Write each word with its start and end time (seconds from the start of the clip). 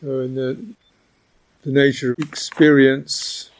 So, 0.00 0.20
in 0.20 0.34
the, 0.34 0.58
the 1.62 1.72
nature 1.72 2.12
of 2.12 2.18
experience 2.20 3.50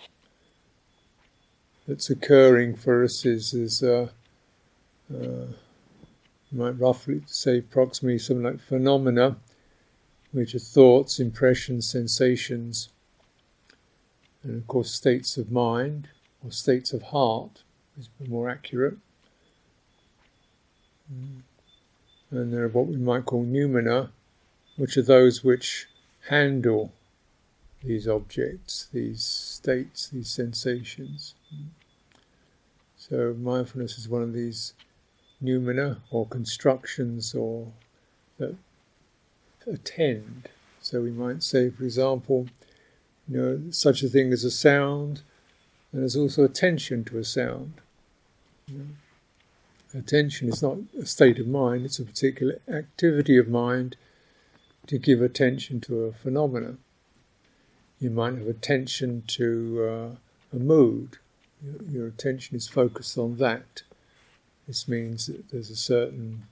that's 1.86 2.08
occurring 2.08 2.76
for 2.76 3.04
us 3.04 3.26
is, 3.26 3.52
is 3.52 3.82
uh, 3.82 4.08
uh, 5.12 5.48
you 6.50 6.58
might 6.58 6.80
roughly 6.80 7.20
say 7.26 7.58
approximately 7.58 8.18
something 8.18 8.44
like 8.44 8.60
phenomena, 8.60 9.36
which 10.32 10.54
are 10.54 10.60
thoughts, 10.60 11.20
impressions, 11.20 11.86
sensations, 11.86 12.88
and 14.42 14.56
of 14.56 14.66
course 14.66 14.90
states 14.90 15.36
of 15.36 15.52
mind 15.52 16.08
or 16.42 16.50
states 16.50 16.94
of 16.94 17.02
heart 17.02 17.64
is 17.98 18.08
more 18.26 18.48
accurate. 18.48 18.96
And 22.30 22.50
there 22.50 22.64
are 22.64 22.68
what 22.68 22.86
we 22.86 22.96
might 22.96 23.26
call 23.26 23.44
noumena, 23.44 24.08
which 24.76 24.96
are 24.96 25.02
those 25.02 25.44
which 25.44 25.86
handle 26.30 26.92
these 27.82 28.06
objects, 28.06 28.88
these 28.92 29.24
states, 29.24 30.08
these 30.08 30.30
sensations. 30.30 31.34
So 32.96 33.34
mindfulness 33.36 33.98
is 33.98 34.08
one 34.08 34.22
of 34.22 34.32
these 34.32 34.74
noumena 35.42 35.98
or 36.10 36.26
constructions 36.26 37.34
or 37.34 37.72
that 38.38 38.54
attend. 39.66 40.48
So 40.80 41.00
we 41.00 41.10
might 41.10 41.42
say, 41.42 41.68
for 41.68 41.82
example, 41.82 42.46
you 43.28 43.36
know, 43.36 43.60
such 43.70 44.04
a 44.04 44.08
thing 44.08 44.32
as 44.32 44.44
a 44.44 44.52
sound, 44.52 45.22
and 45.92 46.02
there's 46.02 46.16
also 46.16 46.44
attention 46.44 47.04
to 47.04 47.18
a 47.18 47.24
sound. 47.24 47.74
You 48.68 48.78
know. 48.78 49.98
Attention 49.98 50.48
is 50.48 50.62
not 50.62 50.76
a 51.00 51.06
state 51.06 51.40
of 51.40 51.48
mind, 51.48 51.84
it's 51.84 51.98
a 51.98 52.04
particular 52.04 52.60
activity 52.68 53.36
of 53.36 53.48
mind 53.48 53.96
to 54.90 54.98
give 54.98 55.22
attention 55.22 55.80
to 55.80 56.06
a 56.06 56.12
phenomenon. 56.12 56.76
You 58.00 58.10
might 58.10 58.34
have 58.34 58.48
attention 58.48 59.22
to 59.28 59.88
uh, 59.88 60.56
a 60.56 60.58
mood. 60.58 61.18
Your, 61.64 61.82
your 61.88 62.06
attention 62.08 62.56
is 62.56 62.66
focused 62.66 63.16
on 63.16 63.36
that. 63.36 63.82
This 64.66 64.88
means 64.88 65.28
that 65.28 65.48
there's 65.52 65.70
a 65.70 65.76
certain 65.76 66.48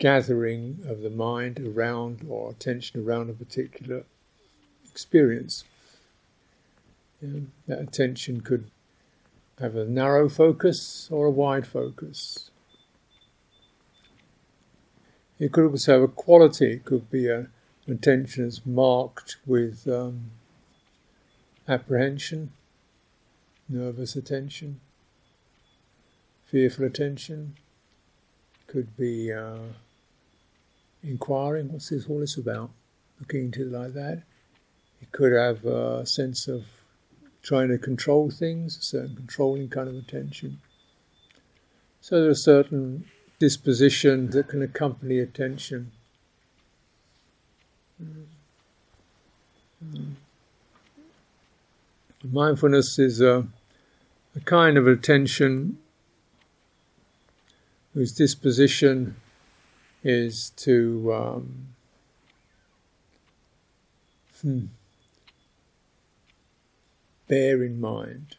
gathering 0.00 0.80
of 0.88 1.02
the 1.02 1.10
mind 1.10 1.60
around 1.60 2.26
or 2.28 2.50
attention 2.50 3.06
around 3.06 3.30
a 3.30 3.34
particular 3.34 4.02
experience. 4.90 5.62
Know, 7.22 7.42
that 7.68 7.78
attention 7.78 8.40
could 8.40 8.72
have 9.60 9.76
a 9.76 9.84
narrow 9.84 10.28
focus 10.28 11.08
or 11.12 11.26
a 11.26 11.30
wide 11.30 11.68
focus. 11.68 12.49
It 15.40 15.52
could 15.52 15.64
also 15.64 15.92
have 15.94 16.02
a 16.02 16.08
quality. 16.08 16.74
It 16.74 16.84
could 16.84 17.10
be 17.10 17.26
a, 17.26 17.38
an 17.86 17.94
attention 17.94 18.44
that's 18.44 18.64
marked 18.66 19.38
with 19.46 19.88
um, 19.88 20.30
apprehension, 21.66 22.52
nervous 23.66 24.14
attention, 24.14 24.80
fearful 26.44 26.84
attention. 26.84 27.56
Could 28.66 28.94
be 28.98 29.32
uh, 29.32 29.72
inquiring, 31.02 31.72
what's 31.72 31.88
this 31.88 32.06
all 32.06 32.20
this 32.20 32.36
about? 32.36 32.70
Looking 33.18 33.46
into 33.46 33.62
it 33.62 33.72
like 33.72 33.94
that. 33.94 34.22
It 35.00 35.10
could 35.10 35.32
have 35.32 35.64
a 35.64 36.04
sense 36.04 36.48
of 36.48 36.66
trying 37.42 37.68
to 37.68 37.78
control 37.78 38.30
things, 38.30 38.76
a 38.76 38.82
certain 38.82 39.16
controlling 39.16 39.70
kind 39.70 39.88
of 39.88 39.94
attention. 39.94 40.60
So 42.02 42.20
there 42.20 42.30
are 42.30 42.34
certain 42.34 43.06
disposition 43.40 44.30
that 44.30 44.48
can 44.48 44.62
accompany 44.62 45.18
attention. 45.18 45.90
Mindfulness 52.22 52.98
is 52.98 53.20
a, 53.20 53.46
a 54.36 54.40
kind 54.44 54.76
of 54.76 54.86
attention 54.86 55.78
whose 57.94 58.12
disposition 58.12 59.16
is 60.04 60.50
to 60.50 61.12
um, 61.12 61.66
hmm, 64.42 64.66
bear 67.26 67.64
in 67.64 67.80
mind. 67.80 68.36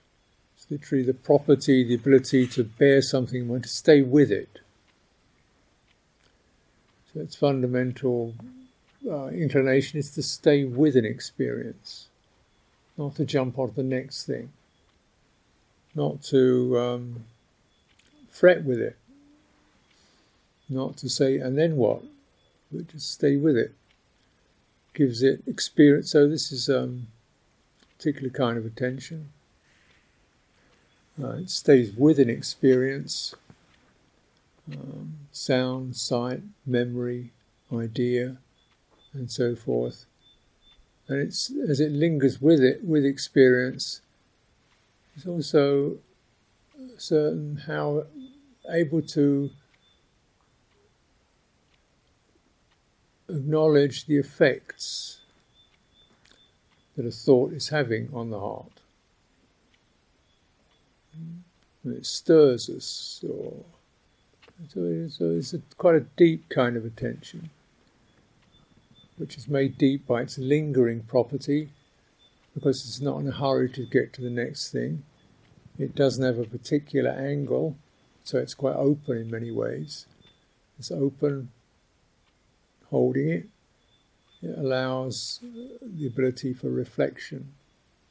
It's 0.56 0.69
literally 0.69 1.03
the 1.03 1.16
property, 1.16 1.83
the 1.83 1.95
ability 1.95 2.45
to 2.47 2.63
bear 2.63 3.01
something 3.01 3.50
and 3.50 3.63
to 3.63 3.69
stay 3.69 4.03
with 4.03 4.31
it. 4.31 4.59
So 7.13 7.19
its 7.19 7.35
fundamental 7.35 8.33
uh, 9.09 9.27
inclination 9.27 9.99
is 9.99 10.11
to 10.11 10.23
stay 10.23 10.63
with 10.63 10.95
an 10.95 11.05
experience, 11.05 12.07
not 12.97 13.16
to 13.16 13.25
jump 13.25 13.59
on 13.59 13.73
the 13.75 13.83
next 13.83 14.25
thing, 14.25 14.51
not 15.94 16.23
to 16.23 16.79
um, 16.79 17.25
fret 18.29 18.63
with 18.63 18.79
it, 18.79 18.97
not 20.69 20.95
to 20.97 21.09
say, 21.09 21.38
and 21.38 21.57
then 21.57 21.75
what? 21.75 22.03
But 22.71 22.88
just 22.88 23.11
stay 23.11 23.35
with 23.35 23.57
it. 23.57 23.73
Gives 24.94 25.21
it 25.21 25.41
experience. 25.47 26.11
So 26.11 26.27
this 26.27 26.51
is 26.51 26.69
um, 26.69 27.07
a 27.81 27.97
particular 27.97 28.29
kind 28.29 28.57
of 28.57 28.66
attention. 28.66 29.29
Uh, 31.21 31.35
it 31.35 31.50
stays 31.50 31.91
with 31.94 32.19
an 32.19 32.29
experience 32.29 33.35
um, 34.72 35.13
sound, 35.31 35.95
sight, 35.95 36.41
memory, 36.66 37.31
idea, 37.73 38.38
and 39.13 39.29
so 39.29 39.55
forth. 39.55 40.05
And 41.07 41.19
it's 41.19 41.51
as 41.67 41.79
it 41.79 41.91
lingers 41.91 42.41
with 42.41 42.61
it, 42.61 42.83
with 42.83 43.05
experience, 43.05 44.01
it's 45.16 45.25
also 45.25 45.97
certain 46.97 47.63
how 47.67 48.05
able 48.69 49.01
to 49.01 49.50
acknowledge 53.27 54.05
the 54.05 54.17
effects 54.17 55.19
that 56.95 57.05
a 57.05 57.11
thought 57.11 57.53
is 57.53 57.69
having 57.69 58.09
on 58.13 58.29
the 58.29 58.39
heart. 58.39 58.81
When 61.83 61.95
it 61.95 62.05
stirs 62.05 62.69
us 62.69 63.23
or 63.27 63.66
so 64.69 64.83
it's, 64.85 65.19
it's 65.19 65.53
a, 65.53 65.61
quite 65.77 65.95
a 65.95 66.05
deep 66.17 66.49
kind 66.49 66.77
of 66.77 66.85
attention, 66.85 67.49
which 69.17 69.38
is 69.38 69.47
made 69.47 69.77
deep 69.77 70.07
by 70.07 70.22
its 70.22 70.38
lingering 70.38 71.01
property, 71.03 71.69
because 72.53 72.85
it's 72.85 73.01
not 73.01 73.19
in 73.19 73.27
a 73.27 73.31
hurry 73.31 73.69
to 73.69 73.85
get 73.85 74.13
to 74.13 74.21
the 74.21 74.29
next 74.29 74.71
thing. 74.71 75.03
It 75.79 75.95
doesn't 75.95 76.23
have 76.23 76.38
a 76.38 76.44
particular 76.44 77.11
angle, 77.11 77.77
so 78.23 78.38
it's 78.38 78.53
quite 78.53 78.75
open 78.75 79.17
in 79.17 79.31
many 79.31 79.51
ways. 79.51 80.05
It's 80.77 80.91
open, 80.91 81.50
holding 82.89 83.29
it. 83.29 83.45
It 84.44 84.57
allows 84.57 85.39
the 85.81 86.07
ability 86.07 86.53
for 86.53 86.69
reflection, 86.69 87.53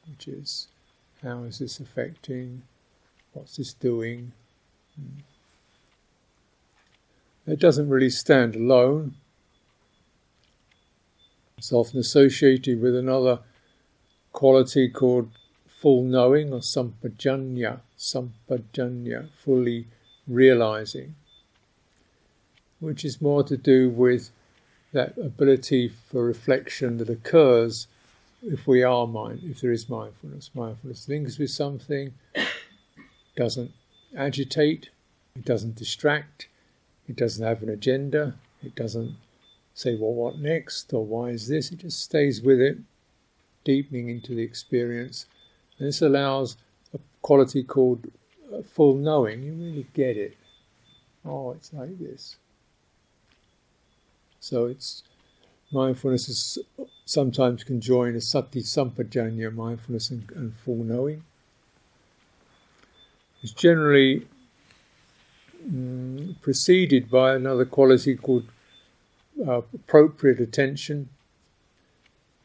which 0.09 0.27
is 0.27 0.67
how 1.21 1.43
is 1.43 1.59
this 1.59 1.79
affecting, 1.79 2.63
what's 3.33 3.57
this 3.57 3.73
doing. 3.73 4.31
Mm. 4.99 5.21
It 7.47 7.59
doesn't 7.59 7.89
really 7.89 8.09
stand 8.09 8.55
alone. 8.55 9.15
It's 11.57 11.73
often 11.73 11.99
associated 11.99 12.81
with 12.81 12.95
another 12.95 13.39
quality 14.31 14.89
called 14.89 15.29
full 15.67 16.03
knowing 16.03 16.53
or 16.53 16.59
sampajanya, 16.59 17.79
sampajanya, 17.97 19.29
fully 19.43 19.87
realizing, 20.27 21.15
which 22.79 23.03
is 23.03 23.21
more 23.21 23.43
to 23.43 23.57
do 23.57 23.89
with 23.89 24.29
that 24.93 25.17
ability 25.17 25.87
for 25.87 26.23
reflection 26.23 26.97
that 26.97 27.09
occurs 27.09 27.87
if 28.43 28.67
we 28.67 28.83
are 28.83 29.07
mind, 29.07 29.41
if 29.43 29.61
there 29.61 29.71
is 29.71 29.89
mindfulness. 29.89 30.51
Mindfulness 30.53 31.07
links 31.07 31.37
with 31.37 31.49
something, 31.49 32.13
doesn't 33.35 33.71
agitate, 34.15 34.89
it 35.35 35.45
doesn't 35.45 35.75
distract, 35.75 36.47
it 37.11 37.17
doesn't 37.17 37.45
have 37.45 37.61
an 37.61 37.69
agenda. 37.69 38.35
It 38.63 38.73
doesn't 38.73 39.17
say, 39.73 39.95
well, 39.95 40.13
what 40.13 40.39
next 40.39 40.93
or 40.93 41.05
why 41.05 41.29
is 41.29 41.49
this? 41.49 41.69
It 41.69 41.79
just 41.79 42.01
stays 42.01 42.41
with 42.41 42.61
it, 42.61 42.77
deepening 43.65 44.07
into 44.09 44.33
the 44.33 44.43
experience. 44.43 45.25
And 45.77 45.89
this 45.89 46.01
allows 46.01 46.55
a 46.93 46.99
quality 47.21 47.63
called 47.63 48.07
uh, 48.53 48.61
full 48.61 48.95
knowing. 48.95 49.43
You 49.43 49.51
really 49.53 49.87
get 49.93 50.15
it. 50.15 50.37
Oh, 51.25 51.51
it's 51.51 51.73
like 51.73 51.99
this. 51.99 52.37
So 54.39 54.67
it's 54.67 55.03
mindfulness 55.69 56.29
is 56.29 56.59
sometimes 57.05 57.65
can 57.65 57.81
join 57.81 58.15
a 58.15 58.21
sati 58.21 58.61
sampajanya, 58.61 59.53
mindfulness 59.53 60.09
and, 60.09 60.31
and 60.33 60.55
full 60.55 60.83
knowing. 60.83 61.23
It's 63.43 63.51
generally 63.51 64.27
mm, 65.61 66.41
preceded 66.41 67.09
by 67.09 67.35
another 67.35 67.65
quality 67.65 68.15
called 68.15 68.45
uh, 69.45 69.61
appropriate 69.73 70.39
attention. 70.39 71.09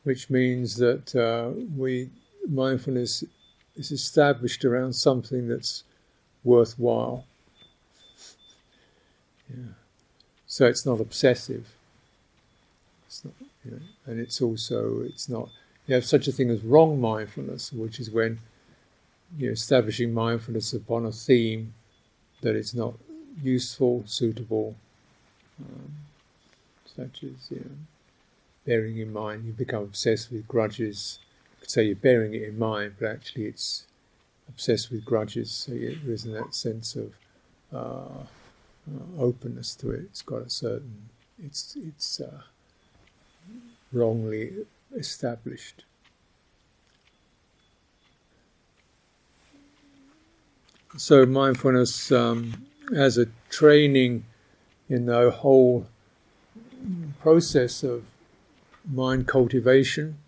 which 0.06 0.30
means 0.30 0.76
that 0.76 1.16
uh, 1.16 1.50
we 1.76 2.08
mindfulness 2.48 3.24
is 3.74 3.90
established 3.90 4.64
around 4.64 4.92
something 4.92 5.48
that's 5.48 5.82
worthwhile. 6.44 7.24
Yeah. 9.50 9.72
So 10.46 10.66
it's 10.66 10.86
not 10.86 11.00
obsessive. 11.00 11.66
It's 13.08 13.24
not, 13.24 13.34
you 13.64 13.72
know, 13.72 13.80
and 14.06 14.20
it's 14.20 14.40
also 14.40 15.02
it's 15.02 15.28
not. 15.28 15.48
You 15.88 15.96
have 15.96 16.04
such 16.04 16.28
a 16.28 16.32
thing 16.32 16.50
as 16.50 16.62
wrong 16.62 17.00
mindfulness, 17.00 17.72
which 17.72 17.98
is 17.98 18.08
when 18.08 18.38
you're 19.36 19.54
establishing 19.54 20.14
mindfulness 20.14 20.72
upon 20.72 21.04
a 21.04 21.10
theme 21.10 21.74
that 22.42 22.54
is 22.54 22.76
not 22.76 22.94
useful, 23.42 24.04
suitable, 24.06 24.76
um, 25.60 25.92
such 26.84 27.22
as 27.24 27.50
you 27.50 27.58
know, 27.58 27.76
bearing 28.64 28.98
in 28.98 29.12
mind 29.12 29.44
you 29.44 29.52
become 29.52 29.82
obsessed 29.82 30.30
with 30.30 30.48
grudges. 30.48 31.18
You 31.56 31.60
could 31.60 31.70
say 31.70 31.84
you're 31.84 31.96
bearing 31.96 32.34
it 32.34 32.42
in 32.42 32.58
mind, 32.58 32.94
but 32.98 33.10
actually 33.10 33.46
it's 33.46 33.86
obsessed 34.48 34.90
with 34.90 35.04
grudges. 35.04 35.50
So 35.50 35.72
there 35.72 35.94
isn't 36.06 36.32
that 36.32 36.54
sense 36.54 36.96
of 36.96 37.12
uh, 37.72 38.22
uh, 38.88 39.20
openness 39.22 39.74
to 39.76 39.90
it. 39.90 40.00
It's 40.02 40.22
got 40.22 40.42
a 40.42 40.50
certain. 40.50 41.08
It's 41.44 41.76
it's 41.76 42.20
uh, 42.20 42.42
wrongly 43.92 44.52
established. 44.94 45.84
So 50.96 51.26
mindfulness 51.26 52.10
um, 52.10 52.66
as 52.94 53.18
a 53.18 53.26
training 53.50 54.24
in 54.88 55.06
the 55.06 55.30
whole 55.30 55.86
process 57.20 57.82
of 57.82 58.04
mind 58.90 59.26
cultivation. 59.26 60.18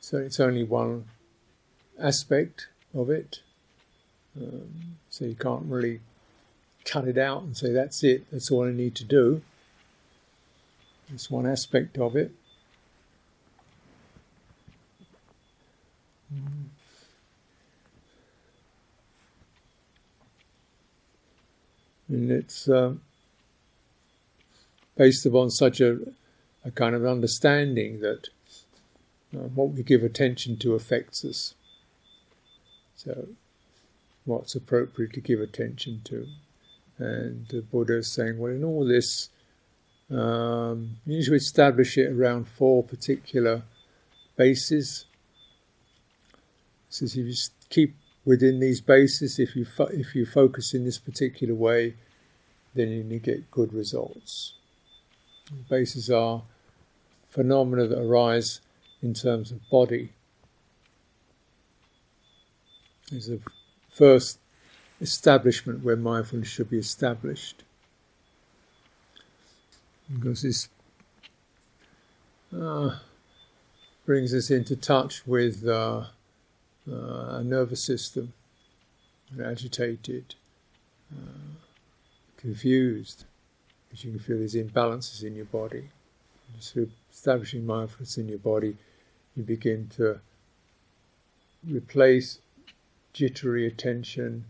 So 0.00 0.18
it's 0.18 0.40
only 0.40 0.64
one 0.64 1.06
aspect 2.00 2.68
of 2.94 3.10
it. 3.10 3.40
Um, 4.36 4.96
so 5.10 5.24
you 5.24 5.34
can't 5.34 5.64
really 5.64 6.00
cut 6.84 7.06
it 7.06 7.18
out 7.18 7.42
and 7.42 7.56
say 7.56 7.72
that's 7.72 8.02
it, 8.02 8.30
that's 8.30 8.50
all 8.50 8.66
I 8.66 8.72
need 8.72 8.94
to 8.96 9.04
do. 9.04 9.42
It's 11.12 11.30
one 11.30 11.46
aspect 11.46 11.98
of 11.98 12.16
it. 12.16 12.32
And 22.10 22.30
it's 22.30 22.68
uh, 22.68 22.94
based 24.96 25.24
upon 25.24 25.50
such 25.50 25.80
a, 25.80 25.98
a, 26.64 26.72
kind 26.72 26.96
of 26.96 27.06
understanding 27.06 28.00
that 28.00 28.28
uh, 29.32 29.46
what 29.54 29.70
we 29.70 29.84
give 29.84 30.02
attention 30.02 30.56
to 30.58 30.74
affects 30.74 31.24
us. 31.24 31.54
So, 32.96 33.28
what's 34.24 34.56
appropriate 34.56 35.12
to 35.14 35.20
give 35.20 35.40
attention 35.40 36.02
to? 36.04 36.26
And 36.98 37.46
the 37.48 37.62
Buddha 37.62 37.98
is 37.98 38.12
saying, 38.12 38.38
well, 38.38 38.52
in 38.52 38.64
all 38.64 38.84
this, 38.84 39.30
um, 40.10 40.96
you 41.06 41.18
need 41.18 41.26
to 41.26 41.34
establish 41.34 41.96
it 41.96 42.10
around 42.10 42.48
four 42.48 42.82
particular 42.82 43.62
bases. 44.36 45.06
Says 46.88 47.16
if 47.16 47.26
you 47.26 47.34
keep 47.68 47.94
within 48.24 48.60
these 48.60 48.80
bases, 48.80 49.38
if 49.38 49.56
you 49.56 49.64
fo- 49.64 49.86
if 49.86 50.14
you 50.14 50.26
focus 50.26 50.74
in 50.74 50.84
this 50.84 50.98
particular 50.98 51.54
way, 51.54 51.94
then 52.74 53.10
you 53.10 53.18
get 53.18 53.50
good 53.50 53.72
results. 53.72 54.54
Bases 55.68 56.10
are 56.10 56.42
phenomena 57.28 57.86
that 57.86 58.00
arise 58.00 58.60
in 59.02 59.14
terms 59.14 59.50
of 59.50 59.68
body. 59.70 60.10
Is 63.10 63.26
the 63.26 63.40
first 63.88 64.38
establishment 65.00 65.82
where 65.82 65.96
mindfulness 65.96 66.48
should 66.48 66.70
be 66.70 66.78
established. 66.78 67.64
Because 70.12 70.42
this 70.42 70.68
uh, 72.56 72.98
brings 74.04 74.34
us 74.34 74.50
into 74.50 74.76
touch 74.76 75.26
with 75.26 75.66
uh, 75.66 76.04
uh, 76.90 77.38
a 77.38 77.44
nervous 77.44 77.82
system, 77.82 78.32
agitated, 79.42 80.34
uh, 81.12 81.56
confused, 82.36 83.24
because 83.88 84.04
you 84.04 84.10
can 84.12 84.20
feel 84.20 84.38
these 84.38 84.54
imbalances 84.54 85.22
in 85.22 85.34
your 85.34 85.44
body. 85.46 85.90
through 86.60 86.90
establishing 87.12 87.64
mindfulness 87.64 88.18
in 88.18 88.28
your 88.28 88.38
body, 88.38 88.76
you 89.36 89.42
begin 89.42 89.88
to 89.96 90.20
replace 91.66 92.38
jittery 93.12 93.66
attention 93.66 94.44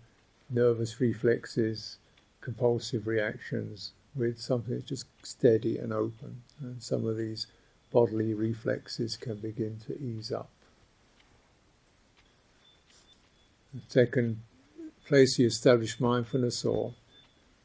nervous 0.50 1.00
reflexes, 1.00 1.98
compulsive 2.40 3.06
reactions 3.06 3.92
with 4.14 4.38
something 4.38 4.74
that's 4.74 4.88
just 4.88 5.06
steady 5.22 5.78
and 5.78 5.92
open. 5.92 6.42
And 6.60 6.82
some 6.82 7.06
of 7.06 7.16
these 7.16 7.46
bodily 7.92 8.34
reflexes 8.34 9.16
can 9.16 9.36
begin 9.36 9.78
to 9.86 9.98
ease 10.00 10.32
up. 10.32 10.50
The 13.74 13.80
second 13.88 14.40
place 15.06 15.38
you 15.38 15.46
establish 15.46 16.00
mindfulness, 16.00 16.64
or 16.64 16.94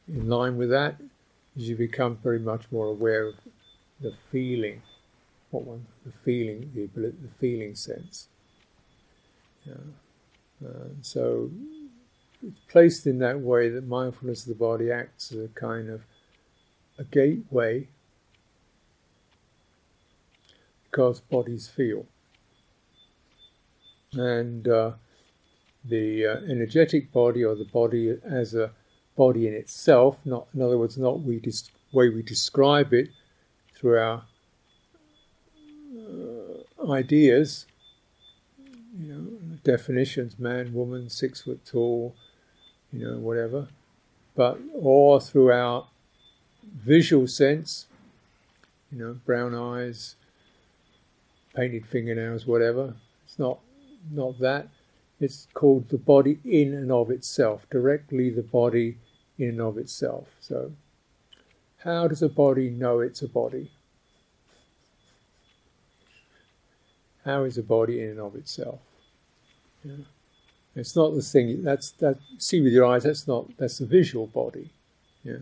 in 0.08 0.28
line 0.28 0.56
with 0.56 0.70
that, 0.70 0.96
you 1.54 1.74
become 1.76 2.16
very 2.16 2.38
much 2.38 2.70
more 2.70 2.86
aware 2.86 3.26
of 3.26 3.34
the 4.00 4.12
feeling, 4.30 4.82
what 5.50 5.64
one, 5.64 5.86
the 6.04 6.12
feeling, 6.24 6.70
the, 6.74 6.86
the 7.00 7.28
feeling 7.40 7.74
sense. 7.74 8.28
Yeah. 9.64 9.74
Uh, 10.64 10.88
so 11.02 11.50
it's 12.42 12.60
placed 12.68 13.06
in 13.06 13.18
that 13.18 13.40
way 13.40 13.68
that 13.68 13.86
mindfulness 13.86 14.42
of 14.42 14.48
the 14.48 14.54
body 14.54 14.90
acts 14.90 15.32
as 15.32 15.38
a 15.38 15.48
kind 15.48 15.88
of 15.88 16.02
a 16.98 17.04
gateway 17.04 17.88
because 20.84 21.20
bodies 21.20 21.68
feel. 21.68 22.06
And 24.12 24.66
uh, 24.66 24.92
the 25.88 26.26
uh, 26.26 26.36
energetic 26.50 27.12
body, 27.12 27.44
or 27.44 27.54
the 27.54 27.64
body 27.64 28.16
as 28.24 28.54
a 28.54 28.70
body 29.16 29.46
in 29.46 29.54
itself, 29.54 30.18
not 30.24 30.46
in 30.54 30.62
other 30.62 30.78
words, 30.78 30.98
not 30.98 31.20
we 31.20 31.40
way 31.92 32.08
we 32.08 32.22
describe 32.22 32.92
it 32.92 33.08
through 33.74 33.98
our 33.98 34.24
uh, 35.98 36.92
ideas, 36.92 37.66
you 38.98 39.12
know, 39.12 39.58
definitions: 39.64 40.38
man, 40.38 40.72
woman, 40.72 41.08
six 41.08 41.42
foot 41.42 41.64
tall, 41.64 42.14
you 42.92 43.06
know, 43.06 43.18
whatever, 43.18 43.68
but 44.34 44.58
or 44.74 45.20
through 45.20 45.52
our 45.52 45.86
visual 46.62 47.26
sense, 47.26 47.86
you 48.92 48.98
know, 48.98 49.14
brown 49.24 49.54
eyes, 49.54 50.16
painted 51.54 51.86
fingernails, 51.86 52.46
whatever. 52.46 52.94
It's 53.24 53.38
not 53.38 53.58
not 54.10 54.38
that. 54.40 54.68
It's 55.18 55.48
called 55.54 55.88
the 55.88 55.98
body 55.98 56.38
in 56.44 56.74
and 56.74 56.92
of 56.92 57.10
itself, 57.10 57.66
directly 57.70 58.30
the 58.30 58.42
body 58.42 58.98
in 59.38 59.50
and 59.50 59.60
of 59.60 59.78
itself. 59.78 60.28
So, 60.40 60.72
how 61.78 62.08
does 62.08 62.22
a 62.22 62.28
body 62.28 62.68
know 62.68 63.00
it's 63.00 63.22
a 63.22 63.28
body? 63.28 63.70
How 67.24 67.44
is 67.44 67.58
a 67.58 67.62
body 67.62 68.02
in 68.02 68.10
and 68.10 68.20
of 68.20 68.36
itself? 68.36 68.80
Yeah. 69.84 70.04
It's 70.76 70.94
not 70.94 71.14
the 71.14 71.22
thing 71.22 71.62
that's 71.62 71.90
that 71.92 72.18
see 72.38 72.60
with 72.60 72.72
your 72.72 72.84
eyes. 72.84 73.04
That's 73.04 73.26
not 73.26 73.56
that's 73.56 73.78
the 73.78 73.86
visual 73.86 74.26
body. 74.26 74.70
Yeah. 75.24 75.38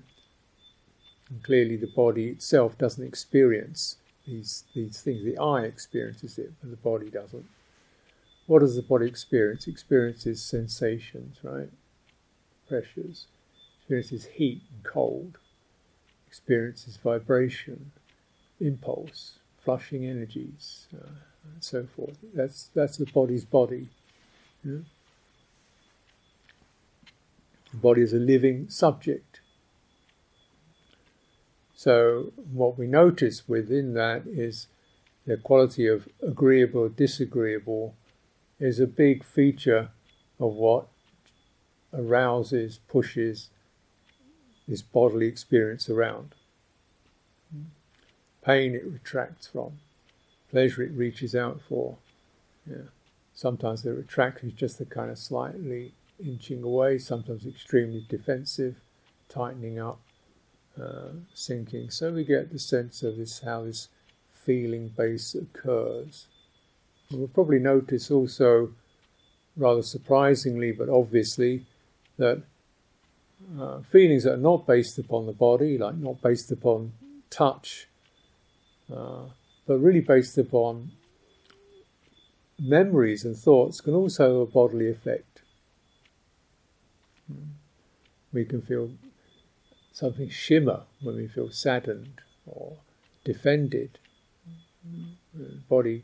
And 1.29 1.43
clearly, 1.43 1.77
the 1.77 1.89
body 1.89 2.29
itself 2.29 2.79
doesn't 2.79 3.05
experience 3.05 3.97
these 4.27 4.65
these 4.75 5.01
things. 5.01 5.25
The 5.25 5.37
eye 5.39 5.65
experiences 5.65 6.39
it, 6.39 6.53
but 6.61 6.71
the 6.71 6.77
body 6.77 7.11
doesn't. 7.11 7.47
What 8.47 8.61
does 8.61 8.77
the 8.77 8.83
body 8.83 9.07
experience? 9.07 9.67
Experiences 9.67 10.43
sensations, 10.43 11.39
right? 11.43 11.71
Pressures. 12.69 13.27
Experiences 13.79 14.27
heat 14.35 14.63
and 14.73 14.85
cold. 14.85 15.39
Experiences 16.27 16.97
vibration, 16.97 17.93
impulse, 18.61 19.39
flushing 19.65 20.05
energies, 20.05 20.89
uh, 20.95 21.07
and 21.53 21.63
so 21.63 21.85
forth. 21.85 22.19
That's 22.35 22.71
that's 22.75 22.97
the 22.97 23.07
body's 23.07 23.45
body. 23.45 23.89
Yeah? 24.65 24.79
The 27.71 27.77
body 27.77 28.03
is 28.03 28.13
a 28.13 28.19
living 28.19 28.69
subject. 28.69 29.41
So, 31.75 32.33
what 32.53 32.79
we 32.79 32.87
notice 32.87 33.49
within 33.49 33.95
that 33.95 34.27
is 34.27 34.69
the 35.27 35.37
quality 35.37 35.87
of 35.87 36.09
agreeable 36.23 36.89
disagreeable 36.89 37.95
is 38.59 38.81
a 38.81 38.87
big 38.87 39.25
feature 39.25 39.91
of 40.39 40.53
what 40.53 40.87
arouses, 41.93 42.79
pushes 42.89 43.51
this 44.67 44.83
bodily 44.83 45.27
experience 45.27 45.89
around. 45.89 46.35
Pain 48.43 48.75
it 48.75 48.85
retracts 48.85 49.47
from, 49.47 49.79
pleasure 50.51 50.83
it 50.83 50.93
reaches 50.93 51.35
out 51.35 51.61
for. 51.69 51.97
Yeah. 52.69 52.89
Sometimes 53.35 53.83
the 53.83 53.97
attraction 53.99 54.51
is 54.51 54.55
just 54.55 54.79
the 54.79 54.85
kind 54.85 55.11
of 55.11 55.19
slightly 55.19 55.93
inching 56.25 56.63
away, 56.63 56.99
sometimes 56.99 57.47
extremely 57.47 58.05
defensive, 58.09 58.77
tightening 59.29 59.79
up, 59.79 59.99
uh, 60.81 61.09
sinking. 61.35 61.91
So 61.91 62.13
we 62.13 62.25
get 62.25 62.53
the 62.53 62.59
sense 62.59 63.03
of 63.03 63.17
this 63.17 63.41
how 63.41 63.65
this 63.65 63.89
feeling 64.33 64.89
base 64.89 65.35
occurs. 65.35 66.27
We'll 67.11 67.29
probably 67.29 67.59
notice 67.59 68.11
also, 68.11 68.73
rather 69.57 69.83
surprisingly 69.83 70.73
but 70.73 70.89
obviously, 70.89 71.65
that 72.17 72.43
uh, 73.61 73.81
feelings 73.81 74.25
that 74.25 74.35
are 74.35 74.37
not 74.39 74.67
based 74.67 74.99
upon 74.99 75.27
the 75.27 75.33
body, 75.33 75.77
like 75.79 75.97
not 75.97 76.21
based 76.23 76.51
upon 76.51 76.93
touch, 77.31 77.89
uh, 78.93 79.25
but 79.67 79.79
really 79.79 80.01
based 80.01 80.39
upon 80.39 80.93
memories 82.59 83.25
and 83.25 83.37
thoughts, 83.37 83.81
can 83.81 83.95
also 83.95 84.25
have 84.25 84.49
a 84.49 84.53
bodily 84.53 84.89
effect. 84.89 85.43
We 88.33 88.45
can 88.45 88.63
feel 88.63 88.91
something 89.93 90.29
shimmer 90.29 90.83
when 91.01 91.17
we 91.17 91.29
feel 91.29 91.51
saddened 91.51 92.21
or 92.47 92.79
defended. 93.25 93.99
Body, 95.69 96.03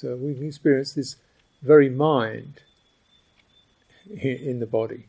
so 0.00 0.14
we 0.14 0.32
can 0.32 0.46
experience 0.46 0.92
this 0.92 1.16
very 1.60 1.90
mind 1.90 2.60
in 4.08 4.60
the 4.60 4.66
body. 4.66 5.06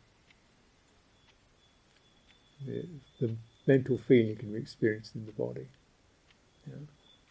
The, 2.65 2.87
the 3.21 3.35
mental 3.67 3.99
feeling 3.99 4.35
can 4.35 4.51
be 4.51 4.59
experienced 4.59 5.13
in 5.13 5.27
the 5.27 5.31
body 5.31 5.67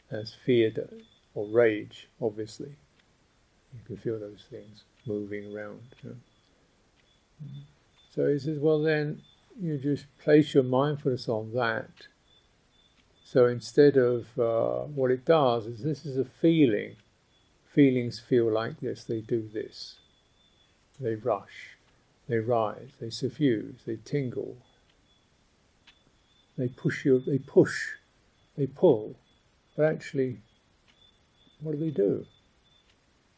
as 0.09 0.37
fear 0.47 0.73
or 1.35 1.49
rage, 1.49 2.09
obviously. 2.21 2.77
You 3.75 3.81
can 3.87 3.97
feel 3.97 4.21
those 4.21 4.45
things 4.49 4.85
moving 5.05 5.53
around. 5.53 5.81
So 8.15 8.29
he 8.29 8.39
says, 8.39 8.61
well, 8.61 8.81
then 8.81 9.23
you 9.61 9.79
just 9.79 10.07
place 10.19 10.55
your 10.55 10.63
mindfulness 10.63 11.29
on 11.29 11.53
that. 11.55 11.91
So 13.25 13.47
instead 13.47 13.97
of 13.97 14.39
uh, 14.39 14.85
what 14.85 15.11
it 15.11 15.25
does 15.25 15.67
is 15.67 15.83
this 15.83 16.07
is 16.07 16.17
a 16.17 16.25
feeling. 16.25 16.95
Feelings 17.79 18.19
feel 18.19 18.51
like 18.51 18.81
this, 18.81 19.05
they 19.05 19.21
do 19.21 19.49
this. 19.55 20.01
They 20.99 21.15
rush, 21.15 21.77
they 22.29 22.39
rise, 22.39 22.91
they 23.01 23.09
suffuse, 23.09 23.83
they 23.87 23.99
tingle. 24.05 24.57
They 26.57 26.67
push 26.67 27.05
you, 27.05 27.21
they 27.21 27.39
push, 27.39 27.91
they 28.57 28.67
pull. 28.67 29.15
But 29.77 29.95
actually, 29.95 30.39
what 31.61 31.71
do 31.71 31.79
they 31.79 31.93
do? 31.93 32.27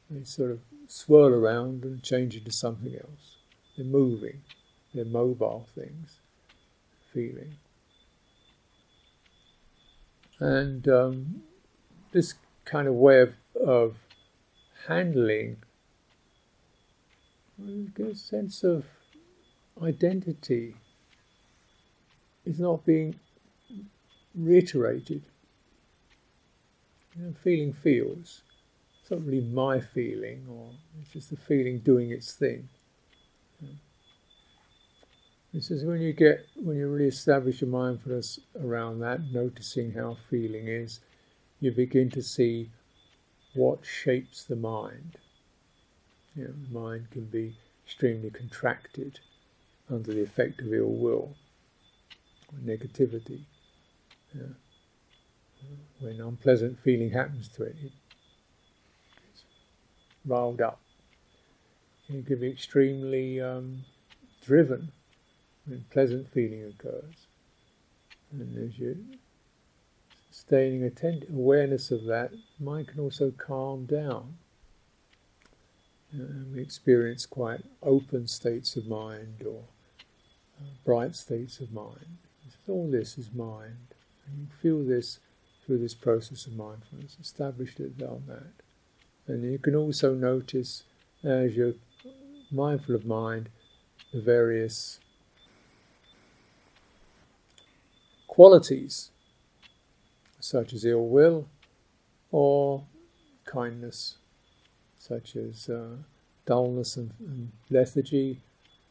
They 0.08 0.24
sort 0.24 0.52
of 0.52 0.60
swirl 0.88 1.34
around 1.34 1.84
and 1.84 2.02
change 2.02 2.34
into 2.34 2.50
something 2.50 2.94
else. 2.94 3.36
They're 3.76 3.84
moving, 3.84 4.40
they're 4.94 5.04
mobile 5.04 5.68
things, 5.74 6.18
feeling. 7.12 7.56
And 10.38 10.88
um, 10.88 11.42
this 12.12 12.36
kind 12.64 12.88
of 12.88 12.94
way 12.94 13.20
of, 13.20 13.34
of 13.54 13.96
handling 14.86 15.56
a 17.98 18.14
sense 18.14 18.64
of 18.64 18.84
identity 19.82 20.74
is 22.44 22.58
not 22.58 22.84
being 22.86 23.14
reiterated. 24.34 25.22
You 27.16 27.24
know, 27.24 27.34
feeling 27.42 27.72
feels. 27.72 28.42
It's 29.02 29.10
not 29.10 29.24
really 29.24 29.40
my 29.40 29.80
feeling, 29.80 30.46
or 30.50 30.70
it's 31.00 31.12
just 31.12 31.30
the 31.30 31.36
feeling 31.36 31.80
doing 31.80 32.10
its 32.10 32.32
thing. 32.32 32.68
This 35.52 35.72
is 35.72 35.84
when 35.84 36.00
you 36.00 36.12
get 36.12 36.46
when 36.54 36.76
you 36.76 36.88
really 36.88 37.08
establish 37.08 37.60
your 37.60 37.70
mindfulness 37.70 38.38
around 38.62 39.00
that, 39.00 39.20
noticing 39.32 39.92
how 39.92 40.16
feeling 40.30 40.68
is, 40.68 41.00
you 41.58 41.72
begin 41.72 42.08
to 42.10 42.22
see 42.22 42.70
what 43.54 43.84
shapes 43.84 44.44
the 44.44 44.56
mind. 44.56 45.16
You 46.36 46.44
know, 46.44 46.52
the 46.52 46.78
mind 46.78 47.10
can 47.10 47.24
be 47.26 47.54
extremely 47.84 48.30
contracted 48.30 49.18
under 49.90 50.12
the 50.12 50.22
effect 50.22 50.60
of 50.60 50.72
ill 50.72 50.92
will 50.92 51.34
or 52.52 52.58
negativity. 52.64 53.40
When 55.98 56.20
unpleasant 56.20 56.78
feeling 56.80 57.10
happens 57.10 57.48
to 57.48 57.64
it, 57.64 57.76
it's 57.82 59.42
riled 60.24 60.60
up. 60.60 60.80
It 62.08 62.26
can 62.26 62.40
be 62.40 62.50
extremely 62.50 63.40
um, 63.40 63.80
driven 64.44 64.92
when 65.66 65.84
pleasant 65.90 66.28
feeling 66.32 66.64
occurs. 66.64 67.26
And 68.32 68.56
as 68.56 68.78
you 68.78 68.96
staying 70.30 70.82
attent, 70.84 71.24
awareness 71.28 71.90
of 71.90 72.04
that, 72.04 72.32
mind 72.58 72.88
can 72.88 73.00
also 73.00 73.30
calm 73.30 73.86
down. 73.86 74.34
And 76.12 76.54
we 76.54 76.60
experience 76.60 77.26
quite 77.26 77.60
open 77.82 78.26
states 78.26 78.76
of 78.76 78.86
mind 78.86 79.42
or 79.46 79.64
uh, 80.60 80.64
bright 80.84 81.14
states 81.14 81.60
of 81.60 81.72
mind. 81.72 82.18
All 82.68 82.90
this 82.90 83.18
is 83.18 83.32
mind. 83.32 83.94
And 84.26 84.38
you 84.40 84.46
feel 84.60 84.84
this 84.84 85.18
through 85.64 85.78
this 85.78 85.94
process 85.94 86.46
of 86.46 86.56
mindfulness, 86.56 87.16
established 87.20 87.78
it 87.78 88.02
on 88.02 88.24
that. 88.26 88.52
And 89.26 89.44
you 89.44 89.58
can 89.58 89.76
also 89.76 90.14
notice 90.14 90.82
as 91.22 91.54
you're 91.54 91.74
mindful 92.50 92.94
of 92.94 93.06
mind, 93.06 93.48
the 94.12 94.20
various 94.20 94.98
qualities, 98.26 99.10
such 100.40 100.72
as 100.72 100.84
ill 100.84 101.06
will 101.06 101.48
or 102.30 102.84
kindness, 103.44 104.16
such 104.98 105.36
as 105.36 105.68
uh, 105.68 105.96
dullness 106.46 106.96
and, 106.96 107.12
and 107.20 107.52
lethargy 107.70 108.40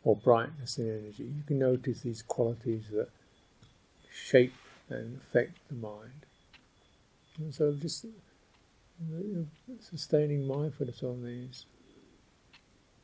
or 0.03 0.15
brightness 0.15 0.77
and 0.77 0.89
energy. 0.89 1.23
You 1.23 1.43
can 1.45 1.59
notice 1.59 2.01
these 2.01 2.21
qualities 2.21 2.85
that 2.91 3.09
shape 4.11 4.53
and 4.89 5.19
affect 5.21 5.57
the 5.67 5.75
mind. 5.75 6.25
And 7.37 7.53
so 7.53 7.73
just 7.73 8.05
sustaining 9.79 10.47
mindfulness 10.47 11.03
on 11.03 11.23
these. 11.23 11.65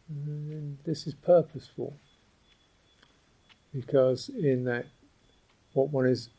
And 0.09 0.77
this 0.85 1.07
is 1.07 1.13
purposeful 1.13 1.93
because 3.73 4.29
in 4.29 4.63
that 4.65 4.85
what 5.73 5.89
one 5.89 6.05
is 6.05 6.29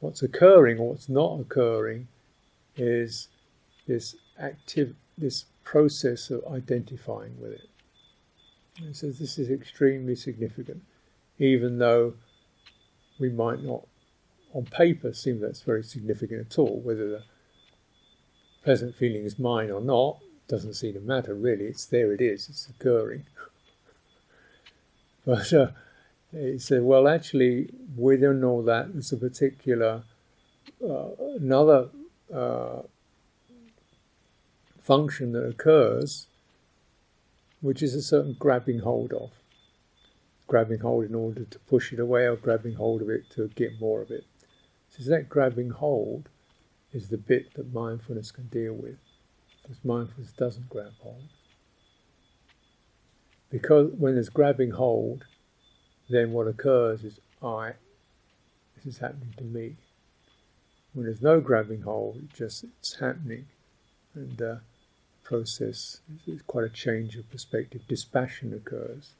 what's 0.00 0.22
occurring 0.22 0.78
or 0.78 0.90
what's 0.90 1.08
not 1.08 1.38
occurring 1.40 2.08
is 2.76 3.28
this 3.86 4.16
active 4.38 4.94
this 5.16 5.44
process 5.64 6.30
of 6.30 6.42
identifying 6.50 7.40
with 7.40 7.52
it. 7.52 7.68
And 8.78 8.96
so 8.96 9.10
this 9.10 9.38
is 9.38 9.50
extremely 9.50 10.16
significant, 10.16 10.82
even 11.38 11.78
though 11.78 12.14
we 13.18 13.28
might 13.28 13.62
not 13.62 13.86
on 14.54 14.64
paper 14.64 15.12
seem 15.12 15.40
that's 15.40 15.62
very 15.62 15.84
significant 15.84 16.40
at 16.40 16.58
all. 16.58 16.80
Whether 16.80 17.08
the 17.08 17.22
pleasant 18.64 18.96
feeling 18.96 19.24
is 19.24 19.38
mine 19.38 19.70
or 19.70 19.80
not 19.80 20.18
doesn't 20.48 20.74
seem 20.74 20.94
to 20.94 21.00
matter 21.00 21.34
really. 21.34 21.66
It's 21.66 21.86
there. 21.86 22.12
It 22.12 22.20
is. 22.20 22.48
It's 22.48 22.68
occurring. 22.68 23.26
but 25.26 25.52
uh, 25.52 25.68
he 26.32 26.58
said, 26.58 26.82
well, 26.82 27.08
actually, 27.08 27.70
within 27.96 28.44
all 28.44 28.62
that, 28.62 28.92
there's 28.92 29.12
a 29.12 29.16
particular 29.16 30.04
uh, 30.82 31.10
another 31.36 31.88
uh, 32.32 32.82
function 34.78 35.32
that 35.32 35.46
occurs, 35.46 36.26
which 37.60 37.82
is 37.82 37.94
a 37.94 38.02
certain 38.02 38.34
grabbing 38.38 38.80
hold 38.80 39.12
of. 39.12 39.30
Grabbing 40.46 40.80
hold 40.80 41.04
in 41.04 41.14
order 41.14 41.44
to 41.44 41.58
push 41.58 41.92
it 41.92 42.00
away, 42.00 42.24
or 42.24 42.36
grabbing 42.36 42.74
hold 42.74 43.02
of 43.02 43.10
it 43.10 43.28
to 43.30 43.48
get 43.48 43.80
more 43.80 44.02
of 44.02 44.10
it. 44.10 44.24
So 44.90 45.08
that 45.10 45.28
grabbing 45.28 45.70
hold 45.70 46.28
is 46.92 47.08
the 47.08 47.18
bit 47.18 47.54
that 47.54 47.72
mindfulness 47.72 48.32
can 48.32 48.48
deal 48.48 48.74
with, 48.74 48.98
because 49.62 49.84
mindfulness 49.84 50.32
doesn't 50.32 50.68
grab 50.68 50.92
hold. 51.00 51.28
Because 53.50 53.92
when 53.92 54.14
there's 54.14 54.28
grabbing 54.28 54.72
hold, 54.72 55.24
then 56.10 56.32
what 56.32 56.48
occurs 56.48 57.04
is 57.04 57.20
I, 57.42 57.74
this 58.76 58.94
is 58.94 58.98
happening 58.98 59.34
to 59.38 59.44
me. 59.44 59.76
When 60.92 61.06
there's 61.06 61.22
no 61.22 61.40
grabbing 61.40 61.82
hold, 61.82 62.16
it 62.16 62.34
just 62.34 62.64
it's 62.64 62.96
happening, 62.96 63.46
and 64.14 64.42
uh, 64.42 64.56
process 65.22 66.00
is 66.26 66.42
quite 66.42 66.64
a 66.64 66.68
change 66.68 67.16
of 67.16 67.30
perspective. 67.30 67.82
Dispassion 67.86 68.52
occurs, 68.52 69.12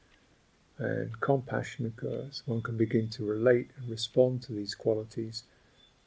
and 0.77 1.19
compassion 1.21 1.85
occurs. 1.85 2.43
One 2.45 2.61
can 2.61 2.75
begin 2.75 3.07
to 3.11 3.23
relate 3.23 3.69
and 3.77 3.89
respond 3.89 4.41
to 4.43 4.51
these 4.51 4.75
qualities 4.75 5.43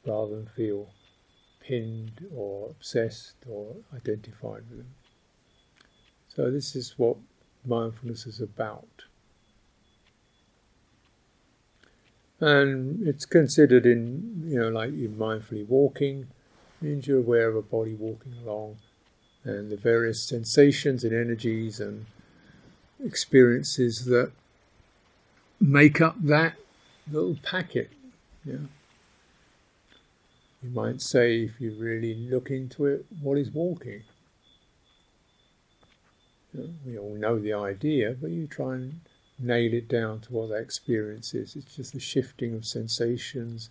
rather 0.05 0.35
than 0.35 0.45
feel 0.45 0.89
pinned 1.59 2.27
or 2.35 2.69
obsessed 2.69 3.33
or 3.49 3.77
identified 3.93 4.63
with 4.69 4.77
them. 4.77 4.93
So, 6.27 6.51
this 6.51 6.75
is 6.75 6.93
what 6.97 7.17
mindfulness 7.65 8.27
is 8.27 8.39
about. 8.39 9.05
And 12.45 13.07
it's 13.07 13.25
considered 13.25 13.87
in, 13.87 14.43
you 14.45 14.59
know, 14.59 14.69
like 14.69 14.89
in 14.89 15.15
mindfully 15.17 15.67
walking, 15.67 16.27
means 16.79 17.07
you're 17.07 17.17
aware 17.17 17.49
of 17.49 17.55
a 17.55 17.63
body 17.63 17.95
walking 17.95 18.35
along 18.43 18.77
and 19.43 19.71
the 19.71 19.77
various 19.77 20.21
sensations 20.21 21.03
and 21.03 21.11
energies 21.11 21.79
and 21.79 22.05
experiences 23.03 24.05
that 24.05 24.31
make 25.59 25.99
up 25.99 26.17
that 26.21 26.53
little 27.11 27.35
packet. 27.41 27.89
Yeah. 28.45 28.67
You 30.61 30.69
might 30.69 31.01
say, 31.01 31.45
if 31.45 31.59
you 31.59 31.73
really 31.79 32.13
look 32.13 32.51
into 32.51 32.85
it, 32.85 33.07
what 33.23 33.39
is 33.39 33.49
walking? 33.49 34.03
You 36.53 36.61
know, 36.61 36.69
we 36.85 36.99
all 36.99 37.15
know 37.15 37.39
the 37.39 37.53
idea, 37.53 38.15
but 38.21 38.29
you 38.29 38.45
try 38.45 38.75
and 38.75 38.99
nail 39.37 39.73
it 39.73 39.87
down 39.87 40.21
to 40.21 40.33
what 40.33 40.49
that 40.49 40.61
experience 40.61 41.33
is. 41.33 41.55
It's 41.55 41.75
just 41.75 41.93
the 41.93 41.99
shifting 41.99 42.55
of 42.55 42.65
sensations, 42.65 43.69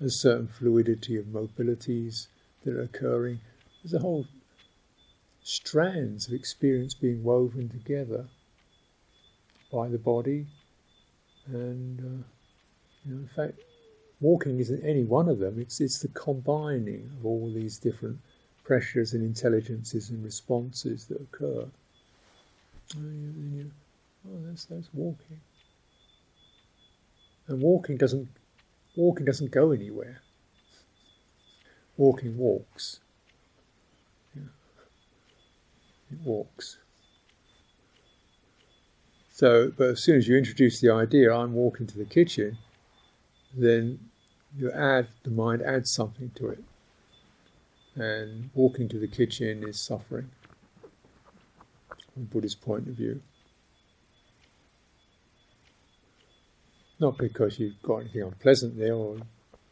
a 0.00 0.10
certain 0.10 0.48
fluidity 0.48 1.16
of 1.16 1.26
mobilities 1.26 2.26
that 2.64 2.74
are 2.74 2.82
occurring. 2.82 3.40
There's 3.82 3.94
a 3.94 3.98
whole 3.98 4.26
strands 5.42 6.26
of 6.26 6.32
experience 6.32 6.94
being 6.94 7.22
woven 7.22 7.68
together 7.68 8.26
by 9.70 9.88
the 9.88 9.98
body, 9.98 10.46
and 11.46 12.00
uh, 12.00 12.24
you 13.04 13.14
know, 13.14 13.20
in 13.20 13.28
fact, 13.28 13.58
walking 14.20 14.58
isn't 14.58 14.82
any 14.84 15.04
one 15.04 15.28
of 15.28 15.38
them. 15.38 15.58
It's 15.58 15.80
it's 15.80 15.98
the 15.98 16.08
combining 16.08 17.10
of 17.18 17.26
all 17.26 17.52
these 17.52 17.78
different 17.78 18.18
pressures 18.64 19.12
and 19.12 19.22
intelligences 19.22 20.08
and 20.08 20.24
responses 20.24 21.06
that 21.06 21.20
occur. 21.20 21.66
You, 22.96 23.34
you, 23.52 23.70
oh 24.26 24.38
that's 24.46 24.64
that's 24.64 24.88
walking. 24.92 25.40
And 27.46 27.60
walking 27.60 27.96
doesn't 27.96 28.28
walking 28.96 29.26
doesn't 29.26 29.50
go 29.50 29.70
anywhere. 29.70 30.22
Walking 31.96 32.36
walks. 32.36 33.00
Yeah. 34.34 34.42
It 36.10 36.18
walks. 36.24 36.78
So, 39.30 39.72
but 39.76 39.88
as 39.90 40.00
soon 40.00 40.16
as 40.16 40.28
you 40.28 40.36
introduce 40.36 40.80
the 40.80 40.90
idea, 40.90 41.34
I'm 41.34 41.54
walking 41.54 41.88
to 41.88 41.98
the 41.98 42.04
kitchen, 42.04 42.58
then 43.52 43.98
you 44.56 44.70
add 44.70 45.08
the 45.24 45.30
mind 45.30 45.60
adds 45.62 45.90
something 45.90 46.30
to 46.36 46.50
it, 46.50 46.62
and 47.96 48.50
walking 48.54 48.88
to 48.90 48.98
the 48.98 49.08
kitchen 49.08 49.64
is 49.64 49.80
suffering 49.80 50.30
from 52.12 52.24
Buddhist 52.26 52.60
point 52.60 52.86
of 52.86 52.94
view. 52.94 53.22
Not 57.00 57.18
because 57.18 57.58
you've 57.58 57.82
got 57.82 57.98
anything 57.98 58.22
unpleasant 58.22 58.78
there, 58.78 58.94
or, 58.94 59.18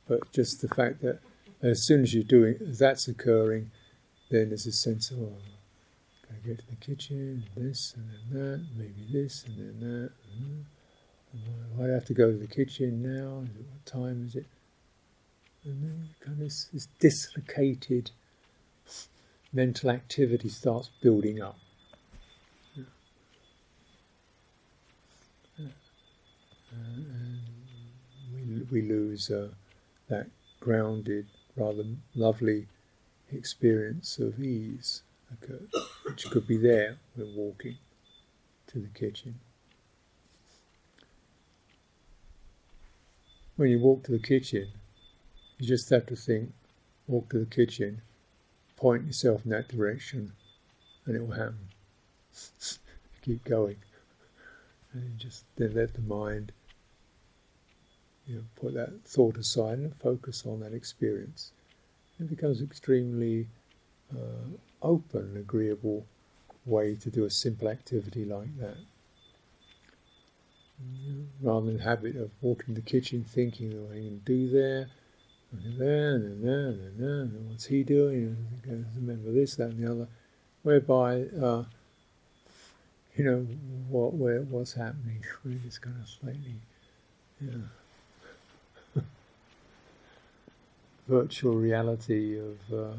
but 0.09 0.33
just 0.33 0.61
the 0.61 0.69
fact 0.69 1.03
that 1.03 1.21
as 1.63 1.87
soon 1.87 2.03
as 2.03 2.13
you're 2.13 2.25
doing 2.25 2.57
that's 2.61 3.07
occurring, 3.07 3.71
then 4.31 4.49
there's 4.49 4.67
a 4.67 4.73
sense 4.73 5.11
of 5.11 5.19
oh, 5.21 5.37
gotta 6.29 6.41
get 6.47 6.59
to 6.59 6.67
the 6.67 6.77
kitchen, 6.77 7.45
this 7.57 7.95
and 7.95 8.09
then 8.11 8.41
that, 8.41 8.67
maybe 8.77 9.07
this 9.13 9.45
and 9.45 9.59
then 9.59 9.81
that. 9.81 10.11
Hmm. 10.37 10.61
And 11.33 11.91
I 11.91 11.95
have 11.95 12.05
to 12.07 12.15
go 12.15 12.31
to 12.31 12.37
the 12.37 12.47
kitchen 12.47 13.03
now. 13.03 13.39
What 13.39 13.87
time 13.87 14.27
is 14.27 14.37
it? 14.37 14.47
And 15.65 15.83
then 15.83 16.09
kind 16.21 16.39
of 16.39 16.45
this, 16.45 16.69
this 16.73 16.89
dislocated 16.99 18.11
mental 19.53 19.91
activity 19.91 20.49
starts 20.49 20.89
building 21.01 21.41
up. 21.41 21.59
We, 28.33 28.63
we 28.71 28.83
lose 28.83 29.31
uh, 29.31 29.49
that 30.09 30.27
grounded, 30.61 31.27
rather 31.57 31.85
lovely 32.15 32.67
experience 33.31 34.19
of 34.19 34.41
ease 34.41 35.03
which 36.05 36.31
could 36.31 36.47
be 36.47 36.57
there 36.57 36.99
when 37.15 37.35
walking 37.35 37.77
to 38.67 38.79
the 38.79 38.89
kitchen. 38.89 39.39
When 43.57 43.71
you 43.71 43.79
walk 43.79 44.05
to 44.05 44.13
the 44.13 44.19
kitchen, 44.19 44.69
you 45.59 45.67
just 45.67 45.91
have 45.91 46.07
to 46.07 46.17
think, 46.17 46.53
walk 47.07 47.31
to 47.31 47.39
the 47.39 47.47
kitchen, 47.47 48.03
point 48.77 49.07
yourself 49.07 49.45
in 49.45 49.51
that 49.51 49.69
direction, 49.69 50.33
and 51.07 51.17
it 51.17 51.21
will 51.21 51.33
happen. 51.33 51.69
Keep 53.23 53.45
going. 53.45 53.77
And 54.93 55.19
just 55.19 55.45
then 55.57 55.75
let 55.75 55.95
the 55.95 56.01
mind 56.01 56.53
you 58.27 58.37
know, 58.37 58.43
put 58.57 58.75
that 58.75 59.05
thought 59.05 59.37
aside 59.37 59.79
and 59.79 59.95
focus 59.97 60.45
on 60.47 60.61
that 60.61 60.73
experience. 60.73 61.53
It 62.21 62.29
becomes 62.29 62.63
extremely 62.63 63.49
uh, 64.13 64.57
open, 64.81 65.37
agreeable 65.37 66.07
way 66.65 66.95
to 66.95 67.11
do 67.11 67.25
a 67.25 67.31
simple 67.31 67.69
activity 67.69 68.25
like 68.25 68.57
that. 68.59 68.77
rather 71.43 71.67
than 71.67 71.79
the 71.79 71.83
habit 71.83 72.17
of 72.17 72.31
walking 72.41 72.75
the 72.75 72.81
kitchen 72.81 73.25
thinking 73.25 73.71
what 73.71 73.91
going 73.91 74.21
to 74.25 74.25
do 74.25 74.51
there, 74.51 74.89
and 75.53 75.79
there, 75.79 76.15
and 76.15 76.45
there, 76.45 76.69
and 76.69 76.99
there, 76.99 77.21
and 77.23 77.51
what's 77.51 77.67
he 77.67 77.83
doing, 77.83 78.37
and 78.65 78.87
remember 78.97 79.33
this, 79.33 79.57
that, 79.57 79.71
and 79.71 79.85
the 79.85 79.91
other, 79.91 80.09
whereby, 80.63 81.25
uh, 81.43 81.65
you 83.17 83.25
know, 83.25 83.47
what, 83.89 84.15
where, 84.15 84.41
what's 84.43 84.75
happening, 84.75 85.23
we 85.45 85.57
just 85.57 85.83
kind 85.83 85.97
of 86.01 86.09
slightly, 86.09 86.55
yeah. 87.41 87.82
Virtual 91.09 91.55
reality 91.55 92.39
of 92.39 92.59
uh, 92.73 92.77
uh, 92.77 92.95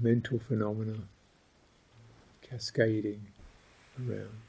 mental 0.00 0.38
phenomena 0.38 0.98
cascading 2.42 3.26
around. 3.98 4.40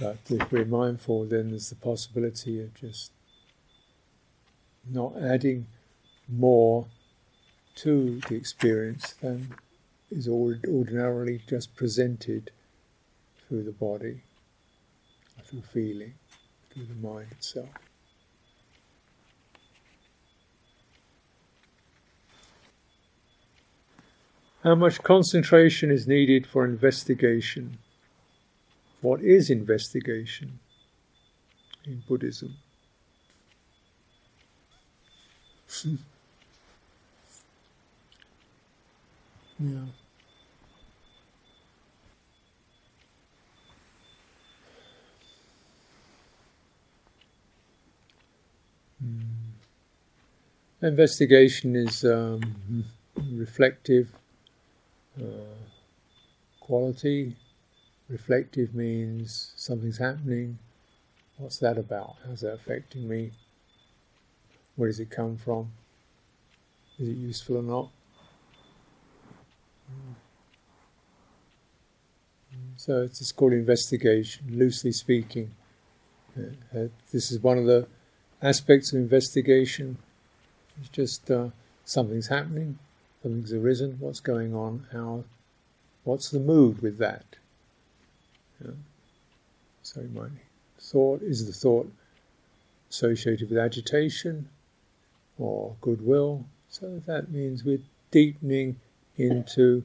But 0.00 0.18
if 0.28 0.52
we're 0.52 0.64
mindful, 0.64 1.24
then 1.24 1.50
there's 1.50 1.70
the 1.70 1.74
possibility 1.74 2.60
of 2.62 2.72
just 2.74 3.10
not 4.88 5.14
adding 5.20 5.66
more 6.28 6.86
to 7.76 8.20
the 8.28 8.36
experience 8.36 9.14
than 9.20 9.54
is 10.10 10.28
ordinarily 10.28 11.42
just 11.48 11.74
presented 11.74 12.50
through 13.46 13.64
the 13.64 13.72
body, 13.72 14.22
through 15.44 15.62
feeling, 15.62 16.14
through 16.70 16.86
the 16.86 16.94
mind 16.94 17.28
itself. 17.32 17.68
How 24.64 24.74
much 24.74 25.02
concentration 25.04 25.90
is 25.90 26.08
needed 26.08 26.46
for 26.46 26.64
investigation? 26.64 27.78
What 29.00 29.22
is 29.22 29.50
investigation 29.50 30.58
in 31.84 32.02
Buddhism? 32.08 32.56
yeah. 39.60 39.84
Hmm. 49.00 49.20
Investigation 50.82 51.76
is 51.76 52.04
um, 52.04 52.84
reflective, 53.16 54.12
uh, 55.20 55.54
quality. 56.60 57.36
Reflective 58.08 58.74
means 58.74 59.52
something's 59.56 59.98
happening. 59.98 60.58
What's 61.36 61.58
that 61.58 61.78
about? 61.78 62.16
How's 62.26 62.40
that 62.40 62.54
affecting 62.54 63.08
me? 63.08 63.32
Where 64.76 64.88
does 64.88 65.00
it 65.00 65.10
come 65.10 65.36
from? 65.36 65.72
Is 66.98 67.08
it 67.08 67.16
useful 67.16 67.58
or 67.58 67.62
not? 67.62 67.90
So 72.78 73.02
it's 73.02 73.18
just 73.18 73.34
called 73.36 73.52
investigation, 73.52 74.46
loosely 74.50 74.92
speaking. 74.92 75.50
Uh, 76.38 76.78
uh, 76.78 76.88
this 77.12 77.32
is 77.32 77.40
one 77.40 77.58
of 77.58 77.66
the 77.66 77.88
aspects 78.40 78.92
of 78.92 78.98
investigation. 78.98 79.98
It's 80.80 80.88
just 80.88 81.30
uh, 81.30 81.48
something's 81.84 82.28
happening, 82.28 82.78
something's 83.28 83.52
arisen, 83.52 83.96
what's 84.00 84.20
going 84.20 84.54
on, 84.54 84.86
how, 84.92 85.24
what's 86.04 86.30
the 86.30 86.40
mood 86.40 86.80
with 86.80 86.98
that? 86.98 87.24
Yeah. 88.64 88.72
So 89.82 90.02
my 90.14 90.28
thought 90.80 91.22
is 91.22 91.46
the 91.46 91.52
thought 91.52 91.90
associated 92.90 93.50
with 93.50 93.58
agitation, 93.58 94.48
or 95.38 95.76
goodwill. 95.80 96.44
So 96.70 97.00
that 97.06 97.30
means 97.30 97.64
we're 97.64 97.82
deepening 98.10 98.76
into, 99.18 99.84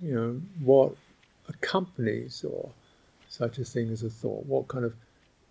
you 0.00 0.14
know, 0.14 0.40
what 0.60 0.94
accompanies 1.48 2.44
or 2.44 2.70
such 3.28 3.58
a 3.58 3.64
thing 3.64 3.90
as 3.90 4.02
a 4.02 4.10
thought. 4.10 4.44
What 4.46 4.68
kind 4.68 4.84
of 4.84 4.94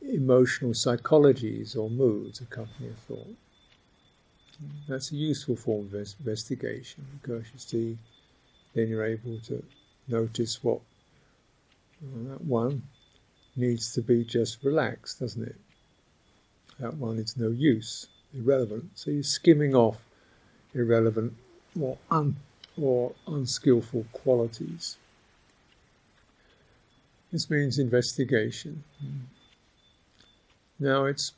emotional 0.02 0.72
psychologies 0.72 1.78
or 1.78 1.90
moods 1.90 2.42
accompany 2.42 2.90
a 2.90 2.94
thought? 2.94 3.36
That's 4.88 5.12
a 5.12 5.16
useful 5.16 5.56
form 5.56 5.86
of 5.88 5.94
investigation 5.94 7.06
because 7.22 7.44
you 7.54 7.60
see, 7.60 7.98
then 8.74 8.88
you're 8.88 9.06
able 9.06 9.38
to 9.48 9.64
notice 10.08 10.64
what 10.64 10.80
well, 12.02 12.38
that 12.38 12.46
one 12.46 12.84
needs 13.56 13.94
to 13.94 14.02
be 14.02 14.24
just 14.24 14.64
relaxed, 14.64 15.20
doesn't 15.20 15.44
it? 15.44 15.56
That 16.80 16.96
one 16.96 17.18
is 17.20 17.38
no 17.38 17.50
use, 17.50 18.08
irrelevant. 18.34 18.92
So 18.96 19.12
you're 19.12 19.24
skimming 19.24 19.76
off 19.76 19.98
irrelevant 20.74 21.34
or, 21.80 21.98
un, 22.10 22.36
or 22.80 23.14
unskillful 23.28 24.06
qualities. 24.12 24.98
This 27.32 27.50
means 27.50 27.80
investigation. 27.80 28.84
Hmm. 29.00 29.26
Now, 30.80 31.06
it's 31.06 31.34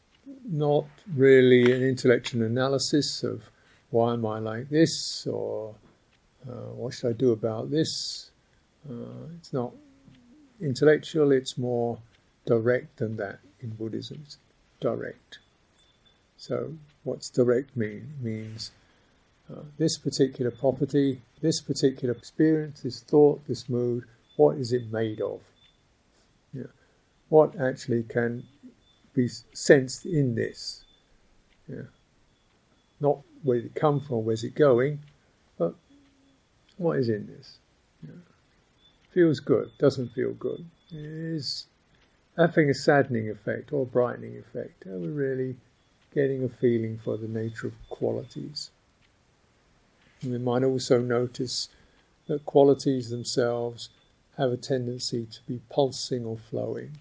not 0.48 0.86
really 1.16 1.72
an 1.72 1.84
intellectual 1.84 2.44
analysis 2.44 3.24
of 3.24 3.50
why 3.90 4.14
am 4.14 4.26
I 4.26 4.40
like 4.40 4.70
this 4.70 5.28
or 5.28 5.76
uh, 6.48 6.72
what 6.74 6.94
should 6.94 7.10
I 7.10 7.14
do 7.14 7.32
about 7.32 7.72
this. 7.72 8.32
Uh, 8.90 9.28
it's 9.38 9.52
not 9.52 9.74
intellectual, 10.62 11.32
it's 11.32 11.58
more 11.58 12.00
direct 12.46 12.98
than 12.98 13.18
that 13.18 13.40
in 13.60 13.72
Buddhism. 13.72 14.22
It's 14.24 14.38
direct. 14.80 15.40
So, 16.38 16.74
what's 17.04 17.30
direct 17.30 17.76
mean? 17.76 18.14
It 18.20 18.24
means 18.24 18.72
uh, 19.52 19.62
this 19.78 19.98
particular 19.98 20.52
property, 20.52 21.22
this 21.42 21.62
particular 21.62 22.14
experience, 22.14 22.82
this 22.82 23.02
thought, 23.02 23.48
this 23.48 23.68
mood, 23.68 24.04
what 24.36 24.58
is 24.58 24.72
it 24.72 24.92
made 24.92 25.22
of? 25.22 25.42
Yeah. 26.54 26.74
What 27.30 27.60
actually 27.60 28.04
can 28.04 28.44
be 29.16 29.30
sensed 29.54 30.06
in 30.06 30.36
this? 30.36 30.84
Yeah. 31.68 31.84
Not 33.00 33.20
where 33.44 33.58
did 33.58 33.68
it 33.68 33.76
come 33.76 34.00
from, 34.00 34.26
where's 34.26 34.44
it 34.44 34.56
going, 34.56 35.00
but 35.58 35.76
what 36.78 36.98
is 36.98 37.10
in 37.10 37.28
this? 37.28 37.58
Yeah. 38.04 38.22
Feels 39.14 39.40
good, 39.40 39.72
doesn't 39.80 40.10
feel 40.10 40.34
good. 40.34 40.66
Is 40.92 41.68
having 42.38 42.70
a 42.70 42.74
saddening 42.74 43.30
effect 43.30 43.72
or 43.72 43.86
brightening 43.86 44.38
effect. 44.38 44.86
Are 44.86 45.00
we 45.00 45.08
really 45.08 45.56
getting 46.14 46.44
a 46.44 46.50
feeling 46.50 47.00
for 47.04 47.18
the 47.18 47.28
nature 47.28 47.68
of 47.68 47.74
qualities? 47.90 48.72
And 50.22 50.32
we 50.32 50.38
might 50.38 50.64
also 50.64 51.00
notice 51.00 51.70
that 52.28 52.46
qualities 52.46 53.10
themselves 53.10 53.90
have 54.38 54.52
a 54.52 54.58
tendency 54.58 55.26
to 55.26 55.40
be 55.48 55.62
pulsing 55.70 56.26
or 56.26 56.38
flowing. 56.38 56.98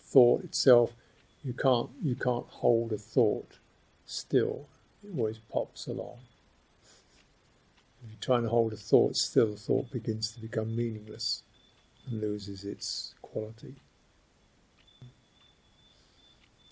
Thought 0.00 0.44
itself, 0.44 0.92
you 1.46 1.52
can't 1.52 1.90
you 2.02 2.16
can't 2.16 2.46
hold 2.48 2.92
a 2.92 2.98
thought 2.98 3.58
still. 4.04 4.66
It 5.04 5.16
always 5.16 5.38
pops 5.38 5.86
along. 5.86 6.18
If 8.02 8.10
you're 8.10 8.20
trying 8.20 8.42
to 8.42 8.48
hold 8.48 8.72
a 8.72 8.76
thought 8.76 9.16
still, 9.16 9.52
the 9.52 9.56
thought 9.56 9.92
begins 9.92 10.32
to 10.32 10.40
become 10.40 10.74
meaningless 10.74 11.44
and 12.06 12.20
loses 12.20 12.64
its 12.64 13.14
quality. 13.22 13.76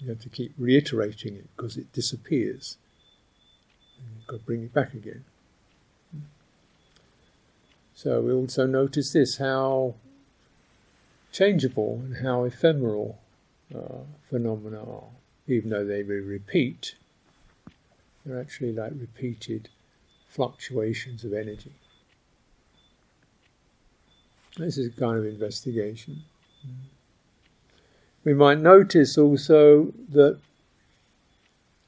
You 0.00 0.08
have 0.08 0.20
to 0.20 0.28
keep 0.28 0.52
reiterating 0.58 1.36
it 1.36 1.46
because 1.56 1.76
it 1.76 1.92
disappears. 1.92 2.76
And 3.98 4.08
you've 4.16 4.26
got 4.26 4.38
to 4.38 4.44
bring 4.44 4.64
it 4.64 4.74
back 4.74 4.92
again. 4.92 5.24
So 7.94 8.20
we 8.20 8.32
also 8.32 8.66
notice 8.66 9.12
this 9.12 9.36
how 9.36 9.94
changeable 11.30 12.02
and 12.04 12.26
how 12.26 12.42
ephemeral 12.42 13.20
uh, 13.74 14.04
phenomena 14.28 14.80
are, 14.80 15.08
even 15.46 15.70
though 15.70 15.84
they 15.84 16.02
may 16.02 16.14
repeat. 16.14 16.94
They're 18.24 18.40
actually 18.40 18.72
like 18.72 18.92
repeated 18.94 19.68
fluctuations 20.28 21.24
of 21.24 21.32
energy. 21.32 21.72
This 24.56 24.78
is 24.78 24.86
a 24.86 25.00
kind 25.00 25.18
of 25.18 25.26
investigation. 25.26 26.22
We 28.24 28.34
might 28.34 28.58
notice 28.58 29.18
also 29.18 29.92
that 30.10 30.38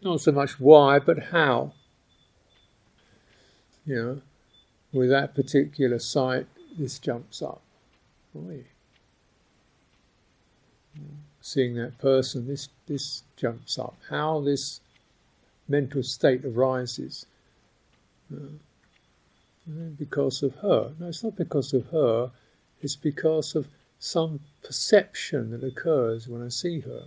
not 0.03 0.20
so 0.20 0.33
much 0.33 0.61
why, 0.61 0.99
but 0.99 1.25
how. 1.31 1.72
You 3.85 3.94
know, 3.94 4.22
with 4.92 5.11
that 5.11 5.35
particular 5.35 5.99
sight, 5.99 6.46
this 6.77 6.99
jumps 6.99 7.40
up. 7.40 7.62
Boy. 8.35 8.64
Seeing 11.40 11.74
that 11.76 11.98
person, 11.98 12.46
this 12.46 12.68
this 12.87 13.22
jumps 13.37 13.78
up. 13.78 13.96
How 14.11 14.40
this 14.40 14.80
mental 15.68 16.02
state 16.02 16.44
arises. 16.44 17.26
Uh, 18.32 18.59
because 19.98 20.42
of 20.42 20.54
her. 20.56 20.92
No, 20.98 21.09
it's 21.09 21.24
not 21.24 21.37
because 21.37 21.72
of 21.72 21.87
her, 21.88 22.30
it's 22.82 22.96
because 22.96 23.54
of 23.54 23.66
some 23.98 24.40
perception 24.62 25.50
that 25.50 25.64
occurs 25.64 26.28
when 26.28 26.42
I 26.44 26.48
see 26.48 26.80
her. 26.80 27.04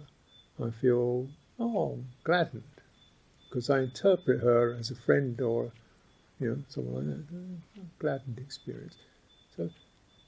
I 0.61 0.71
feel, 0.71 1.29
oh, 1.59 1.99
gladdened, 2.23 2.63
because 3.47 3.69
I 3.69 3.79
interpret 3.79 4.41
her 4.41 4.75
as 4.77 4.91
a 4.91 4.95
friend 4.95 5.39
or, 5.39 5.71
you 6.39 6.49
know, 6.49 6.57
someone 6.67 7.09
like 7.09 7.29
that. 7.29 7.99
Gladdened 7.99 8.39
experience. 8.39 8.95
So 9.55 9.69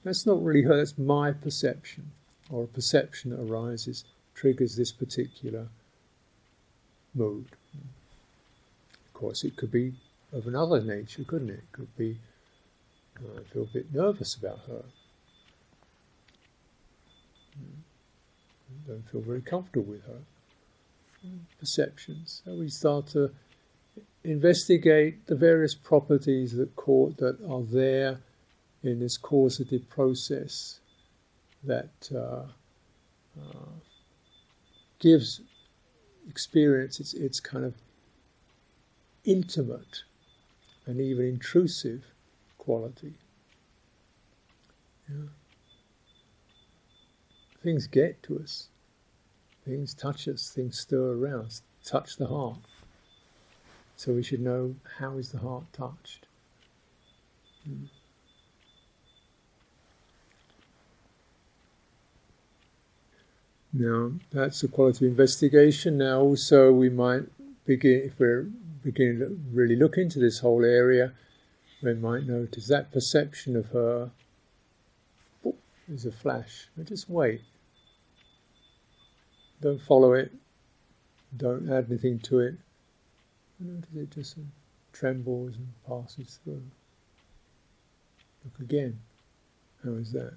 that's 0.04 0.26
not 0.26 0.42
really 0.42 0.62
her, 0.64 0.78
that's 0.78 0.98
my 0.98 1.34
perception, 1.34 2.12
or 2.52 2.64
a 2.64 2.68
perception 2.68 3.32
that 3.32 3.40
arises, 3.40 4.04
triggers 4.36 4.76
this 4.76 4.92
particular 4.92 5.68
mood. 7.14 7.46
Of 9.06 9.14
course, 9.14 9.44
it 9.44 9.56
could 9.56 9.72
be 9.72 9.94
of 10.34 10.48
another 10.48 10.82
nature, 10.82 11.24
couldn't 11.24 11.50
it? 11.50 11.60
It 11.60 11.72
could 11.72 11.98
be, 11.98 12.18
uh, 13.18 13.40
I 13.40 13.44
feel 13.44 13.64
a 13.64 13.74
bit 13.74 13.94
nervous 13.94 14.36
about 14.36 14.60
her 14.68 14.84
don't 18.88 19.10
feel 19.10 19.22
very 19.22 19.42
comfortable 19.42 19.86
with 19.86 20.06
her. 20.06 20.20
Perceptions. 21.60 22.42
So 22.44 22.56
we 22.56 22.70
start 22.70 23.08
to 23.08 23.32
investigate 24.24 25.28
the 25.28 25.36
various 25.36 25.76
properties 25.76 26.54
that, 26.54 26.76
that 26.76 27.38
are 27.48 27.62
there 27.62 28.20
in 28.84 29.00
this 29.00 29.18
causative 29.18 29.88
process 29.90 30.80
that 31.64 32.10
uh, 32.14 32.46
uh, 33.40 33.70
gives 35.00 35.42
experience 36.30 37.00
its, 37.00 37.14
its 37.14 37.40
kind 37.40 37.66
of 37.66 37.76
intimate 39.26 40.04
and 40.86 41.00
even 41.00 41.26
intrusive 41.26 42.06
quality. 42.58 43.14
Yeah 45.10 45.28
things 47.64 47.88
get 47.88 48.22
to 48.24 48.40
us, 48.40 48.68
things 49.66 49.94
touch 49.94 50.28
us, 50.28 50.50
things 50.50 50.80
stir 50.80 51.14
around, 51.14 51.46
us, 51.46 51.62
touch 51.86 52.18
the 52.18 52.28
heart. 52.28 52.58
So 53.96 54.14
we 54.14 54.24
should 54.24 54.42
know 54.42 54.76
how 55.00 55.18
is 55.18 55.32
the 55.32 55.40
heart 55.40 55.66
touched. 55.74 56.26
Hmm. 57.64 57.86
Now 63.74 64.12
that's 64.32 64.62
the 64.62 64.68
quality 64.68 65.06
of 65.06 65.12
investigation. 65.12 65.98
Now 65.98 66.22
also 66.22 66.72
we 66.72 66.90
might 66.90 67.24
begin 67.66 68.02
if 68.06 68.20
we're 68.20 68.48
beginning 68.84 69.20
to 69.20 69.40
really 69.52 69.76
look 69.76 69.98
into 69.98 70.20
this 70.20 70.40
whole 70.40 70.66
area, 70.66 71.14
we 71.82 71.94
might 71.94 72.24
notice 72.24 72.68
that 72.68 72.92
perception 72.92 73.56
of 73.56 73.68
her 73.68 74.12
is 75.88 76.06
a 76.06 76.12
flash. 76.12 76.68
But 76.76 76.88
just 76.88 77.10
wait. 77.10 77.42
Don't 79.62 79.82
follow 79.82 80.14
it. 80.14 80.32
Don't 81.36 81.72
add 81.72 81.86
anything 81.90 82.20
to 82.20 82.40
it. 82.40 82.56
Notice 83.60 83.90
it 83.96 84.12
just 84.12 84.36
trembles 84.92 85.56
and 85.56 85.68
passes 85.88 86.40
through. 86.44 86.64
Look 88.44 88.60
again. 88.60 89.00
How 89.84 89.92
is 89.92 90.12
that? 90.14 90.34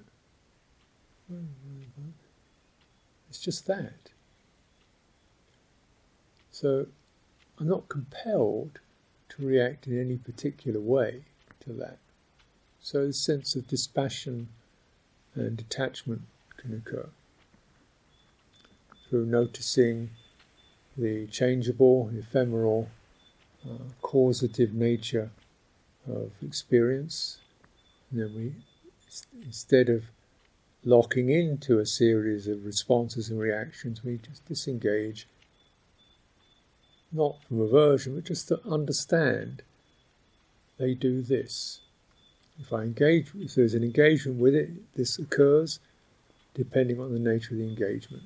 It's 3.35 3.43
just 3.43 3.67
that. 3.67 4.13
So 6.53 6.87
I'm 7.59 7.67
not 7.67 7.89
compelled 7.89 8.79
to 9.31 9.45
react 9.45 9.89
in 9.89 10.01
any 10.01 10.19
particular 10.19 10.79
way 10.79 11.23
to 11.65 11.73
that. 11.73 11.99
So 12.81 13.01
a 13.01 13.13
sense 13.13 13.57
of 13.57 13.67
dispassion 13.67 14.51
and 15.35 15.57
detachment 15.57 16.23
can 16.59 16.75
occur 16.75 17.09
through 19.11 19.27
noticing 19.27 20.11
the 20.97 21.27
changeable, 21.27 22.13
ephemeral 22.17 22.89
uh, 23.69 23.91
causative 24.01 24.73
nature 24.73 25.31
of 26.09 26.31
experience. 26.41 27.39
And 28.13 28.21
then 28.21 28.33
we, 28.37 28.53
instead 29.45 29.89
of 29.89 30.05
locking 30.85 31.31
into 31.31 31.79
a 31.79 31.87
series 31.87 32.47
of 32.47 32.65
responses 32.65 33.31
and 33.31 33.41
reactions, 33.41 34.05
we 34.05 34.19
just 34.19 34.47
disengage, 34.47 35.27
not 37.13 37.43
from 37.43 37.61
aversion, 37.61 38.15
but 38.15 38.25
just 38.25 38.49
to 38.49 38.61
understand 38.69 39.63
they 40.79 40.95
do 40.95 41.23
this. 41.23 41.81
If 42.61 42.73
I 42.73 42.83
engage, 42.83 43.29
if 43.37 43.55
there's 43.55 43.75
an 43.75 43.83
engagement 43.83 44.39
with 44.39 44.55
it, 44.55 44.71
this 44.95 45.19
occurs 45.19 45.81
depending 46.55 47.01
on 47.01 47.13
the 47.13 47.19
nature 47.19 47.55
of 47.55 47.59
the 47.59 47.69
engagement. 47.69 48.25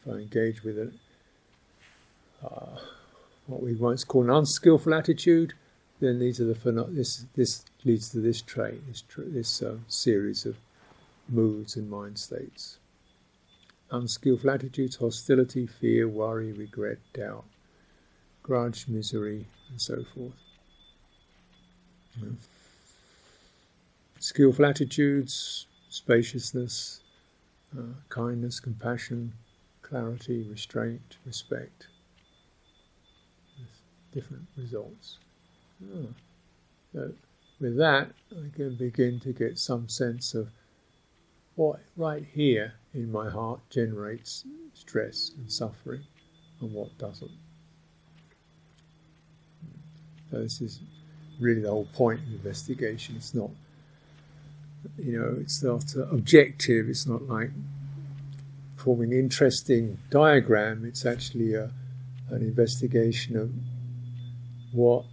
If 0.00 0.12
I 0.12 0.16
engage 0.16 0.62
with 0.62 0.78
it, 0.78 0.92
uh, 2.44 2.78
what 3.46 3.62
we 3.62 3.74
once 3.74 4.04
call 4.04 4.24
an 4.24 4.30
unskillful 4.30 4.92
attitude, 4.92 5.54
then 6.00 6.18
these 6.18 6.40
are 6.40 6.44
the 6.44 6.88
this 6.90 7.26
this 7.36 7.64
leads 7.84 8.10
to 8.10 8.18
this 8.18 8.42
trait, 8.42 8.86
this 8.88 9.04
this 9.16 9.62
uh, 9.62 9.76
series 9.88 10.44
of 10.44 10.56
moods 11.28 11.76
and 11.76 11.90
mind 11.90 12.18
states. 12.18 12.78
Unskillful 13.90 14.50
attitudes, 14.50 14.96
hostility, 14.96 15.66
fear, 15.66 16.08
worry, 16.08 16.52
regret, 16.52 16.98
doubt, 17.12 17.44
grudge, 18.42 18.88
misery, 18.88 19.46
and 19.70 19.80
so 19.80 20.04
forth. 20.14 20.32
Skillful 24.18 24.64
attitudes, 24.64 25.66
spaciousness, 25.90 27.00
uh, 27.76 27.82
kindness, 28.08 28.60
compassion, 28.60 29.32
clarity, 29.82 30.46
restraint, 30.48 31.18
respect. 31.26 31.88
Different 34.12 34.46
results. 34.56 35.18
Oh. 35.94 36.06
So 36.92 37.12
with 37.60 37.76
that, 37.78 38.12
I 38.30 38.56
can 38.56 38.74
begin 38.76 39.20
to 39.20 39.32
get 39.32 39.58
some 39.58 39.88
sense 39.88 40.34
of 40.34 40.50
what 41.54 41.80
right 41.96 42.24
here 42.32 42.74
in 42.94 43.10
my 43.10 43.30
heart 43.30 43.60
generates 43.70 44.44
stress 44.74 45.30
and 45.36 45.50
suffering 45.50 46.04
and 46.60 46.72
what 46.72 46.96
doesn't. 46.98 47.30
So 50.30 50.42
this 50.42 50.60
is 50.60 50.80
really 51.38 51.60
the 51.60 51.70
whole 51.70 51.88
point 51.94 52.20
of 52.20 52.32
investigation. 52.32 53.16
It's 53.16 53.34
not, 53.34 53.50
you 54.98 55.18
know, 55.18 55.36
it's 55.40 55.62
not 55.62 55.84
objective. 56.10 56.88
It's 56.88 57.06
not 57.06 57.22
like 57.24 57.50
forming 58.76 59.12
an 59.12 59.18
interesting 59.18 59.98
diagram. 60.10 60.84
It's 60.84 61.04
actually 61.04 61.54
a, 61.54 61.70
an 62.30 62.42
investigation 62.42 63.36
of 63.36 63.50
what 64.72 65.04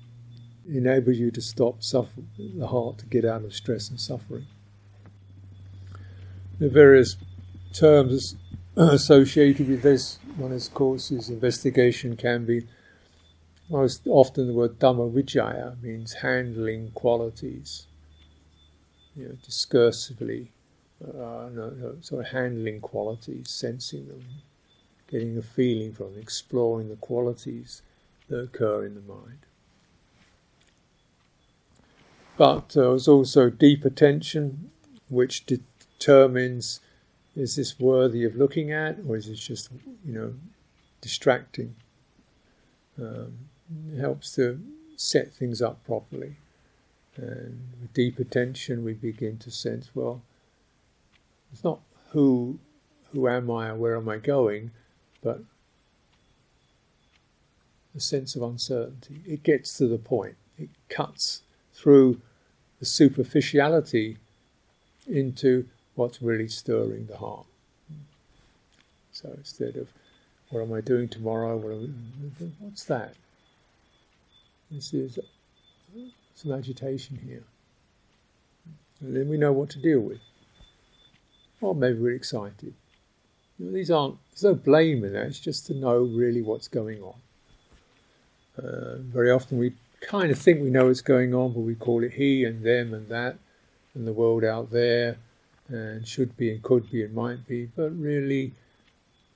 enables 0.68 1.18
you 1.18 1.32
to 1.32 1.42
stop 1.42 1.84
suffer, 1.84 2.22
the 2.38 2.68
heart 2.68 3.00
to 3.00 3.06
get 3.06 3.26
out 3.26 3.44
of 3.44 3.54
stress 3.54 3.90
and 3.90 4.00
suffering. 4.00 4.46
The 6.60 6.70
various 6.70 7.16
terms 7.74 8.36
associated 8.76 9.70
with 9.70 9.82
this 9.82 10.20
one, 10.36 10.52
of 10.52 10.74
course, 10.74 11.10
is 11.10 11.30
investigation 11.30 12.18
can 12.18 12.46
be 12.46 12.68
most 13.70 14.08
often 14.08 14.48
the 14.48 14.54
word 14.54 14.80
Dhamma 14.80 15.12
Vicaya 15.12 15.82
means 15.82 16.14
handling 16.14 16.92
qualities, 16.92 17.86
you 19.16 19.26
know, 19.26 19.36
discursively, 19.48 20.48
uh, 21.04 21.50
no, 21.54 21.70
no, 21.78 21.96
sort 22.02 22.26
of 22.26 22.32
handling 22.32 22.82
qualities, 22.82 23.50
sensing 23.50 24.08
them, 24.08 24.26
getting 25.08 25.38
a 25.38 25.42
feeling 25.42 25.94
from 25.94 26.14
them, 26.14 26.22
exploring 26.22 26.90
the 26.90 26.96
qualities 26.96 27.84
that 28.28 28.40
occur 28.40 28.86
in 28.86 28.96
the 28.96 29.02
mind. 29.02 29.40
But 32.38 32.70
there 32.70 32.90
was 32.90 33.08
also 33.08 33.50
deep 33.50 33.86
attention, 33.86 34.72
which 35.10 35.46
determines 36.00 36.80
is 37.36 37.56
this 37.56 37.80
worthy 37.80 38.24
of 38.24 38.36
looking 38.36 38.72
at, 38.72 38.98
or 39.08 39.16
is 39.16 39.28
it 39.28 39.36
just, 39.36 39.70
you 40.06 40.14
know, 40.14 40.34
distracting? 41.02 41.76
Um, 42.98 43.34
it 43.94 44.00
helps 44.00 44.34
to 44.36 44.60
set 44.98 45.32
things 45.32 45.62
up 45.62 45.86
properly. 45.86 46.36
And 47.16 47.62
with 47.80 47.94
deep 47.94 48.20
attention, 48.20 48.84
we 48.84 48.94
begin 48.94 49.38
to 49.40 49.52
sense, 49.52 49.90
well, 49.94 50.22
it's 51.54 51.64
not 51.64 51.80
who, 52.12 52.60
who 53.12 53.28
am 53.28 53.52
I, 53.52 53.70
or 53.70 53.76
where 53.76 53.96
am 53.96 54.10
I 54.10 54.18
going, 54.18 54.72
but 55.22 55.42
a 57.96 58.00
sense 58.00 58.36
of 58.36 58.42
uncertainty. 58.42 59.22
It 59.26 59.44
gets 59.44 59.78
to 59.78 59.88
the 59.88 59.98
point. 59.98 60.36
It 60.58 60.70
cuts 60.90 61.42
through 61.74 62.22
the 62.80 62.86
superficiality 62.86 64.18
into 65.08 65.68
what's 66.00 66.22
really 66.22 66.48
stirring 66.48 67.08
the 67.08 67.18
heart. 67.18 67.46
So 69.12 69.34
instead 69.36 69.76
of 69.76 69.90
what 70.50 70.62
am 70.62 70.74
I 70.74 70.80
doing 70.80 71.10
tomorrow, 71.10 71.58
what 71.58 71.90
what's 72.60 72.86
that? 72.86 73.16
This 74.72 74.94
is 74.94 75.20
some 76.36 76.54
agitation 76.54 77.20
here. 77.26 77.44
And 79.02 79.16
then 79.16 79.28
we 79.28 79.38
know 79.38 79.52
what 79.52 79.70
to 79.72 79.80
deal 79.80 80.00
with. 80.00 80.22
Or 81.60 81.76
maybe 81.76 82.00
we're 82.00 82.16
excited. 82.16 82.74
You 83.58 83.66
know, 83.66 83.74
these 83.74 83.92
aren't, 83.92 84.16
there's 84.32 84.44
no 84.44 84.56
blame 84.56 85.04
in 85.04 85.12
that, 85.14 85.28
it's 85.28 85.40
just 85.40 85.68
to 85.68 85.74
know 85.74 85.98
really 85.98 86.42
what's 86.42 86.70
going 86.70 87.02
on. 87.04 87.16
Uh, 88.58 88.96
very 89.00 89.32
often 89.32 89.58
we 89.58 89.74
kind 90.00 90.32
of 90.32 90.40
think 90.40 90.62
we 90.62 90.70
know 90.70 90.86
what's 90.86 91.02
going 91.02 91.34
on, 91.34 91.52
but 91.52 91.60
we 91.60 91.76
call 91.76 92.06
it 92.06 92.14
he 92.14 92.46
and 92.46 92.64
them 92.64 92.94
and 92.94 93.10
that 93.10 93.38
and 93.94 94.08
the 94.08 94.14
world 94.14 94.46
out 94.46 94.72
there 94.72 95.18
and 95.70 96.08
should 96.08 96.36
be 96.36 96.52
and 96.52 96.62
could 96.64 96.90
be 96.92 97.04
and 97.04 97.14
might 97.14 97.48
be. 97.48 97.68
But 97.76 97.92
really, 97.92 98.54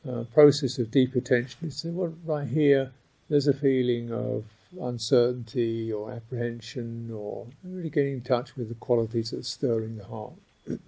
uh, 0.08 0.24
process 0.34 0.78
of 0.80 0.92
deep 0.92 1.16
attention 1.16 1.68
is 1.68 1.86
well, 1.86 2.14
right 2.26 2.48
here. 2.48 2.92
There's 3.30 3.48
a 3.48 3.54
feeling 3.54 4.12
of 4.12 4.46
uncertainty 4.82 5.92
or 5.92 6.12
apprehension, 6.12 7.12
or 7.14 7.48
really 7.64 7.90
getting 7.90 8.14
in 8.14 8.22
touch 8.22 8.56
with 8.56 8.70
the 8.70 8.76
qualities 8.76 9.32
that 9.32 9.40
are 9.40 9.44
stirring 9.44 9.98
the 9.98 10.06
heart. 10.06 10.34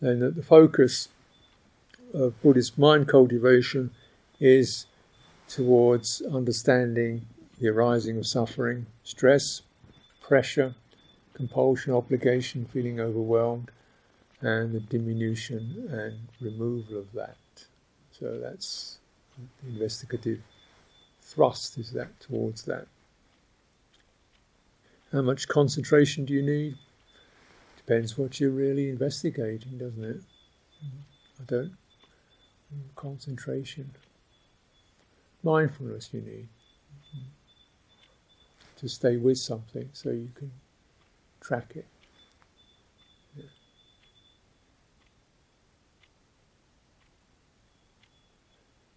then 0.00 0.20
the 0.34 0.42
focus 0.42 1.08
of 2.14 2.40
Buddhist 2.42 2.78
mind 2.78 3.08
cultivation 3.08 3.90
is 4.40 4.86
towards 5.48 6.22
understanding 6.22 7.26
the 7.60 7.68
arising 7.68 8.18
of 8.18 8.26
suffering, 8.26 8.86
stress, 9.04 9.62
pressure, 10.20 10.74
compulsion, 11.42 11.92
obligation, 11.92 12.64
feeling 12.66 13.00
overwhelmed, 13.00 13.68
and 14.42 14.72
the 14.72 14.78
diminution 14.78 15.88
and 15.90 16.16
removal 16.40 16.98
of 16.98 17.12
that. 17.12 17.36
So 18.12 18.38
that's 18.38 18.98
the 19.36 19.70
investigative 19.70 20.40
thrust 21.20 21.78
is 21.78 21.90
that 21.94 22.20
towards 22.20 22.62
that. 22.66 22.86
How 25.10 25.22
much 25.22 25.48
concentration 25.48 26.24
do 26.24 26.32
you 26.32 26.42
need? 26.42 26.76
Depends 27.76 28.16
what 28.16 28.38
you're 28.38 28.50
really 28.50 28.88
investigating, 28.88 29.78
doesn't 29.78 30.04
it? 30.04 30.20
I 31.40 31.44
don't. 31.44 31.72
Concentration. 32.94 33.90
Mindfulness 35.42 36.10
you 36.12 36.20
need 36.20 36.48
to 38.76 38.88
stay 38.88 39.16
with 39.16 39.38
something 39.38 39.88
so 39.92 40.10
you 40.10 40.30
can 40.36 40.52
track 41.42 41.72
it. 41.74 41.86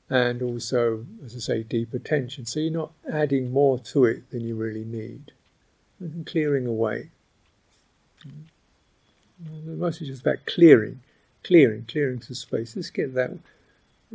And 0.07 0.41
also, 0.43 1.05
as 1.25 1.35
I 1.35 1.39
say, 1.39 1.63
deep 1.63 1.93
attention. 1.93 2.45
So 2.45 2.59
you're 2.59 2.71
not 2.71 2.91
adding 3.11 3.51
more 3.51 3.79
to 3.79 4.05
it 4.05 4.29
than 4.29 4.41
you 4.47 4.55
really 4.55 4.85
need. 4.85 5.31
And 5.99 6.27
clearing 6.27 6.67
away. 6.67 7.09
Mm-hmm. 8.25 9.79
Mostly 9.79 10.07
just 10.07 10.21
about 10.21 10.45
clearing, 10.45 11.01
clearing, 11.43 11.85
clearing 11.85 12.21
some 12.21 12.35
space. 12.35 12.75
Let's 12.75 12.91
get 12.91 13.15
that. 13.15 13.31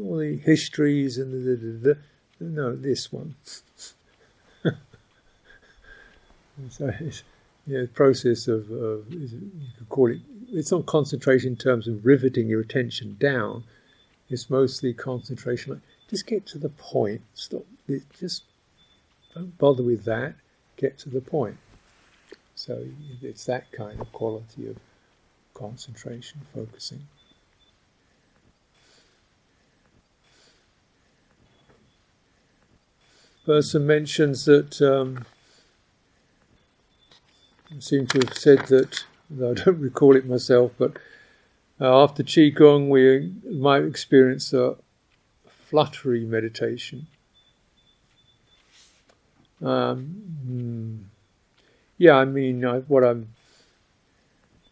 All 0.00 0.18
the 0.18 0.36
histories 0.36 1.18
and 1.18 1.32
the, 1.32 1.38
the, 1.38 1.56
the, 1.56 1.98
the 2.38 2.44
no, 2.44 2.76
this 2.76 3.12
one. 3.12 3.34
so 6.70 6.92
it's 7.00 7.22
yeah, 7.66 7.84
process 7.94 8.48
of, 8.48 8.70
of 8.70 9.12
you 9.12 9.50
could 9.78 9.88
call 9.88 10.10
it. 10.10 10.20
It's 10.52 10.72
not 10.72 10.86
concentration 10.86 11.50
in 11.50 11.56
terms 11.56 11.86
of 11.86 12.04
riveting 12.04 12.48
your 12.48 12.60
attention 12.60 13.16
down. 13.20 13.64
It's 14.28 14.50
mostly 14.50 14.92
concentration. 14.92 15.74
Like, 15.74 15.82
just 16.08 16.26
get 16.26 16.46
to 16.46 16.58
the 16.58 16.68
point. 16.68 17.22
Stop. 17.34 17.64
Just 18.18 18.42
don't 19.34 19.56
bother 19.58 19.82
with 19.82 20.04
that. 20.04 20.34
Get 20.76 20.98
to 21.00 21.08
the 21.08 21.20
point. 21.20 21.56
So 22.54 22.86
it's 23.22 23.44
that 23.46 23.70
kind 23.72 24.00
of 24.00 24.12
quality 24.12 24.68
of 24.68 24.76
concentration, 25.54 26.40
focusing. 26.54 27.06
person 33.50 33.84
mentions 33.84 34.44
that 34.44 34.80
um, 34.80 35.24
seem 37.78 38.06
to 38.08 38.18
have 38.18 38.36
said 38.36 38.66
that 38.66 39.04
I 39.32 39.54
don't 39.54 39.66
recall 39.80 40.16
it 40.16 40.26
myself, 40.26 40.72
but 40.78 40.96
uh, 41.80 42.02
after 42.02 42.22
qigong 42.22 42.88
we 42.88 43.32
might 43.50 43.84
experience 43.84 44.52
a 44.52 44.76
fluttery 45.46 46.24
meditation. 46.24 47.06
Um, 49.62 49.98
hmm. 50.44 50.96
yeah, 51.98 52.14
I 52.14 52.24
mean, 52.24 52.64
I, 52.64 52.78
what 52.80 53.04
I 53.04 53.14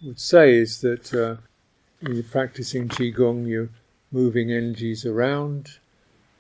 would 0.03 0.19
say 0.19 0.55
is 0.55 0.81
that 0.81 1.13
uh, 1.15 1.37
when 2.01 2.15
you're 2.15 2.25
practicing 2.25 2.89
qigong, 2.89 3.47
you're 3.47 3.69
moving 4.11 4.51
energies 4.51 5.05
around, 5.05 5.79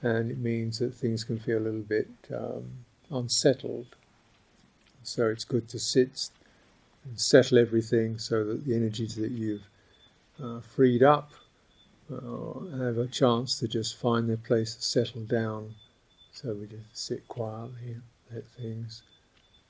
and 0.02 0.30
it 0.30 0.38
means 0.38 0.78
that 0.78 0.94
things 0.94 1.24
can 1.24 1.38
feel 1.38 1.58
a 1.58 1.60
little 1.60 1.80
bit 1.80 2.08
um, 2.34 2.84
unsettled. 3.10 3.96
So 5.02 5.26
it's 5.28 5.44
good 5.44 5.68
to 5.70 5.78
sit 5.78 6.28
and 7.08 7.18
settle 7.20 7.58
everything 7.58 8.18
so 8.18 8.44
that 8.44 8.64
the 8.66 8.74
energies 8.74 9.16
that 9.16 9.30
you've 9.30 9.66
uh, 10.42 10.60
freed 10.60 11.02
up 11.02 11.32
uh, 12.12 12.60
have 12.78 12.98
a 12.98 13.06
chance 13.06 13.58
to 13.58 13.68
just 13.68 13.96
find 13.96 14.28
their 14.28 14.36
place 14.36 14.74
to 14.74 14.82
settle 14.82 15.22
down. 15.22 15.74
So 16.32 16.54
we 16.54 16.66
just 16.66 16.96
sit 16.96 17.26
quietly 17.28 17.96
let 18.32 18.46
things 18.48 19.02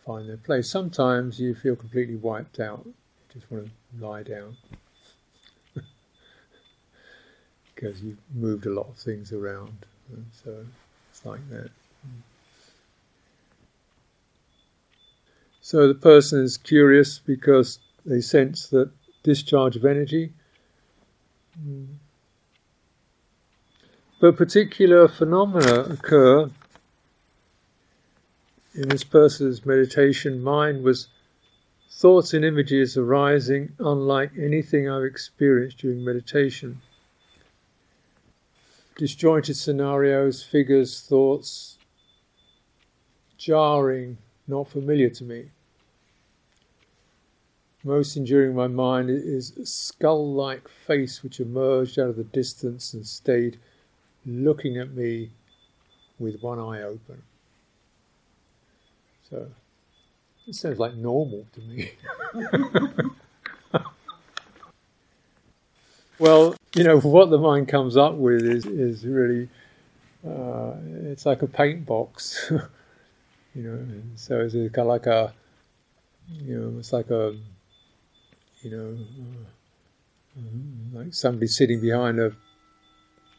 find 0.04 0.28
their 0.28 0.36
place. 0.36 0.68
Sometimes 0.68 1.38
you 1.38 1.54
feel 1.54 1.76
completely 1.76 2.16
wiped 2.16 2.60
out, 2.60 2.82
you 2.84 2.94
just 3.32 3.50
want 3.50 3.66
to 3.66 4.04
lie 4.04 4.22
down 4.22 4.56
because 7.74 8.02
you've 8.02 8.18
moved 8.34 8.66
a 8.66 8.70
lot 8.70 8.88
of 8.88 8.96
things 8.96 9.32
around. 9.32 9.86
And 10.12 10.26
so 10.32 10.64
it's 11.10 11.24
like 11.24 11.48
that. 11.50 11.70
So 15.68 15.86
the 15.86 15.92
person 15.92 16.42
is 16.42 16.56
curious 16.56 17.18
because 17.18 17.78
they 18.06 18.22
sense 18.22 18.68
that 18.68 18.90
discharge 19.22 19.76
of 19.76 19.84
energy. 19.84 20.32
But 24.18 24.38
particular 24.38 25.08
phenomena 25.08 25.80
occur 25.80 26.50
in 28.74 28.88
this 28.88 29.04
person's 29.04 29.66
meditation. 29.66 30.42
Mind 30.42 30.84
was 30.84 31.08
thoughts 31.90 32.32
and 32.32 32.46
images 32.46 32.96
arising 32.96 33.74
unlike 33.78 34.30
anything 34.38 34.88
I've 34.88 35.04
experienced 35.04 35.80
during 35.80 36.02
meditation 36.02 36.80
disjointed 38.96 39.56
scenarios, 39.56 40.42
figures, 40.42 41.02
thoughts, 41.02 41.76
jarring, 43.36 44.16
not 44.46 44.66
familiar 44.66 45.10
to 45.10 45.24
me. 45.24 45.50
Most 47.84 48.16
enduring 48.16 48.50
in 48.50 48.56
my 48.56 48.66
mind 48.66 49.08
is 49.08 49.56
a 49.56 49.64
skull 49.64 50.32
like 50.32 50.68
face 50.68 51.22
which 51.22 51.38
emerged 51.38 51.98
out 51.98 52.08
of 52.08 52.16
the 52.16 52.24
distance 52.24 52.92
and 52.92 53.06
stayed 53.06 53.58
looking 54.26 54.76
at 54.76 54.92
me 54.92 55.30
with 56.18 56.42
one 56.42 56.58
eye 56.58 56.82
open. 56.82 57.22
So, 59.30 59.46
it 60.46 60.54
sounds 60.54 60.78
like 60.78 60.94
normal 60.94 61.46
to 61.52 61.60
me. 61.60 61.92
well, 66.18 66.56
you 66.74 66.82
know, 66.82 66.98
what 67.00 67.30
the 67.30 67.38
mind 67.38 67.68
comes 67.68 67.96
up 67.96 68.14
with 68.14 68.42
is, 68.42 68.66
is 68.66 69.06
really, 69.06 69.48
uh, 70.26 70.72
it's 71.04 71.26
like 71.26 71.42
a 71.42 71.46
paint 71.46 71.86
box, 71.86 72.50
you 73.54 73.62
know, 73.62 73.86
so 74.16 74.40
it's 74.40 74.54
kind 74.54 74.78
of 74.78 74.86
like 74.86 75.06
a, 75.06 75.32
you 76.28 76.58
know, 76.58 76.78
it's 76.78 76.92
like 76.92 77.10
a, 77.10 77.36
you 78.62 78.70
know, 78.70 78.98
like 80.92 81.14
somebody 81.14 81.46
sitting 81.46 81.80
behind 81.80 82.20
a 82.20 82.32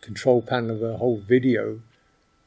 control 0.01 0.41
panel 0.41 0.75
of 0.75 0.83
a 0.83 0.97
whole 0.97 1.19
video 1.19 1.81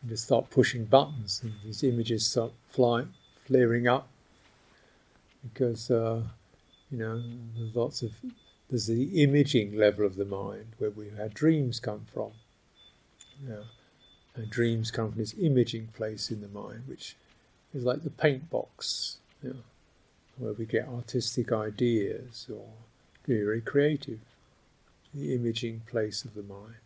and 0.00 0.10
just 0.10 0.24
start 0.24 0.50
pushing 0.50 0.84
buttons 0.84 1.40
and 1.42 1.52
these 1.64 1.82
images 1.82 2.26
start 2.26 2.52
flying, 2.70 3.12
flaring 3.46 3.86
up 3.86 4.08
because, 5.42 5.90
uh, 5.90 6.22
you 6.90 6.98
know, 6.98 7.22
there's 7.56 7.74
lots 7.74 8.02
of 8.02 8.12
there's 8.70 8.86
the 8.86 9.22
imaging 9.22 9.76
level 9.76 10.06
of 10.06 10.16
the 10.16 10.24
mind 10.24 10.66
where 10.78 10.90
we, 10.90 11.10
our 11.20 11.28
dreams 11.28 11.78
come 11.78 12.06
from. 12.12 12.30
Our 14.36 14.46
dreams 14.46 14.90
come 14.90 15.10
from 15.10 15.18
this 15.18 15.34
imaging 15.38 15.88
place 15.88 16.30
in 16.30 16.40
the 16.40 16.48
mind, 16.48 16.84
which 16.86 17.16
is 17.74 17.84
like 17.84 18.02
the 18.02 18.10
paint 18.10 18.48
box, 18.48 19.18
you 19.42 19.56
where 20.38 20.52
we 20.52 20.64
get 20.64 20.88
artistic 20.88 21.52
ideas 21.52 22.46
or 22.52 22.66
be 23.26 23.42
very 23.42 23.60
creative. 23.60 24.20
The 25.14 25.34
imaging 25.34 25.82
place 25.86 26.24
of 26.24 26.34
the 26.34 26.42
mind. 26.42 26.80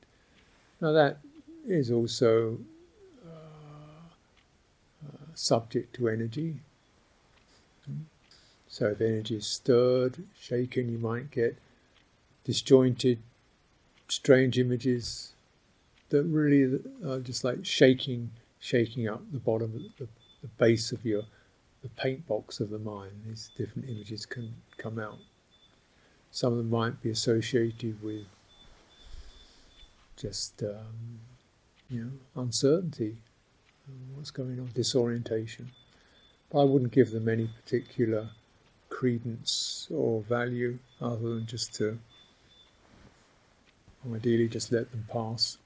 Now 0.81 0.93
that 0.93 1.19
is 1.67 1.91
also 1.91 2.59
uh, 3.25 4.07
uh, 5.07 5.27
subject 5.35 5.95
to 5.97 6.09
energy. 6.09 6.57
So 8.69 8.89
if 8.89 9.01
energy 9.01 9.37
is 9.37 9.47
stirred, 9.47 10.25
shaken, 10.39 10.91
you 10.91 10.99
might 10.99 11.31
get 11.31 11.57
disjointed, 12.45 13.21
strange 14.09 14.59
images 14.59 15.33
that 16.11 16.25
really 16.25 16.81
are 17.05 17.21
just 17.21 17.43
like 17.43 17.65
shaking, 17.65 18.31
shaking 18.61 19.09
up 19.09 19.23
the 19.33 19.39
bottom, 19.39 19.93
the, 19.99 20.09
the 20.43 20.49
base 20.59 20.93
of 20.93 21.05
your, 21.05 21.23
the 21.87 22.03
paint 22.03 22.27
box 22.27 22.61
of 22.61 22.71
the 22.71 22.79
mind. 22.79 23.13
These 23.27 23.51
different 23.57 23.89
images 23.89 24.27
can 24.27 24.55
come 24.77 24.99
out. 24.99 25.19
Some 26.31 26.53
of 26.53 26.59
them 26.59 26.71
might 26.71 27.01
be 27.03 27.11
associated 27.11 28.03
with 28.03 28.27
just, 30.17 30.63
um, 30.63 31.21
you 31.89 32.05
know, 32.05 32.43
uncertainty, 32.43 33.17
what's 34.15 34.31
going 34.31 34.59
on, 34.59 34.71
disorientation. 34.75 35.71
But 36.51 36.63
I 36.63 36.65
wouldn't 36.65 36.93
give 36.93 37.11
them 37.11 37.29
any 37.29 37.47
particular 37.47 38.31
credence 38.89 39.89
or 39.91 40.23
value 40.23 40.79
other 41.01 41.35
than 41.35 41.47
just 41.47 41.75
to 41.77 41.99
Ideally, 44.15 44.49
just 44.49 44.71
let 44.71 44.91
them 44.93 45.05
pass. 45.13 45.59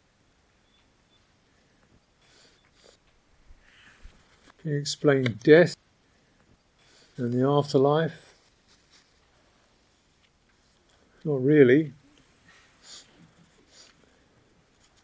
Can 4.59 4.72
you 4.72 4.78
explain 4.78 5.38
death 5.42 5.76
and 7.20 7.33
the 7.33 7.46
afterlife? 7.46 8.35
Not 11.24 11.42
really. 11.42 11.92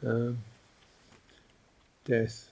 Um, 0.04 0.38
death. 2.04 2.50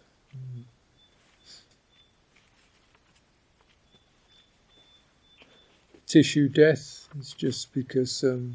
Tissue 6.06 6.48
death 6.48 7.08
is 7.18 7.32
just 7.32 7.72
because, 7.72 8.22
um, 8.22 8.54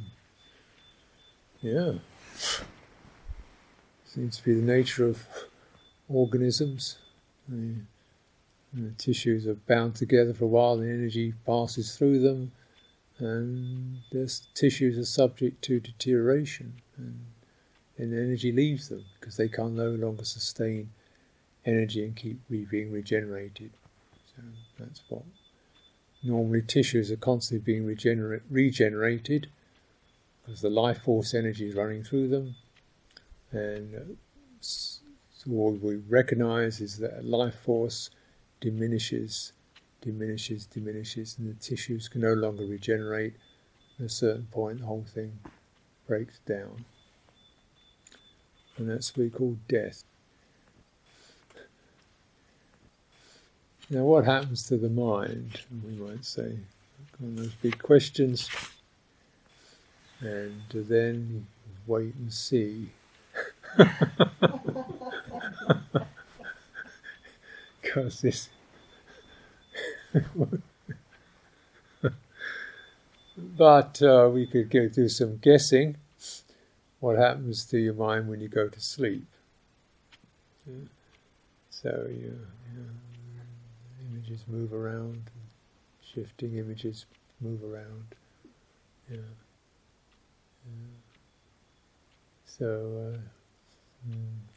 yeah, 1.61 1.93
Seems 4.05 4.37
to 4.37 4.43
be 4.43 4.55
the 4.55 4.65
nature 4.65 5.05
of 5.05 5.27
organisms. 6.07 6.97
The, 8.73 8.81
the 8.81 8.91
tissues 8.91 9.47
are 9.47 9.55
bound 9.55 9.95
together 9.95 10.33
for 10.33 10.45
a 10.45 10.47
while, 10.47 10.77
the 10.77 10.85
energy 10.85 11.33
passes 11.45 11.95
through 11.95 12.19
them, 12.19 12.51
and 13.17 13.99
the 14.11 14.39
tissues 14.53 14.97
are 14.97 15.05
subject 15.05 15.61
to 15.63 15.79
deterioration, 15.79 16.81
and, 16.97 17.25
and 17.97 18.13
energy 18.13 18.51
leaves 18.51 18.89
them 18.89 19.05
because 19.19 19.37
they 19.37 19.49
can 19.49 19.75
no 19.75 19.89
longer 19.89 20.23
sustain 20.23 20.91
energy 21.65 22.03
and 22.03 22.15
keep 22.15 22.39
being 22.49 22.91
regenerated. 22.91 23.71
So 24.35 24.43
that's 24.77 25.01
what 25.09 25.23
normally 26.23 26.61
tissues 26.61 27.11
are 27.11 27.17
constantly 27.17 27.63
being 27.63 27.85
regenerate, 27.85 28.43
regenerated 28.49 29.47
because 30.41 30.61
the 30.61 30.69
life 30.69 31.03
force 31.03 31.33
energy 31.33 31.69
is 31.69 31.75
running 31.75 32.03
through 32.03 32.27
them. 32.27 32.55
And 33.51 33.95
uh, 33.95 33.99
so 34.61 34.99
what 35.45 35.81
we 35.81 35.95
recognize 35.95 36.81
is 36.81 36.97
that 36.97 37.25
life 37.25 37.55
force 37.55 38.09
diminishes, 38.59 39.53
diminishes, 40.01 40.65
diminishes, 40.65 41.35
and 41.37 41.49
the 41.49 41.59
tissues 41.59 42.07
can 42.07 42.21
no 42.21 42.33
longer 42.33 42.65
regenerate. 42.65 43.33
At 43.99 44.05
a 44.05 44.09
certain 44.09 44.47
point, 44.51 44.79
the 44.79 44.85
whole 44.85 45.05
thing 45.13 45.39
breaks 46.07 46.39
down. 46.39 46.85
And 48.77 48.89
that's 48.89 49.15
what 49.15 49.23
we 49.23 49.29
call 49.29 49.57
death. 49.67 50.03
Now, 53.89 54.03
what 54.03 54.25
happens 54.25 54.67
to 54.67 54.77
the 54.77 54.89
mind? 54.89 55.61
We 55.83 55.95
might 55.95 56.23
say, 56.23 56.59
those 57.19 57.53
big 57.55 57.79
questions 57.79 58.49
and 60.21 60.61
then 60.71 61.47
wait 61.85 62.15
and 62.15 62.33
see. 62.33 62.89
because 67.93 68.21
this. 68.21 68.49
but 73.37 74.01
uh, 74.01 74.29
we 74.31 74.45
could 74.45 74.69
go 74.69 74.87
through 74.89 75.09
some 75.09 75.37
guessing. 75.37 75.97
What 76.99 77.17
happens 77.17 77.65
to 77.65 77.79
your 77.79 77.93
mind 77.93 78.27
when 78.29 78.41
you 78.41 78.47
go 78.49 78.67
to 78.67 78.79
sleep? 78.79 79.25
So 81.69 82.07
you, 82.09 82.37
you 82.75 82.85
images 84.11 84.41
move 84.47 84.73
around, 84.73 85.23
shifting 86.13 86.57
images 86.57 87.05
move 87.41 87.63
around. 87.63 88.15
Yeah. 89.09 89.17
yeah. 90.65 90.99
So, 92.45 93.15
uh, 93.15 94.09
mm, 94.09 94.48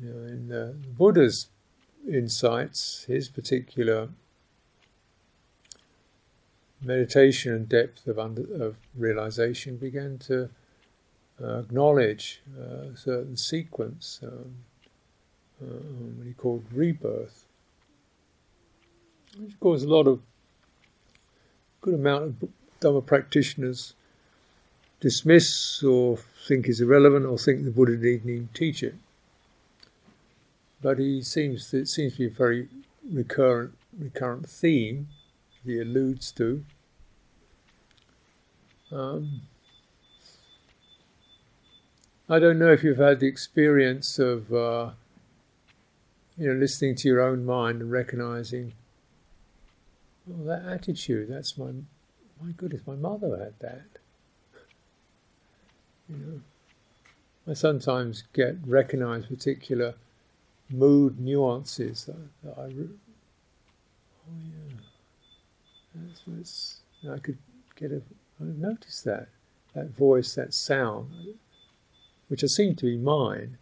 you 0.00 0.10
know, 0.10 0.26
in 0.26 0.52
uh, 0.52 0.72
Buddha's 0.96 1.48
insights, 2.06 3.04
his 3.08 3.28
particular 3.28 4.08
meditation 6.82 7.52
and 7.52 7.68
depth 7.68 8.06
of, 8.06 8.18
under, 8.18 8.42
of 8.62 8.76
realization 8.96 9.76
began 9.76 10.18
to 10.18 10.48
uh, 11.42 11.60
acknowledge 11.60 12.40
a 12.58 12.96
certain 12.96 13.36
sequence, 13.36 14.20
um, 14.22 14.54
uh, 15.62 15.66
what 15.66 16.26
he 16.26 16.32
called 16.32 16.64
rebirth, 16.72 17.44
which 19.38 19.58
course 19.60 19.82
a 19.82 19.88
lot 19.88 20.06
of 20.06 20.20
good 21.80 21.94
amount 21.94 22.24
of 22.24 22.48
Dhamma 22.80 23.04
practitioners 23.04 23.94
dismiss 25.00 25.82
or 25.82 26.18
think 26.46 26.68
is 26.68 26.80
irrelevant 26.80 27.26
or 27.26 27.38
think 27.38 27.64
the 27.64 27.70
Buddha 27.70 27.96
didn't 27.96 28.30
even 28.30 28.48
teach 28.54 28.82
it. 28.82 28.94
But 30.80 30.98
he 30.98 31.22
seems 31.22 31.74
it 31.74 31.88
seems 31.88 32.12
to 32.14 32.18
be 32.18 32.26
a 32.26 32.30
very 32.30 32.68
recurrent 33.10 33.76
recurrent 33.98 34.48
theme 34.48 35.08
he 35.64 35.80
alludes 35.80 36.32
to. 36.32 36.64
Um, 38.90 39.42
I 42.28 42.38
don't 42.38 42.58
know 42.58 42.72
if 42.72 42.82
you've 42.82 42.98
had 42.98 43.20
the 43.20 43.26
experience 43.26 44.18
of 44.18 44.52
uh, 44.52 44.90
you 46.36 46.48
know 46.48 46.58
listening 46.58 46.94
to 46.96 47.08
your 47.08 47.20
own 47.20 47.44
mind 47.44 47.82
and 47.82 47.90
recognizing, 47.90 48.72
oh, 50.30 50.44
that 50.44 50.64
attitude. 50.64 51.28
That's 51.28 51.58
my 51.58 51.72
my 52.40 52.52
goodness. 52.56 52.86
My 52.86 52.94
mother 52.94 53.36
had 53.36 53.58
that. 53.60 53.98
You 56.08 56.16
know, 56.16 56.40
I 57.50 57.54
sometimes 57.54 58.24
get 58.32 58.56
recognize 58.64 59.26
particular 59.26 59.94
mood 60.70 61.18
nuances 61.18 62.04
that, 62.04 62.16
that 62.44 62.58
I. 62.58 62.66
Re- 62.66 62.88
oh 64.28 64.36
yeah, 64.36 64.76
that's 65.94 66.22
what's. 66.26 66.80
I 67.10 67.18
could 67.18 67.38
get 67.76 67.92
a. 67.92 68.02
I 68.40 68.44
noticed 68.44 69.04
that 69.04 69.28
that 69.74 69.90
voice, 69.90 70.34
that 70.34 70.54
sound, 70.54 71.10
which 72.28 72.42
I 72.42 72.46
seem 72.46 72.74
to 72.76 72.84
be 72.84 72.96
mine, 72.96 73.58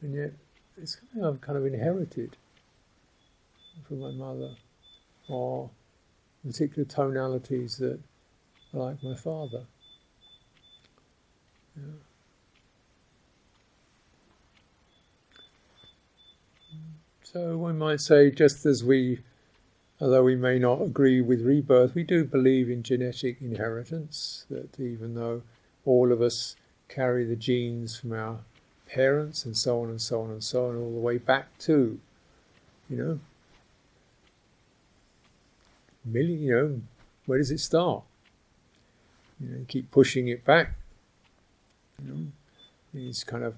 and 0.00 0.14
yet 0.14 0.32
it's 0.76 0.98
something 0.98 1.24
I've 1.24 1.40
kind 1.40 1.58
of 1.58 1.66
inherited 1.66 2.36
from 3.86 4.00
my 4.00 4.10
mother, 4.10 4.54
or 5.28 5.70
particular 6.44 6.84
tonalities 6.84 7.78
that 7.78 7.98
are 8.72 8.80
like 8.80 9.02
my 9.02 9.14
father. 9.14 9.64
Yeah. 11.76 11.94
So 17.34 17.58
one 17.58 17.78
might 17.78 18.00
say, 18.00 18.30
just 18.30 18.64
as 18.64 18.84
we, 18.84 19.18
although 20.00 20.22
we 20.22 20.36
may 20.36 20.60
not 20.60 20.80
agree 20.80 21.20
with 21.20 21.40
rebirth, 21.40 21.92
we 21.92 22.04
do 22.04 22.24
believe 22.24 22.70
in 22.70 22.84
genetic 22.84 23.38
inheritance, 23.40 24.46
that 24.50 24.78
even 24.78 25.16
though 25.16 25.42
all 25.84 26.12
of 26.12 26.22
us 26.22 26.54
carry 26.88 27.24
the 27.24 27.34
genes 27.34 27.98
from 27.98 28.12
our 28.12 28.38
parents 28.86 29.44
and 29.44 29.56
so 29.56 29.82
on 29.82 29.88
and 29.88 30.00
so 30.00 30.22
on 30.22 30.30
and 30.30 30.44
so 30.44 30.68
on, 30.68 30.76
all 30.76 30.92
the 30.92 31.00
way 31.00 31.18
back 31.18 31.58
to, 31.58 31.98
you 32.88 32.96
know, 32.96 33.18
million, 36.04 36.40
you 36.40 36.54
know, 36.54 36.80
where 37.26 37.38
does 37.38 37.50
it 37.50 37.58
start? 37.58 38.04
You 39.40 39.48
know, 39.48 39.64
keep 39.66 39.90
pushing 39.90 40.28
it 40.28 40.44
back. 40.44 40.74
You 42.00 42.12
know, 42.12 42.26
these 42.92 43.24
kind 43.24 43.42
of 43.42 43.56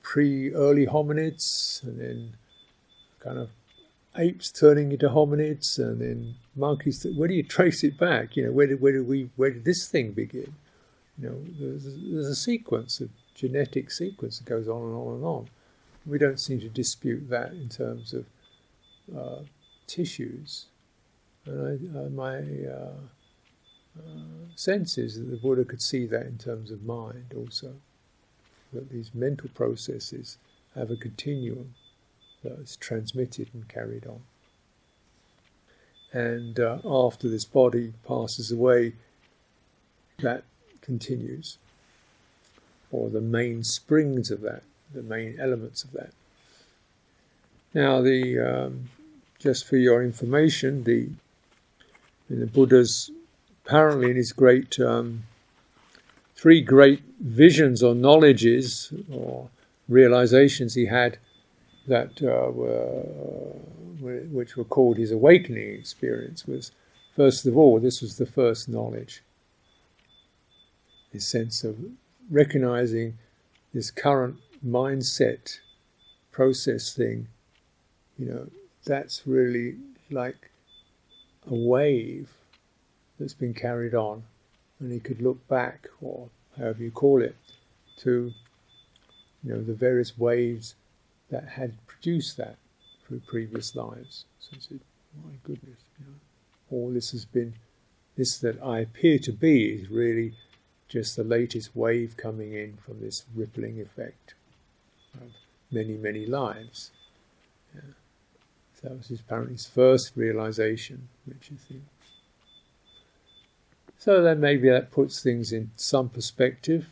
pre-early 0.00 0.86
hominids, 0.86 1.82
and 1.82 2.00
then 2.00 2.32
kind 3.26 3.38
of 3.38 3.50
apes 4.16 4.50
turning 4.50 4.92
into 4.92 5.08
hominids, 5.08 5.78
and 5.78 6.00
then 6.00 6.34
monkeys. 6.54 7.06
Where 7.16 7.28
do 7.28 7.34
you 7.34 7.42
trace 7.42 7.82
it 7.84 7.98
back? 7.98 8.36
You 8.36 8.46
know, 8.46 8.52
where 8.52 8.66
did 8.66 8.80
where 8.80 8.92
did 8.92 9.06
we 9.06 9.30
where 9.36 9.50
did 9.50 9.64
this 9.64 9.88
thing 9.88 10.12
begin? 10.12 10.54
You 11.18 11.28
know, 11.28 11.38
there's, 11.58 11.84
there's 11.84 12.26
a 12.26 12.34
sequence, 12.34 13.00
a 13.00 13.08
genetic 13.34 13.90
sequence 13.90 14.38
that 14.38 14.46
goes 14.46 14.68
on 14.68 14.82
and 14.82 14.94
on 14.94 15.14
and 15.14 15.24
on. 15.24 15.48
We 16.04 16.18
don't 16.18 16.38
seem 16.38 16.60
to 16.60 16.68
dispute 16.68 17.28
that 17.30 17.52
in 17.52 17.68
terms 17.68 18.14
of 18.14 18.26
uh, 19.16 19.42
tissues. 19.86 20.66
And 21.46 21.58
I, 21.66 21.98
uh, 21.98 22.08
my 22.10 22.36
uh, 22.70 23.00
uh, 23.98 24.54
sense 24.54 24.98
is 24.98 25.18
that 25.18 25.30
the 25.30 25.36
Buddha 25.36 25.64
could 25.64 25.82
see 25.82 26.06
that 26.06 26.26
in 26.26 26.38
terms 26.38 26.70
of 26.70 26.84
mind 26.84 27.32
also, 27.34 27.72
that 28.72 28.90
these 28.90 29.14
mental 29.14 29.48
processes 29.54 30.36
have 30.74 30.90
a 30.90 30.96
continuum 30.96 31.74
that 32.42 32.58
is 32.60 32.76
transmitted 32.76 33.48
and 33.52 33.68
carried 33.68 34.06
on. 34.06 34.20
And 36.12 36.58
uh, 36.58 36.78
after 36.84 37.28
this 37.28 37.44
body 37.44 37.92
passes 38.06 38.50
away, 38.50 38.92
that 40.20 40.44
continues, 40.80 41.58
or 42.90 43.10
the 43.10 43.20
main 43.20 43.64
springs 43.64 44.30
of 44.30 44.40
that, 44.42 44.62
the 44.94 45.02
main 45.02 45.38
elements 45.38 45.84
of 45.84 45.92
that. 45.92 46.12
Now, 47.74 48.00
the 48.00 48.38
um, 48.38 48.88
just 49.38 49.66
for 49.66 49.76
your 49.76 50.02
information, 50.02 50.84
the 50.84 51.10
in 52.30 52.40
the 52.40 52.46
Buddha's 52.46 53.10
apparently 53.64 54.10
in 54.10 54.16
his 54.16 54.32
great 54.32 54.78
um, 54.80 55.24
three 56.34 56.60
great 56.60 57.02
visions 57.20 57.82
or 57.82 57.94
knowledges 57.94 58.92
or 59.12 59.48
realizations 59.88 60.74
he 60.74 60.86
had 60.86 61.18
that 61.86 62.22
uh, 62.22 62.50
were 62.52 64.20
which 64.30 64.56
were 64.56 64.64
called 64.64 64.96
his 64.98 65.10
awakening 65.10 65.70
experience 65.74 66.46
was 66.46 66.70
first 67.14 67.46
of 67.46 67.56
all 67.56 67.80
this 67.80 68.00
was 68.02 68.18
the 68.18 68.26
first 68.26 68.68
knowledge 68.68 69.22
this 71.12 71.26
sense 71.26 71.64
of 71.64 71.76
recognizing 72.30 73.16
this 73.72 73.90
current 73.90 74.36
mindset 74.64 75.58
process 76.32 76.92
thing, 76.94 77.28
you 78.18 78.26
know, 78.26 78.46
that's 78.84 79.22
really 79.26 79.76
like 80.10 80.50
a 81.50 81.54
wave 81.54 82.28
that's 83.18 83.34
been 83.34 83.54
carried 83.54 83.94
on. 83.94 84.22
And 84.78 84.92
he 84.92 85.00
could 85.00 85.22
look 85.22 85.46
back, 85.48 85.88
or 86.02 86.28
however 86.58 86.82
you 86.82 86.90
call 86.90 87.22
it, 87.22 87.36
to 88.00 88.32
you 89.42 89.54
know 89.54 89.62
the 89.62 89.72
various 89.72 90.18
waves 90.18 90.74
that 91.30 91.48
had 91.48 91.86
produced 91.86 92.36
that 92.36 92.56
through 93.06 93.20
previous 93.20 93.74
lives. 93.74 94.24
So 94.38 94.56
said, 94.58 94.80
My 95.24 95.32
goodness, 95.42 95.78
you 95.98 96.06
know, 96.06 96.14
all 96.70 96.90
this 96.90 97.10
has 97.12 97.24
been 97.24 97.54
this 98.16 98.38
that 98.38 98.62
I 98.62 98.80
appear 98.80 99.18
to 99.20 99.32
be 99.32 99.66
is 99.66 99.90
really 99.90 100.32
just 100.88 101.16
the 101.16 101.24
latest 101.24 101.76
wave 101.76 102.16
coming 102.16 102.54
in 102.54 102.76
from 102.76 103.00
this 103.00 103.24
rippling 103.34 103.80
effect 103.80 104.34
of 105.20 105.32
many, 105.70 105.96
many 105.96 106.24
lives. 106.26 106.92
Yeah. 107.74 107.80
So 108.80 108.88
that 108.88 108.96
was 108.96 109.08
his, 109.08 109.20
apparently 109.20 109.54
his 109.54 109.66
first 109.66 110.12
realization, 110.16 111.08
which 111.26 111.50
is 111.50 111.64
the 111.68 111.76
so 114.06 114.22
then 114.22 114.38
maybe 114.38 114.68
that 114.68 114.92
puts 114.92 115.20
things 115.20 115.50
in 115.50 115.72
some 115.74 116.08
perspective. 116.08 116.86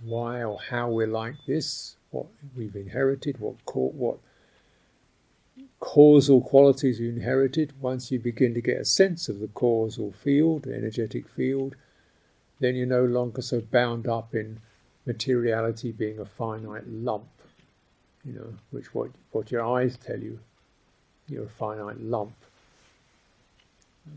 Why 0.00 0.44
or 0.44 0.60
how 0.70 0.88
we're 0.88 1.08
like 1.08 1.34
this, 1.44 1.96
what 2.10 2.26
we've 2.56 2.76
inherited, 2.76 3.38
what 3.38 3.56
what 3.74 4.18
causal 5.80 6.40
qualities 6.40 7.00
we 7.00 7.08
inherited. 7.08 7.72
Once 7.80 8.10
you 8.10 8.18
begin 8.18 8.54
to 8.54 8.60
get 8.60 8.80
a 8.80 8.84
sense 8.84 9.28
of 9.28 9.40
the 9.40 9.48
causal 9.48 10.12
field, 10.12 10.64
the 10.64 10.74
energetic 10.74 11.28
field, 11.28 11.74
then 12.60 12.76
you're 12.76 12.86
no 12.86 13.04
longer 13.04 13.42
so 13.42 13.60
bound 13.60 14.06
up 14.06 14.34
in 14.34 14.60
materiality 15.06 15.90
being 15.90 16.18
a 16.18 16.24
finite 16.24 16.86
lump, 16.86 17.28
you 18.24 18.32
know, 18.32 18.54
which 18.70 18.94
what, 18.94 19.10
what 19.32 19.50
your 19.50 19.64
eyes 19.64 19.96
tell 19.96 20.20
you, 20.20 20.38
you're 21.26 21.46
a 21.46 21.48
finite 21.48 22.00
lump. 22.00 22.34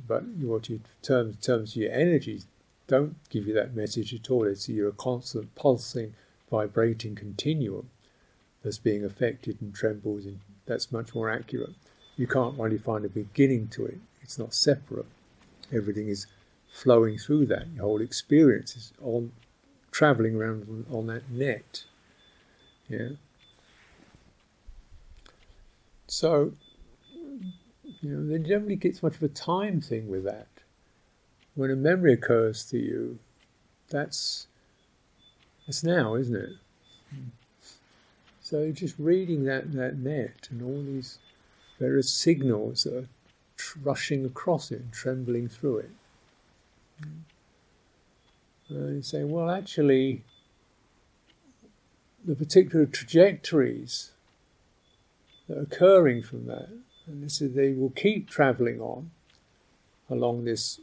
But 0.07 0.23
what 0.25 0.69
you 0.69 0.81
terms 1.01 1.37
terms 1.45 1.75
your 1.75 1.91
energies 1.91 2.45
don't 2.87 3.15
give 3.29 3.47
you 3.47 3.53
that 3.53 3.75
message 3.75 4.13
at 4.13 4.29
all. 4.29 4.45
It's 4.45 4.67
you're 4.67 4.89
a 4.89 4.93
constant 4.93 5.55
pulsing, 5.55 6.15
vibrating 6.53 7.15
continuum 7.15 7.89
that's 8.63 8.77
being 8.77 9.03
affected 9.03 9.59
and 9.59 9.73
trembles 9.73 10.23
and 10.23 10.39
that's 10.67 10.91
much 10.91 11.15
more 11.15 11.27
accurate. 11.27 11.73
You 12.15 12.27
can't 12.27 12.59
really 12.59 12.77
find 12.77 13.03
a 13.03 13.09
beginning 13.09 13.69
to 13.69 13.87
it. 13.87 13.97
It's 14.21 14.37
not 14.37 14.53
separate. 14.53 15.07
Everything 15.73 16.09
is 16.09 16.27
flowing 16.71 17.17
through 17.17 17.47
that. 17.47 17.65
Your 17.73 17.85
whole 17.85 18.01
experience 18.01 18.75
is 18.75 18.93
on 19.01 19.31
traveling 19.89 20.35
around 20.35 20.85
on 20.91 21.07
that 21.07 21.27
net. 21.31 21.85
Yeah. 22.87 23.13
So, 26.05 26.53
you 28.01 28.09
know, 28.11 28.27
there 28.27 28.37
generally 28.37 28.75
gets 28.75 29.01
much 29.01 29.15
of 29.15 29.23
a 29.23 29.27
time 29.27 29.81
thing 29.81 30.07
with 30.07 30.23
that. 30.25 30.49
When 31.55 31.71
a 31.71 31.75
memory 31.75 32.13
occurs 32.13 32.63
to 32.65 32.77
you, 32.77 33.17
that's 33.89 34.47
that's 35.65 35.83
now, 35.83 36.15
isn't 36.15 36.35
it? 36.35 36.49
So 38.41 38.71
just 38.71 38.95
reading 38.99 39.45
that, 39.45 39.73
that 39.73 39.97
net 39.97 40.47
and 40.49 40.61
all 40.61 40.83
these 40.83 41.17
various 41.79 42.11
signals 42.11 42.83
that 42.83 42.93
are 42.93 43.07
tr- 43.57 43.79
rushing 43.83 44.25
across 44.25 44.71
it 44.71 44.81
and 44.81 44.91
trembling 44.91 45.47
through 45.47 45.77
it. 45.79 45.89
And 48.69 48.95
you 48.97 49.01
say, 49.01 49.23
well, 49.23 49.49
actually, 49.49 50.23
the 52.23 52.35
particular 52.35 52.85
trajectories 52.85 54.11
that 55.47 55.57
are 55.57 55.61
occurring 55.61 56.23
from 56.23 56.45
that, 56.47 56.69
and 57.07 57.23
this 57.23 57.41
is, 57.41 57.53
they 57.53 57.71
will 57.71 57.89
keep 57.91 58.29
traveling 58.29 58.79
on 58.79 59.11
along 60.09 60.45
this 60.45 60.79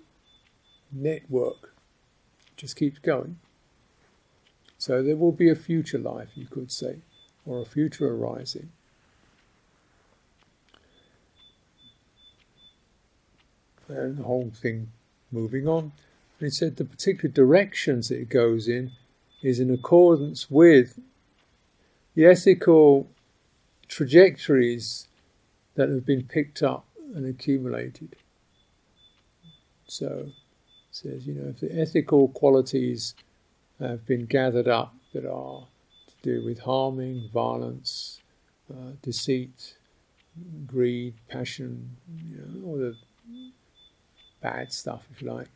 network, 0.93 1.75
just 2.57 2.77
keeps 2.77 2.99
going. 2.99 3.39
So 4.81 5.03
there 5.03 5.15
will 5.15 5.31
be 5.31 5.51
a 5.51 5.55
future 5.55 5.99
life, 5.99 6.31
you 6.35 6.47
could 6.47 6.73
say, 6.73 7.01
or 7.45 7.61
a 7.61 7.67
future 7.67 8.09
arising. 8.09 8.71
And 13.89 14.17
the 14.17 14.23
whole 14.23 14.51
thing 14.55 14.89
moving 15.31 15.69
on. 15.69 15.93
And 16.39 16.47
he 16.47 16.51
said 16.51 16.77
the 16.77 16.87
particular 16.87 17.31
directions 17.31 18.09
that 18.09 18.21
it 18.21 18.31
goes 18.31 18.69
in 18.69 18.93
is 19.43 19.61
in 19.61 19.71
accordance 19.71 20.51
with 20.51 20.99
the 22.15 22.25
ethical 22.25 23.11
trajectories 23.87 25.09
that 25.75 25.91
have 25.91 26.07
been 26.07 26.23
picked 26.23 26.63
up 26.63 26.87
and 27.15 27.27
accumulated. 27.27 28.17
So, 29.87 30.31
says, 30.91 31.27
you 31.27 31.35
know, 31.35 31.51
if 31.51 31.61
the 31.61 31.79
ethical 31.79 32.29
qualities 32.29 33.15
have 33.81 34.07
been 34.07 34.27
gathered 34.27 34.69
up 34.69 34.95
that 35.13 35.25
are 35.25 35.67
to 36.07 36.15
do 36.23 36.45
with 36.45 36.61
harming, 36.61 37.29
violence, 37.33 38.21
uh, 38.71 38.93
deceit, 39.03 39.75
greed, 40.67 41.15
passion, 41.29 41.97
you 42.29 42.37
know, 42.37 42.67
all 42.67 42.77
the 42.77 42.97
bad 44.41 44.73
stuff, 44.73 45.07
if 45.11 45.23
you 45.23 45.33
like, 45.33 45.49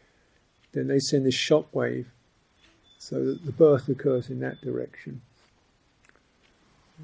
then 0.72 0.89
they 0.89 0.99
send 0.99 1.27
this 1.27 1.35
shock 1.35 1.75
wave 1.75 2.11
so 2.99 3.25
that 3.25 3.45
the 3.45 3.53
birth 3.53 3.89
occurs 3.89 4.31
in 4.31 4.41
that 4.41 4.61
direction. 4.61 5.20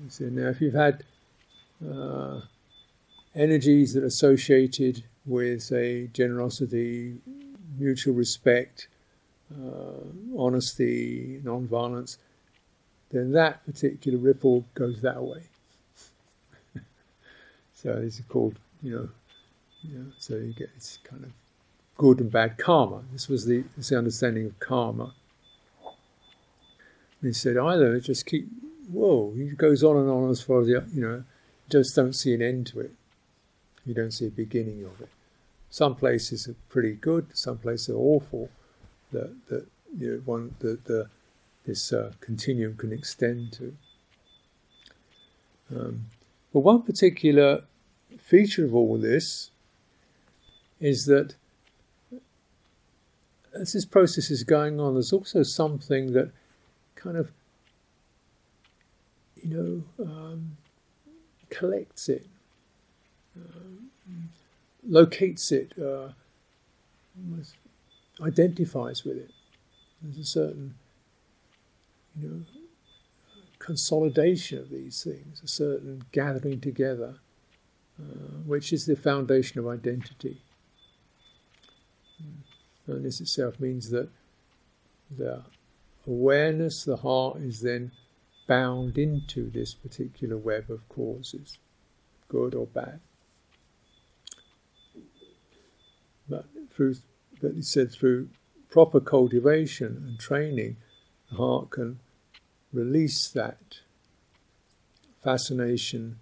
So 0.08 0.24
now, 0.24 0.48
if 0.48 0.60
you've 0.60 0.74
had 0.74 1.02
uh, 1.86 2.40
energies 3.34 3.94
that 3.94 4.02
are 4.02 4.06
associated 4.06 5.04
with, 5.26 5.62
say, 5.62 6.08
generosity, 6.08 7.18
mutual 7.78 8.14
respect, 8.14 8.88
uh, 9.54 10.38
honesty, 10.38 11.40
non-violence, 11.42 12.18
then 13.10 13.32
that 13.32 13.64
particular 13.66 14.18
ripple 14.18 14.64
goes 14.74 15.02
that 15.02 15.22
way. 15.22 15.42
so 17.74 17.94
this 17.96 18.18
is 18.18 18.24
called, 18.28 18.58
you 18.82 18.92
know, 18.92 19.08
you 19.82 19.98
know, 19.98 20.06
so 20.18 20.36
you 20.36 20.52
get 20.52 20.74
this 20.74 20.98
kind 21.02 21.24
of 21.24 21.30
good 21.96 22.20
and 22.20 22.30
bad 22.30 22.58
karma. 22.58 23.02
This 23.12 23.28
was 23.28 23.46
the, 23.46 23.64
this 23.76 23.88
the 23.88 23.98
understanding 23.98 24.46
of 24.46 24.58
karma. 24.60 25.14
And 27.20 27.28
he 27.28 27.32
said 27.32 27.56
either 27.56 27.98
just 28.00 28.26
keep, 28.26 28.48
whoa, 28.90 29.32
he 29.36 29.48
goes 29.50 29.82
on 29.82 29.96
and 29.96 30.08
on 30.08 30.30
as 30.30 30.40
far 30.40 30.60
as, 30.60 30.66
the, 30.66 30.84
you 30.94 31.02
know, 31.02 31.24
just 31.68 31.94
don't 31.94 32.14
see 32.14 32.34
an 32.34 32.42
end 32.42 32.66
to 32.68 32.80
it. 32.80 32.92
You 33.84 33.94
don't 33.94 34.12
see 34.12 34.26
a 34.26 34.30
beginning 34.30 34.84
of 34.84 35.00
it. 35.00 35.08
Some 35.70 35.94
places 35.94 36.48
are 36.48 36.56
pretty 36.68 36.94
good, 36.94 37.28
some 37.36 37.58
places 37.58 37.90
are 37.90 37.98
awful, 37.98 38.50
that 39.12 39.34
that 39.48 39.66
you 39.96 40.12
know, 40.12 40.22
one 40.24 40.54
that 40.60 40.84
the 40.84 41.08
this 41.66 41.92
uh, 41.92 42.12
continuum 42.20 42.76
can 42.76 42.92
extend 42.92 43.52
to. 43.52 43.76
Um, 45.74 46.06
but 46.52 46.60
one 46.60 46.82
particular 46.82 47.62
feature 48.18 48.64
of 48.64 48.74
all 48.74 48.98
this 48.98 49.50
is 50.80 51.06
that 51.06 51.34
as 53.54 53.72
this 53.72 53.84
process 53.84 54.30
is 54.30 54.44
going 54.44 54.80
on, 54.80 54.94
there's 54.94 55.12
also 55.12 55.42
something 55.42 56.12
that 56.12 56.30
kind 56.94 57.16
of, 57.16 57.30
you 59.42 59.84
know, 59.98 60.04
um, 60.04 60.56
collects 61.50 62.08
it, 62.08 62.26
uh, 63.36 63.60
locates 64.88 65.52
it, 65.52 65.72
uh, 65.78 66.10
identifies 68.22 69.04
with 69.04 69.16
it. 69.16 69.30
There's 70.02 70.18
a 70.18 70.24
certain, 70.24 70.74
you 72.16 72.28
know, 72.28 72.42
consolidation 73.58 74.58
of 74.58 74.70
these 74.70 75.02
things, 75.04 75.40
a 75.44 75.48
certain 75.48 76.04
gathering 76.12 76.60
together, 76.60 77.16
uh, 77.98 78.42
which 78.46 78.72
is 78.72 78.86
the 78.86 78.96
foundation 78.96 79.60
of 79.60 79.68
identity. 79.68 80.40
Hmm. 82.18 82.92
And 82.92 83.04
this 83.04 83.20
itself 83.20 83.60
means 83.60 83.90
that 83.90 84.08
the 85.16 85.44
awareness, 86.06 86.84
the 86.84 86.96
heart, 86.96 87.38
is 87.38 87.60
then 87.60 87.92
bound 88.46 88.98
into 88.98 89.50
this 89.50 89.74
particular 89.74 90.36
web 90.36 90.70
of 90.70 90.88
causes, 90.88 91.58
good 92.28 92.54
or 92.54 92.66
bad. 92.66 93.00
But 96.28 96.46
through 96.72 96.96
but 97.40 97.52
he 97.52 97.62
said 97.62 97.90
through 97.90 98.28
proper 98.70 99.00
cultivation 99.00 100.04
and 100.06 100.18
training, 100.18 100.76
the 101.30 101.36
heart 101.36 101.70
can 101.70 101.98
release 102.72 103.28
that 103.28 103.80
fascination, 105.22 106.18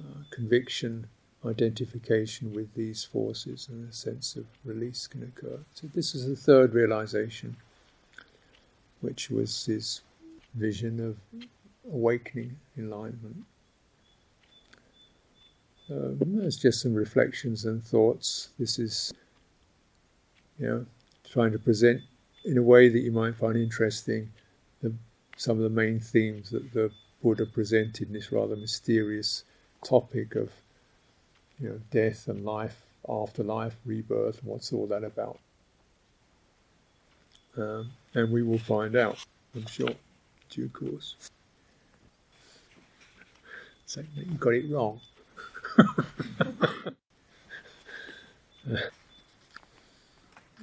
uh, 0.00 0.22
conviction, 0.30 1.08
identification 1.44 2.52
with 2.52 2.74
these 2.74 3.04
forces, 3.04 3.68
and 3.70 3.88
a 3.88 3.92
sense 3.92 4.36
of 4.36 4.46
release 4.64 5.06
can 5.06 5.22
occur. 5.22 5.60
So, 5.74 5.88
this 5.94 6.14
is 6.14 6.26
the 6.26 6.36
third 6.36 6.74
realization, 6.74 7.56
which 9.00 9.30
was 9.30 9.66
his 9.66 10.02
vision 10.54 11.00
of 11.00 11.18
awakening 11.90 12.58
enlightenment. 12.76 13.44
Um, 15.90 16.18
there's 16.20 16.58
just 16.58 16.82
some 16.82 16.94
reflections 16.94 17.64
and 17.64 17.82
thoughts. 17.82 18.50
This 18.58 18.78
is 18.78 19.12
you 20.58 20.66
know, 20.66 20.86
trying 21.30 21.52
to 21.52 21.58
present 21.58 22.02
in 22.44 22.58
a 22.58 22.62
way 22.62 22.88
that 22.88 23.00
you 23.00 23.12
might 23.12 23.36
find 23.36 23.56
interesting 23.56 24.30
the, 24.82 24.92
some 25.36 25.56
of 25.56 25.62
the 25.62 25.70
main 25.70 26.00
themes 26.00 26.50
that 26.50 26.72
the 26.72 26.90
Buddha 27.22 27.46
presented 27.46 28.08
in 28.08 28.14
this 28.14 28.32
rather 28.32 28.56
mysterious 28.56 29.44
topic 29.84 30.34
of 30.34 30.50
you 31.60 31.68
know 31.68 31.80
death 31.90 32.28
and 32.28 32.44
life, 32.44 32.82
afterlife, 33.08 33.76
rebirth, 33.84 34.42
what's 34.44 34.72
all 34.72 34.86
that 34.86 35.04
about. 35.04 35.38
Um, 37.56 37.90
and 38.14 38.30
we 38.30 38.42
will 38.42 38.58
find 38.58 38.94
out, 38.94 39.18
I'm 39.54 39.66
sure, 39.66 39.94
due 40.50 40.68
course. 40.68 41.16
Saying 43.86 44.06
that 44.16 44.26
you 44.26 44.34
got 44.34 44.54
it 44.54 44.70
wrong. 44.70 45.00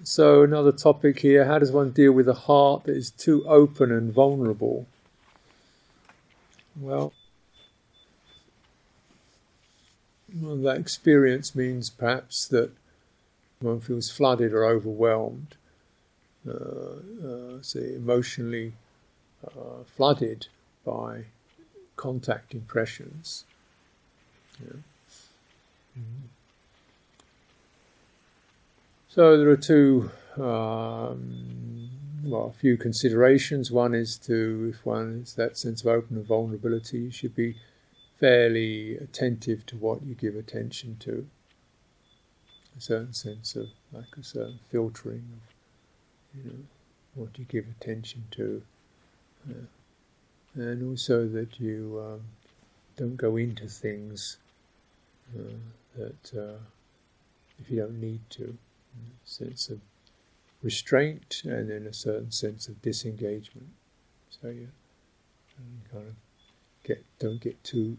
So, 0.07 0.43
another 0.43 0.71
topic 0.71 1.21
here 1.21 1.45
how 1.45 1.57
does 1.57 1.71
one 1.71 1.89
deal 1.89 2.11
with 2.11 2.29
a 2.29 2.35
heart 2.35 2.83
that 2.83 2.95
is 2.95 3.09
too 3.09 3.43
open 3.47 3.91
and 3.91 4.13
vulnerable? 4.13 4.85
Well, 6.79 7.11
well 10.31 10.57
that 10.57 10.77
experience 10.77 11.55
means 11.55 11.89
perhaps 11.89 12.45
that 12.49 12.69
one 13.59 13.79
feels 13.79 14.11
flooded 14.11 14.53
or 14.53 14.63
overwhelmed, 14.65 15.55
uh, 16.47 16.51
uh, 17.27 17.61
say, 17.63 17.95
emotionally 17.95 18.73
uh, 19.43 19.85
flooded 19.87 20.45
by 20.85 21.23
contact 21.95 22.53
impressions. 22.53 23.43
Yeah. 24.63 24.81
Mm-hmm. 25.97 26.34
So 29.15 29.37
there 29.37 29.49
are 29.49 29.55
two, 29.55 30.11
um, 30.35 31.89
well, 32.25 32.53
a 32.53 32.59
few 32.59 32.75
considerations. 32.75 33.71
One 33.71 33.95
is 33.95 34.17
to, 34.27 34.73
if 34.75 34.85
one 34.85 35.19
has 35.21 35.35
that 35.35 35.57
sense 35.57 35.79
of 35.79 35.87
open 35.87 36.17
and 36.17 36.25
vulnerability, 36.25 36.97
you 36.97 37.11
should 37.11 37.33
be 37.33 37.55
fairly 38.19 38.97
attentive 38.97 39.65
to 39.67 39.77
what 39.77 40.03
you 40.03 40.15
give 40.15 40.35
attention 40.35 40.97
to. 40.99 41.27
A 42.77 42.81
certain 42.81 43.13
sense 43.13 43.55
of 43.55 43.69
like 43.93 44.17
a 44.19 44.23
certain 44.23 44.59
filtering 44.69 45.23
of 45.31 46.37
you 46.37 46.49
know 46.49 46.57
what 47.13 47.39
you 47.39 47.45
give 47.45 47.67
attention 47.79 48.25
to, 48.31 48.63
uh, 49.49 49.65
and 50.55 50.83
also 50.83 51.25
that 51.25 51.57
you 51.57 52.03
um, 52.05 52.21
don't 52.97 53.15
go 53.15 53.37
into 53.37 53.69
things 53.69 54.35
uh, 55.33 55.53
that 55.95 56.37
uh, 56.37 56.59
if 57.61 57.71
you 57.71 57.77
don't 57.77 58.01
need 58.01 58.19
to, 58.31 58.57
sense 59.25 59.69
of 59.69 59.81
restraint 60.63 61.41
and 61.43 61.69
then 61.69 61.85
a 61.87 61.93
certain 61.93 62.31
sense 62.31 62.67
of 62.67 62.81
disengagement. 62.81 63.69
So 64.29 64.49
you 64.49 64.69
kind 65.91 66.07
of 66.07 66.15
get 66.83 67.03
don't 67.19 67.41
get 67.41 67.63
too 67.63 67.97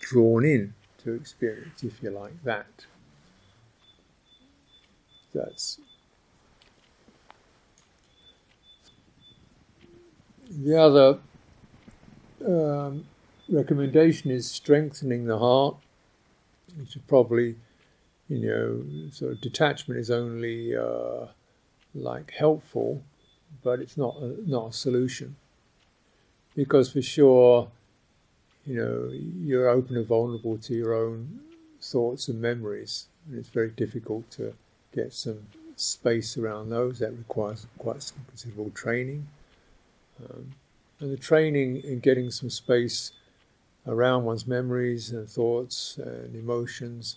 drawn 0.00 0.44
in 0.44 0.74
to 1.04 1.12
experience, 1.12 1.82
if 1.82 2.02
you 2.02 2.10
like 2.10 2.42
that. 2.44 2.86
That's 5.34 5.78
the 10.50 10.80
other 10.80 11.18
um, 12.46 13.04
recommendation 13.48 14.30
is 14.30 14.50
strengthening 14.50 15.26
the 15.26 15.38
heart, 15.38 15.76
which 16.76 16.96
is 16.96 17.02
probably, 17.06 17.56
you 18.28 18.46
know, 18.46 19.10
sort 19.10 19.32
of 19.32 19.40
detachment 19.40 19.98
is 19.98 20.10
only 20.10 20.76
uh, 20.76 21.26
like 21.94 22.30
helpful, 22.32 23.02
but 23.62 23.80
it's 23.80 23.96
not 23.96 24.16
a, 24.16 24.36
not 24.46 24.70
a 24.70 24.72
solution 24.72 25.36
because 26.58 26.90
for 26.90 27.00
sure, 27.00 27.68
you 28.66 28.74
know, 28.74 29.10
you're 29.12 29.68
open 29.68 29.96
and 29.96 30.06
vulnerable 30.06 30.58
to 30.58 30.74
your 30.74 30.92
own 30.92 31.40
thoughts 31.80 32.26
and 32.26 32.40
memories, 32.40 33.06
and 33.26 33.38
it's 33.38 33.48
very 33.48 33.70
difficult 33.70 34.28
to 34.32 34.52
get 34.92 35.14
some 35.14 35.38
space 35.76 36.36
around 36.36 36.70
those. 36.70 36.98
That 36.98 37.12
requires 37.12 37.68
quite 37.78 38.02
some 38.02 38.18
considerable 38.26 38.70
training, 38.70 39.28
um, 40.18 40.52
and 40.98 41.12
the 41.12 41.16
training 41.16 41.82
in 41.84 42.00
getting 42.00 42.32
some 42.32 42.50
space 42.50 43.12
around 43.86 44.24
one's 44.24 44.46
memories 44.46 45.12
and 45.12 45.28
thoughts 45.28 45.96
and 45.96 46.34
emotions 46.34 47.16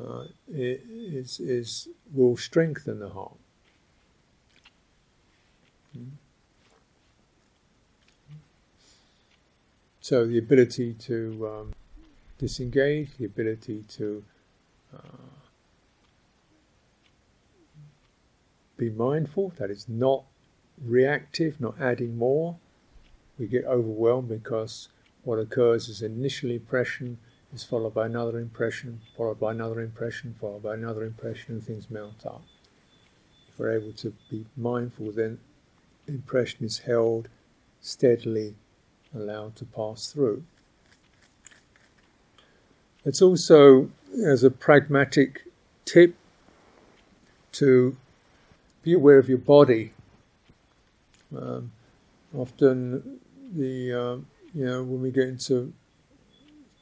uh, 0.00 0.24
is, 0.48 1.40
is 1.40 1.88
will 2.12 2.36
strengthen 2.36 2.98
the 2.98 3.08
heart. 3.08 3.36
Mm. 5.96 6.10
So 10.00 10.26
the 10.26 10.38
ability 10.38 10.94
to 10.94 11.48
um, 11.50 11.72
disengage, 12.38 13.16
the 13.18 13.24
ability 13.24 13.84
to 13.96 14.24
uh, 14.94 15.24
be 18.76 18.90
mindful, 18.90 19.52
that 19.56 19.70
is 19.70 19.88
not 19.88 20.24
reactive, 20.84 21.60
not 21.60 21.80
adding 21.80 22.18
more. 22.18 22.56
We 23.38 23.46
get 23.46 23.64
overwhelmed 23.64 24.28
because 24.28 24.88
what 25.22 25.38
occurs 25.38 25.88
is 25.88 26.02
initial 26.02 26.50
impression 26.50 27.18
is 27.54 27.64
followed 27.64 27.94
by 27.94 28.06
another 28.06 28.38
impression, 28.38 29.00
followed 29.16 29.38
by 29.38 29.52
another 29.52 29.80
impression, 29.80 30.34
followed 30.40 30.62
by 30.62 30.74
another 30.74 31.04
impression, 31.04 31.54
and 31.54 31.64
things 31.64 31.88
mount 31.88 32.26
up. 32.26 32.42
If 33.48 33.58
we're 33.58 33.70
able 33.70 33.92
to 33.92 34.12
be 34.28 34.46
mindful, 34.56 35.12
then 35.12 35.38
the 36.06 36.14
impression 36.14 36.64
is 36.64 36.78
held 36.80 37.28
steadily 37.80 38.56
allowed 39.14 39.54
to 39.56 39.64
pass 39.64 40.12
through. 40.12 40.42
It's 43.04 43.22
also, 43.22 43.90
as 44.26 44.42
a 44.42 44.50
pragmatic 44.50 45.42
tip, 45.84 46.16
to 47.52 47.96
be 48.82 48.94
aware 48.94 49.18
of 49.18 49.28
your 49.28 49.38
body. 49.38 49.92
Um, 51.36 51.70
often, 52.36 53.20
the 53.54 53.92
uh, 53.92 54.16
you 54.52 54.64
know 54.64 54.82
when 54.82 55.00
we 55.02 55.10
get 55.10 55.28
into 55.28 55.72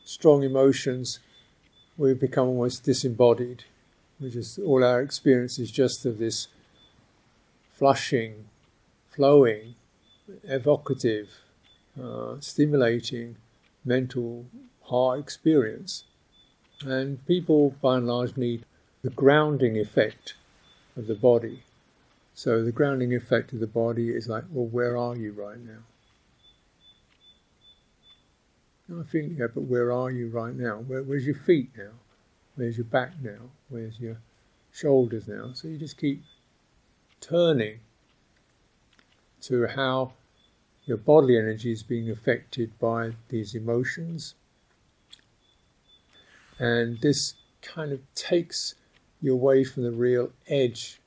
strong 0.05 0.43
emotions, 0.43 1.21
we 1.97 2.15
become 2.15 2.49
almost 2.49 2.85
disembodied. 2.85 3.65
We 4.21 4.31
just 4.31 4.59
all 4.59 4.85
our 4.85 5.01
experience 5.01 5.59
is 5.59 5.71
just 5.71 6.07
of 6.07 6.19
this 6.19 6.49
flushing, 7.75 8.45
flowing, 9.11 9.75
evocative, 10.45 11.29
uh, 12.01 12.37
stimulating 12.41 13.37
mental 13.85 14.47
heart 14.85 15.19
experience. 15.21 16.05
And 16.85 17.25
people, 17.27 17.77
by 17.81 17.99
and 17.99 18.07
large, 18.07 18.37
need 18.37 18.65
the 19.03 19.11
grounding 19.11 19.79
effect 19.79 20.35
of 20.97 21.07
the 21.07 21.15
body. 21.15 21.63
So 22.35 22.65
the 22.65 22.73
grounding 22.73 23.15
effect 23.15 23.53
of 23.53 23.61
the 23.61 23.67
body 23.67 24.11
is 24.11 24.29
like, 24.29 24.45
well, 24.51 24.67
where 24.67 24.97
are 24.97 25.17
you 25.17 25.33
right 25.33 25.59
now? 25.59 25.83
I 28.91 29.03
think, 29.05 29.39
yeah, 29.39 29.47
but 29.55 29.63
where 29.63 29.93
are 29.93 30.11
you 30.11 30.29
right 30.29 30.55
now? 30.55 30.77
Where, 30.77 31.03
where's 31.03 31.27
your 31.27 31.37
feet 31.37 31.71
now? 31.77 31.93
Where's 32.57 32.77
your 32.77 32.85
back 32.85 33.13
now? 33.23 33.51
Where's 33.69 33.99
your 33.99 34.19
shoulders 34.73 35.29
now? 35.29 35.53
So 35.55 35.69
you 35.69 35.79
just 35.79 35.97
keep 35.97 36.23
turning 37.21 37.81
to 39.43 39.67
how 39.67 40.13
your 40.85 40.97
bodily 40.97 41.39
energy 41.39 41.73
is 41.73 41.83
being 41.83 42.11
affected 42.11 42.79
by 42.79 43.13
these 43.29 43.55
emotions. 43.55 44.35
And 46.59 47.01
this 47.01 47.35
kind 47.63 47.93
of 47.93 48.01
takes 48.15 48.75
you 49.21 49.33
away 49.33 49.65
from 49.65 49.85
the 49.85 49.93
real 49.93 50.33
edge 50.49 51.01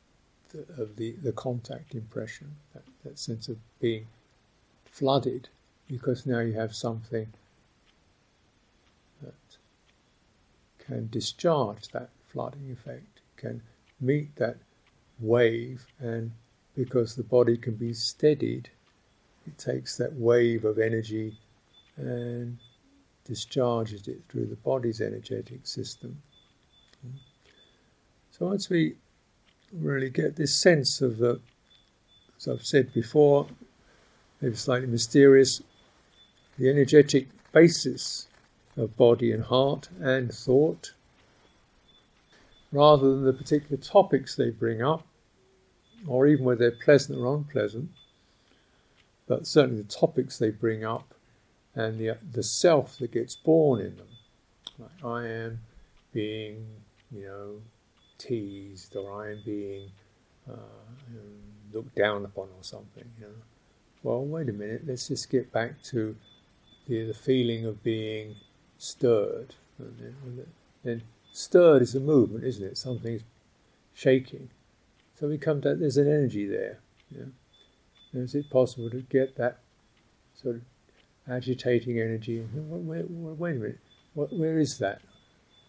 of 0.78 0.96
the, 0.96 1.12
the 1.22 1.34
contact 1.34 1.94
impression, 1.94 2.56
that, 2.74 2.84
that 3.04 3.20
sense 3.20 3.50
of 3.50 3.58
being 3.82 4.08
flooded, 4.86 5.50
because 5.90 6.26
now 6.26 6.40
you 6.40 6.54
have 6.54 6.74
something 6.74 7.28
that 9.22 9.34
can 10.86 11.08
discharge 11.10 11.90
that 11.90 12.10
flooding 12.28 12.72
effect, 12.72 13.22
can 13.38 13.62
meet 14.00 14.36
that 14.36 14.58
wave, 15.20 15.86
and 16.00 16.32
because 16.76 17.16
the 17.16 17.24
body 17.24 17.58
can 17.58 17.76
be 17.76 17.94
steadied 17.94 18.70
it 19.48 19.58
takes 19.58 19.98
that 19.98 20.14
wave 20.14 20.66
of 20.66 20.80
energy 20.80 21.38
and 21.98 22.58
discharges 23.26 24.08
it 24.08 24.22
through 24.30 24.48
the 24.48 24.56
body's 24.56 25.02
energetic 25.02 25.66
system. 25.66 26.22
So 28.32 28.48
once 28.48 28.70
we 28.70 28.96
really 29.72 30.10
get 30.10 30.36
this 30.36 30.54
sense 30.54 31.02
of 31.02 31.18
the, 31.18 31.40
as 32.38 32.48
I've 32.48 32.66
said 32.66 32.94
before, 32.94 33.48
maybe 34.42 34.56
slightly 34.56 34.88
mysterious, 34.88 35.62
the 36.58 36.70
energetic 36.70 37.28
basis 37.52 38.28
of 38.78 38.98
body 38.98 39.32
and 39.32 39.44
heart 39.44 39.90
and 40.00 40.34
thought, 40.34 40.94
rather 42.72 43.10
than 43.10 43.24
the 43.24 43.34
particular 43.34 43.78
topics 43.78 44.36
they 44.36 44.50
bring 44.50 44.82
up, 44.82 45.06
or 46.08 46.28
even 46.28 46.46
whether 46.46 46.70
they're 46.70 46.84
pleasant 46.84 47.18
or 47.18 47.36
unpleasant, 47.36 47.90
but 49.28 49.48
certainly 49.48 49.82
the 49.82 49.88
topics 49.88 50.38
they 50.38 50.50
bring 50.50 50.84
up 50.84 51.14
and 51.74 52.00
the, 52.00 52.18
the 52.32 52.44
self 52.44 52.98
that 53.00 53.12
gets 53.12 53.36
born 53.36 53.82
in 53.82 53.98
them. 53.98 54.08
Like 54.78 55.04
I 55.04 55.28
am 55.28 55.60
being, 56.14 56.66
you 57.12 57.26
know, 57.26 57.62
teased 58.18 58.96
or 58.96 59.24
I 59.26 59.32
am 59.32 59.42
being 59.46 59.90
uh, 60.50 60.56
looked 61.74 61.96
down 61.96 62.24
upon 62.26 62.46
or 62.46 62.64
something. 62.64 63.06
You 63.20 63.26
know. 63.26 63.34
Well, 64.04 64.26
wait 64.26 64.50
a 64.50 64.54
minute, 64.54 64.84
let's 64.86 65.08
just 65.08 65.30
get 65.30 65.52
back 65.52 65.82
to 65.84 66.16
the, 66.88 67.06
the 67.06 67.14
feeling 67.14 67.66
of 67.66 67.84
being 67.84 68.36
stirred. 68.78 69.56
Then, 70.84 71.02
stirred 71.34 71.82
is 71.82 71.96
a 71.96 72.00
movement, 72.00 72.44
isn't 72.44 72.66
it? 72.66 72.78
Something's 72.78 73.24
shaking. 73.94 74.50
So 75.20 75.28
we 75.28 75.38
come 75.38 75.62
to 75.62 75.76
there's 75.76 75.98
an 75.98 76.08
energy 76.08 76.46
there. 76.46 76.80
Is 78.14 78.36
it 78.36 78.50
possible 78.50 78.90
to 78.90 79.02
get 79.02 79.36
that 79.38 79.60
sort 80.34 80.56
of 80.58 80.62
agitating 81.28 82.00
energy? 82.00 82.46
Wait, 82.54 83.06
wait 83.10 83.56
a 83.56 83.60
minute, 83.60 83.80
where 84.14 84.60
is 84.60 84.78
that? 84.80 85.02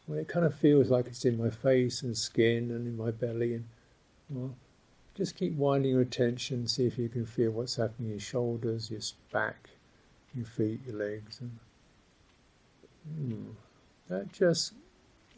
Well, 0.06 0.18
it 0.18 0.28
kind 0.28 0.46
of 0.46 0.54
feels 0.54 0.88
like 0.88 1.06
it's 1.06 1.24
in 1.24 1.36
my 1.36 1.50
face 1.50 2.02
and 2.02 2.16
skin 2.16 2.70
and 2.70 2.86
in 2.86 2.96
my 2.96 3.10
belly, 3.10 3.54
and 3.54 3.64
well, 4.30 4.54
just 5.16 5.36
keep 5.36 5.56
winding 5.56 5.92
your 5.92 6.02
attention, 6.02 6.68
see 6.68 6.86
if 6.86 6.98
you 6.98 7.08
can 7.08 7.26
feel 7.26 7.50
what's 7.50 7.76
happening 7.76 8.08
in 8.08 8.14
your 8.14 8.20
shoulders, 8.20 8.90
your 8.90 9.00
back, 9.32 9.70
your 10.34 10.46
feet, 10.46 10.80
your 10.86 10.96
legs, 10.96 11.40
and 11.40 11.58
hmm, 13.14 13.50
that 14.08 14.32
just 14.32 14.72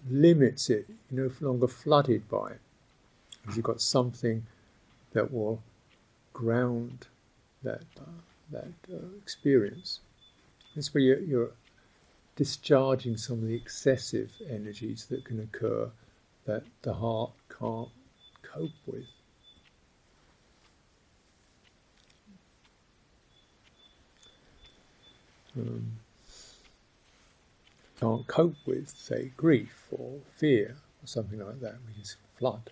limits 0.08 0.70
it. 0.70 0.88
You're 1.10 1.28
no 1.28 1.48
longer 1.48 1.68
flooded 1.68 2.28
by 2.28 2.52
it, 2.52 2.60
because 3.40 3.56
you've 3.56 3.64
got 3.66 3.80
something 3.80 4.46
that 5.12 5.32
will 5.32 5.62
ground 6.32 7.06
that 7.62 7.84
uh, 8.00 8.22
that 8.50 8.72
uh, 8.92 9.16
experience. 9.20 10.00
It's 10.76 10.94
where 10.94 11.02
you're 11.02 11.50
discharging 12.36 13.16
some 13.16 13.38
of 13.38 13.48
the 13.48 13.56
excessive 13.56 14.30
energies 14.48 15.06
that 15.06 15.24
can 15.24 15.40
occur 15.40 15.90
that 16.44 16.62
the 16.82 16.94
heart 16.94 17.32
can't 17.48 17.88
cope 18.42 18.70
with. 18.86 19.06
Um, 25.56 25.98
can't 28.01 28.26
cope 28.26 28.57
with, 28.66 28.88
say, 28.90 29.32
grief 29.36 29.86
or 29.90 30.20
fear 30.36 30.76
or 31.03 31.07
something 31.07 31.38
like 31.38 31.61
that, 31.61 31.76
we 31.86 32.01
just 32.01 32.16
flood. 32.38 32.70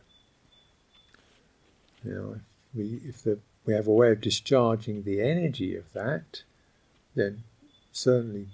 You 2.04 2.14
know, 2.14 2.32
if 2.34 2.40
we 2.74 3.00
if 3.08 3.22
the 3.22 3.38
we 3.64 3.74
have 3.74 3.88
a 3.88 3.92
way 3.92 4.12
of 4.12 4.20
discharging 4.20 5.02
the 5.02 5.20
energy 5.20 5.76
of 5.76 5.92
that, 5.92 6.42
then 7.14 7.42
certainly 7.92 8.46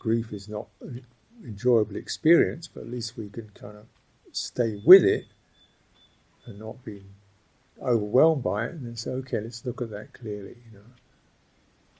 grief 0.00 0.32
is 0.32 0.48
not 0.48 0.66
an 0.80 1.04
enjoyable 1.44 1.96
experience, 1.96 2.66
but 2.66 2.80
at 2.82 2.90
least 2.90 3.16
we 3.16 3.28
can 3.28 3.50
kind 3.54 3.76
of 3.76 3.86
stay 4.32 4.80
with 4.84 5.04
it 5.04 5.26
and 6.46 6.58
not 6.58 6.84
be 6.84 7.02
overwhelmed 7.80 8.42
by 8.42 8.66
it, 8.66 8.72
and 8.72 8.86
then 8.86 8.96
say, 8.96 9.10
okay, 9.10 9.40
let's 9.40 9.64
look 9.64 9.82
at 9.82 9.90
that 9.90 10.12
clearly. 10.12 10.56
You 10.70 10.78
know, 10.78 10.84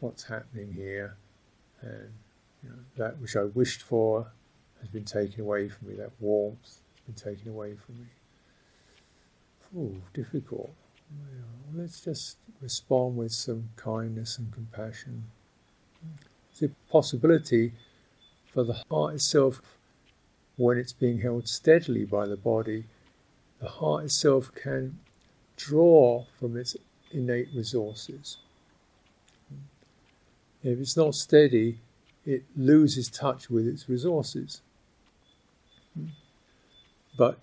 what's 0.00 0.24
happening 0.24 0.72
here, 0.72 1.14
and 1.80 2.10
know, 2.66 3.04
that 3.04 3.18
which 3.18 3.36
I 3.36 3.44
wished 3.44 3.82
for 3.82 4.26
has 4.80 4.88
been 4.88 5.04
taken 5.04 5.40
away 5.40 5.68
from 5.68 5.88
me. 5.88 5.94
That 5.94 6.12
warmth 6.20 6.62
has 6.62 7.00
been 7.06 7.14
taken 7.14 7.50
away 7.50 7.74
from 7.74 8.00
me. 8.00 8.06
Ooh, 9.76 10.02
difficult. 10.14 10.70
Let's 11.74 12.00
just 12.00 12.38
respond 12.60 13.16
with 13.16 13.32
some 13.32 13.70
kindness 13.76 14.38
and 14.38 14.52
compassion. 14.52 15.24
It's 16.50 16.62
a 16.62 16.70
possibility 16.90 17.72
for 18.52 18.64
the 18.64 18.82
heart 18.90 19.14
itself, 19.14 19.60
when 20.56 20.78
it's 20.78 20.92
being 20.94 21.20
held 21.20 21.46
steadily 21.46 22.06
by 22.06 22.26
the 22.26 22.36
body, 22.36 22.84
the 23.60 23.68
heart 23.68 24.04
itself 24.04 24.50
can 24.54 24.98
draw 25.56 26.24
from 26.38 26.56
its 26.56 26.74
innate 27.10 27.48
resources. 27.54 28.38
If 30.62 30.78
it's 30.78 30.96
not 30.96 31.14
steady, 31.14 31.78
it 32.26 32.44
loses 32.56 33.08
touch 33.08 33.48
with 33.48 33.66
its 33.66 33.88
resources. 33.88 34.60
But, 37.16 37.38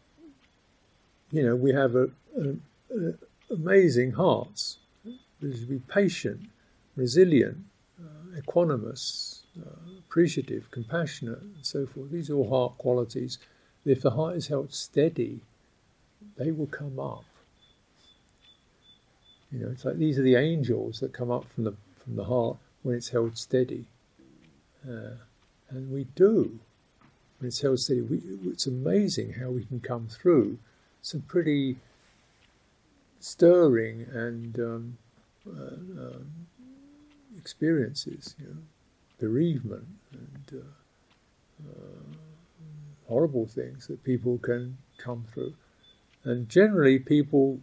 you 1.31 1.41
know, 1.41 1.55
we 1.55 1.73
have 1.73 1.95
a, 1.95 2.09
a, 2.37 2.49
a 2.95 3.13
amazing 3.49 4.11
hearts. 4.11 4.77
We 5.41 5.57
should 5.57 5.69
be 5.69 5.79
patient, 5.79 6.41
resilient, 6.95 7.57
uh, 7.99 8.39
equanimous, 8.39 9.43
uh, 9.59 9.99
appreciative, 9.99 10.69
compassionate, 10.69 11.41
and 11.41 11.65
so 11.65 11.87
forth. 11.87 12.11
These 12.11 12.29
are 12.29 12.35
all 12.35 12.49
heart 12.49 12.77
qualities. 12.77 13.39
If 13.85 14.01
the 14.01 14.11
heart 14.11 14.35
is 14.35 14.47
held 14.47 14.73
steady, 14.73 15.41
they 16.37 16.51
will 16.51 16.67
come 16.67 16.99
up. 16.99 17.25
You 19.51 19.59
know, 19.59 19.71
it's 19.71 19.85
like 19.85 19.97
these 19.97 20.17
are 20.17 20.23
the 20.23 20.35
angels 20.35 20.99
that 20.99 21.13
come 21.13 21.29
up 21.29 21.45
from 21.53 21.63
the 21.63 21.73
from 22.03 22.15
the 22.15 22.23
heart 22.25 22.57
when 22.81 22.95
it's 22.95 23.09
held 23.09 23.37
steady, 23.37 23.85
uh, 24.87 25.15
and 25.69 25.91
we 25.91 26.05
do 26.15 26.59
it's 27.45 27.57
steady. 27.57 28.01
We, 28.01 28.21
it's 28.45 28.67
amazing 28.67 29.33
how 29.33 29.49
we 29.49 29.65
can 29.65 29.79
come 29.79 30.07
through 30.07 30.59
some 31.01 31.21
pretty 31.21 31.77
stirring 33.19 34.05
and 34.13 34.59
um, 34.59 34.97
uh, 35.47 35.75
um, 36.01 36.31
experiences, 37.37 38.35
you 38.39 38.47
know, 38.47 38.57
bereavement 39.19 39.87
and 40.11 40.61
uh, 40.61 41.69
uh, 41.69 42.15
horrible 43.07 43.45
things 43.45 43.87
that 43.87 44.03
people 44.03 44.37
can 44.37 44.77
come 44.97 45.25
through. 45.33 45.53
And 46.23 46.47
generally, 46.47 46.99
people 46.99 47.59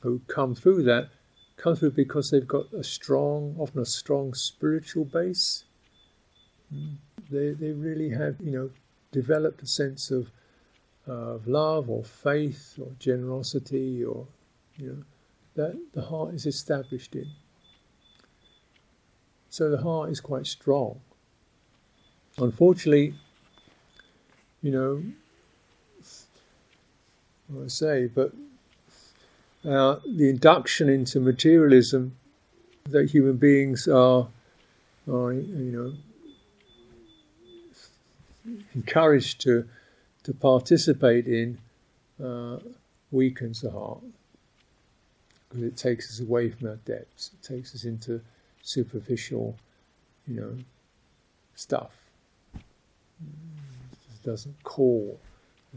who 0.00 0.20
come 0.28 0.54
through 0.54 0.82
that 0.84 1.08
come 1.56 1.74
through 1.74 1.92
because 1.92 2.30
they've 2.30 2.46
got 2.46 2.70
a 2.74 2.84
strong, 2.84 3.56
often 3.58 3.80
a 3.80 3.86
strong 3.86 4.34
spiritual 4.34 5.06
base. 5.06 5.64
They, 7.30 7.50
they 7.50 7.72
really 7.72 8.10
have, 8.10 8.36
you 8.40 8.52
know, 8.52 8.70
developed 9.12 9.62
a 9.62 9.66
sense 9.66 10.10
of, 10.10 10.30
uh, 11.08 11.34
of 11.36 11.48
love 11.48 11.90
or 11.90 12.04
faith 12.04 12.78
or 12.80 12.90
generosity 12.98 14.04
or, 14.04 14.26
you 14.76 14.88
know, 14.88 15.02
that 15.54 15.78
the 15.92 16.02
heart 16.02 16.34
is 16.34 16.46
established 16.46 17.14
in. 17.14 17.28
So 19.48 19.70
the 19.70 19.78
heart 19.82 20.10
is 20.10 20.20
quite 20.20 20.46
strong. 20.46 21.00
Unfortunately, 22.38 23.14
you 24.62 24.70
know, 24.70 25.02
I 27.64 27.68
say, 27.68 28.06
but 28.06 28.32
uh, 29.64 29.96
the 30.04 30.28
induction 30.28 30.88
into 30.88 31.20
materialism 31.20 32.16
that 32.84 33.10
human 33.10 33.36
beings 33.36 33.88
are, 33.88 34.28
are 35.10 35.32
you 35.32 35.72
know, 35.72 35.92
encouraged 38.74 39.40
to 39.42 39.68
to 40.24 40.34
participate 40.34 41.26
in 41.26 41.58
uh, 42.22 42.58
weakens 43.10 43.60
the 43.60 43.70
heart 43.70 44.02
because 45.48 45.62
it 45.62 45.76
takes 45.76 46.10
us 46.10 46.20
away 46.20 46.50
from 46.50 46.68
our 46.68 46.76
depths. 46.76 47.30
It 47.32 47.46
takes 47.46 47.74
us 47.74 47.84
into 47.84 48.20
superficial, 48.62 49.56
you 50.26 50.40
know, 50.40 50.56
stuff. 51.54 51.92
It 52.54 54.22
doesn't 54.24 54.62
call 54.64 55.20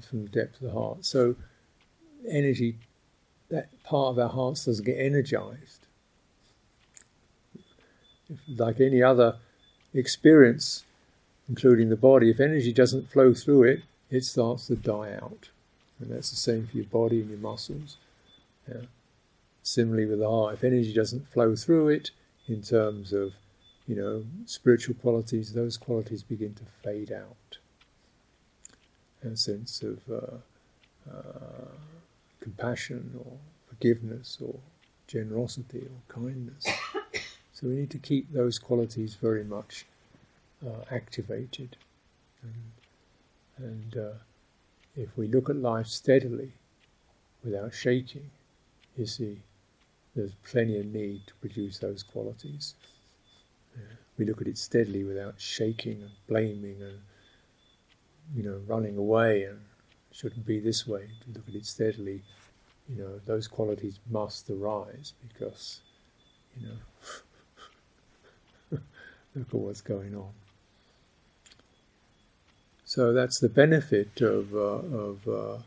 from 0.09 0.23
the 0.23 0.29
depth 0.29 0.55
of 0.55 0.61
the 0.61 0.71
heart. 0.71 1.05
So 1.05 1.35
energy, 2.27 2.77
that 3.49 3.69
part 3.83 4.11
of 4.11 4.19
our 4.19 4.29
hearts 4.29 4.65
doesn't 4.65 4.85
get 4.85 4.97
energized. 4.97 5.85
If, 8.29 8.39
like 8.57 8.79
any 8.79 9.03
other 9.03 9.37
experience, 9.93 10.85
including 11.49 11.89
the 11.89 11.97
body, 11.97 12.29
if 12.29 12.39
energy 12.39 12.71
doesn't 12.71 13.09
flow 13.09 13.33
through 13.33 13.63
it, 13.63 13.81
it 14.11 14.23
starts 14.23 14.67
to 14.67 14.75
die 14.75 15.17
out. 15.21 15.49
And 15.99 16.11
that's 16.11 16.29
the 16.29 16.37
same 16.37 16.67
for 16.67 16.77
your 16.77 16.85
body 16.85 17.19
and 17.19 17.29
your 17.29 17.39
muscles. 17.39 17.97
Yeah. 18.67 18.83
Similarly 19.63 20.05
with 20.05 20.19
the 20.19 20.29
heart, 20.29 20.53
if 20.55 20.63
energy 20.63 20.93
doesn't 20.93 21.27
flow 21.31 21.55
through 21.55 21.89
it 21.89 22.11
in 22.47 22.61
terms 22.61 23.11
of, 23.11 23.33
you 23.87 23.95
know, 23.95 24.23
spiritual 24.45 24.95
qualities, 24.95 25.53
those 25.53 25.75
qualities 25.75 26.23
begin 26.23 26.53
to 26.55 26.63
fade 26.83 27.11
out. 27.11 27.57
A 29.23 29.35
sense 29.35 29.83
of 29.83 29.99
uh, 30.09 31.11
uh, 31.11 31.71
compassion 32.39 33.19
or 33.19 33.33
forgiveness 33.67 34.37
or 34.41 34.59
generosity 35.07 35.81
or 35.81 36.13
kindness. 36.13 36.65
so 37.53 37.67
we 37.67 37.75
need 37.75 37.89
to 37.89 37.97
keep 37.97 38.31
those 38.31 38.57
qualities 38.59 39.15
very 39.15 39.43
much 39.43 39.85
uh, 40.65 40.83
activated. 40.91 41.77
And, 42.41 42.71
and 43.57 43.97
uh, 43.97 44.17
if 44.95 45.09
we 45.17 45.27
look 45.27 45.49
at 45.49 45.55
life 45.55 45.87
steadily, 45.87 46.53
without 47.43 47.73
shaking, 47.73 48.29
you 48.97 49.05
see, 49.05 49.41
there's 50.15 50.33
plenty 50.43 50.79
of 50.79 50.87
need 50.87 51.27
to 51.27 51.33
produce 51.35 51.79
those 51.79 52.03
qualities. 52.03 52.75
Yeah. 53.75 53.83
We 54.17 54.25
look 54.25 54.41
at 54.41 54.47
it 54.47 54.57
steadily 54.57 55.03
without 55.03 55.39
shaking 55.39 56.01
and 56.01 56.11
blaming 56.27 56.81
and, 56.81 56.99
you 58.35 58.43
know, 58.43 58.59
running 58.67 58.97
away 58.97 59.43
and 59.43 59.59
shouldn't 60.11 60.45
be 60.45 60.59
this 60.59 60.85
way. 60.85 61.09
To 61.23 61.39
look 61.39 61.47
at 61.47 61.55
it 61.55 61.65
steadily, 61.65 62.23
you 62.89 62.95
know, 62.95 63.19
those 63.25 63.47
qualities 63.47 63.99
must 64.09 64.49
arise 64.49 65.13
because, 65.27 65.81
you 66.59 66.67
know, 66.67 66.77
look 69.35 69.47
at 69.47 69.53
what's 69.53 69.81
going 69.81 70.15
on. 70.15 70.31
So 72.89 73.13
that's 73.13 73.37
the 73.39 73.49
benefit 73.49 74.19
of, 74.19 74.55
uh, 74.55 74.57
of 74.57 75.27
uh, 75.27 75.57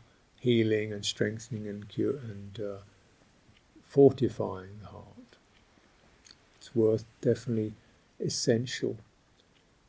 healing 0.41 0.91
and 0.91 1.05
strengthening 1.05 1.69
and 1.69 1.87
cure 1.87 2.17
and 2.17 2.59
uh, 2.59 2.77
fortifying 3.87 4.79
the 4.81 4.87
heart. 4.87 5.37
It's 6.57 6.75
worth 6.75 7.05
definitely 7.21 7.75
essential 8.19 8.97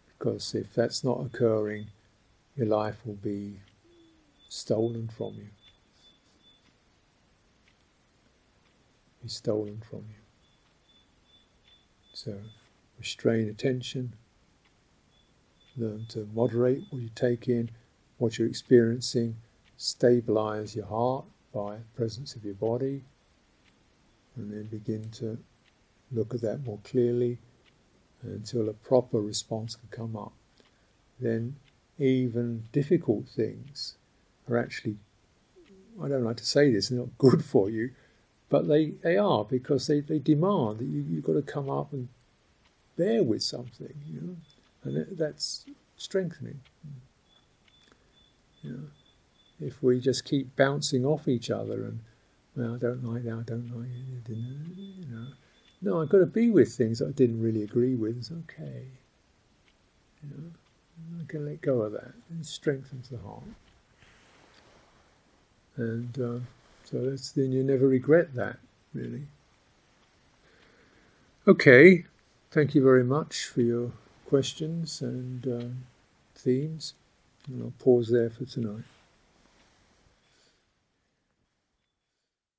because 0.07 0.55
if 0.55 0.73
that's 0.75 1.03
not 1.03 1.27
occurring, 1.27 1.89
your 2.55 2.69
life 2.69 2.99
will 3.05 3.15
be 3.21 3.55
stolen 4.49 5.09
from 5.09 5.35
you. 5.35 5.51
Be 9.25 9.29
stolen 9.29 9.83
from 9.91 10.05
you. 10.09 10.23
So 12.13 12.37
restrain 12.97 13.49
attention, 13.49 14.13
learn 15.77 16.07
to 16.09 16.29
moderate 16.35 16.83
what 16.91 17.03
you 17.03 17.11
take 17.15 17.49
in, 17.49 17.71
what 18.19 18.39
you're 18.39 18.49
experiencing, 18.49 19.37
stabilize 19.77 20.77
your 20.77 20.87
heart 20.87 21.25
by 21.53 21.79
presence 21.97 22.35
of 22.35 22.45
your 22.45 22.55
body, 22.55 23.03
and 24.37 24.53
then 24.53 24.65
begin 24.65 25.11
to 25.11 25.39
look 26.13 26.35
at 26.35 26.41
that 26.41 26.65
more 26.65 26.79
clearly 26.85 27.39
until 28.23 28.69
a 28.69 28.73
proper 28.73 29.21
response 29.21 29.77
can 29.77 29.89
come 29.91 30.17
up. 30.17 30.33
then 31.21 31.57
even 31.99 32.65
difficult 32.73 33.29
things 33.29 33.97
are 34.49 34.59
actually, 34.59 34.97
I 36.03 36.09
don't 36.09 36.25
like 36.25 36.39
to 36.39 36.47
say 36.47 36.73
this, 36.73 36.89
they're 36.89 36.99
not 36.99 37.17
good 37.19 37.45
for 37.53 37.71
you, 37.71 37.91
but 38.49 38.69
they, 38.69 38.91
they 39.03 39.17
are 39.17 39.45
because 39.45 39.87
they, 39.87 40.01
they 40.01 40.19
demand 40.19 40.79
that 40.79 40.87
you, 40.87 41.05
you've 41.09 41.25
got 41.25 41.35
to 41.35 41.43
come 41.43 41.71
up 41.71 41.93
and 41.93 42.09
bear 42.97 43.23
with 43.23 43.43
something, 43.43 43.95
you 44.07 44.21
know, 44.21 44.37
and 44.85 45.07
that's 45.17 45.65
strengthening. 45.97 46.61
You 48.63 48.73
know, 48.73 48.85
if 49.61 49.83
we 49.83 50.01
just 50.01 50.25
keep 50.25 50.57
bouncing 50.57 51.05
off 51.05 51.29
each 51.29 51.51
other 51.51 51.85
and, 51.85 52.01
well, 52.57 52.75
I 52.75 52.79
don't 52.79 53.05
like 53.05 53.25
that, 53.25 53.33
I 53.33 53.43
don't 53.43 53.71
like 53.77 53.89
it, 53.89 54.37
you 54.37 55.07
know, 55.11 55.27
no, 55.83 56.01
I've 56.01 56.09
got 56.09 56.19
to 56.19 56.27
be 56.27 56.51
with 56.51 56.73
things 56.73 57.01
that 57.01 57.09
I 57.09 57.13
didn't 57.13 57.43
really 57.43 57.63
agree 57.63 57.95
with. 57.95 58.17
It's 58.17 58.31
okay. 58.33 58.87
You 60.23 60.31
know, 60.31 60.51
I 61.21 61.27
can 61.27 61.45
let 61.45 61.61
go 61.61 61.83
of 61.83 61.93
that. 61.93 62.15
It 62.41 62.47
strengthens 62.47 63.11
the 63.11 63.19
heart. 63.19 63.43
And 65.77 66.19
uh, 66.19 66.39
so 66.85 67.11
that's 67.11 67.33
then 67.33 67.53
you 67.53 67.63
never 67.63 67.87
regret 67.87 68.35
that, 68.35 68.59
really. 68.95 69.27
Okay, 71.47 72.07
thank 72.51 72.75
you 72.75 72.83
very 72.83 73.05
much 73.05 73.45
for 73.45 73.61
your 73.61 73.93
questions 74.25 75.01
and 75.01 75.47
uh, 75.47 75.69
themes. 76.35 76.95
And 77.47 77.63
I'll 77.63 77.73
pause 77.79 78.11
there 78.11 78.31
for 78.31 78.45
tonight. 78.45 78.85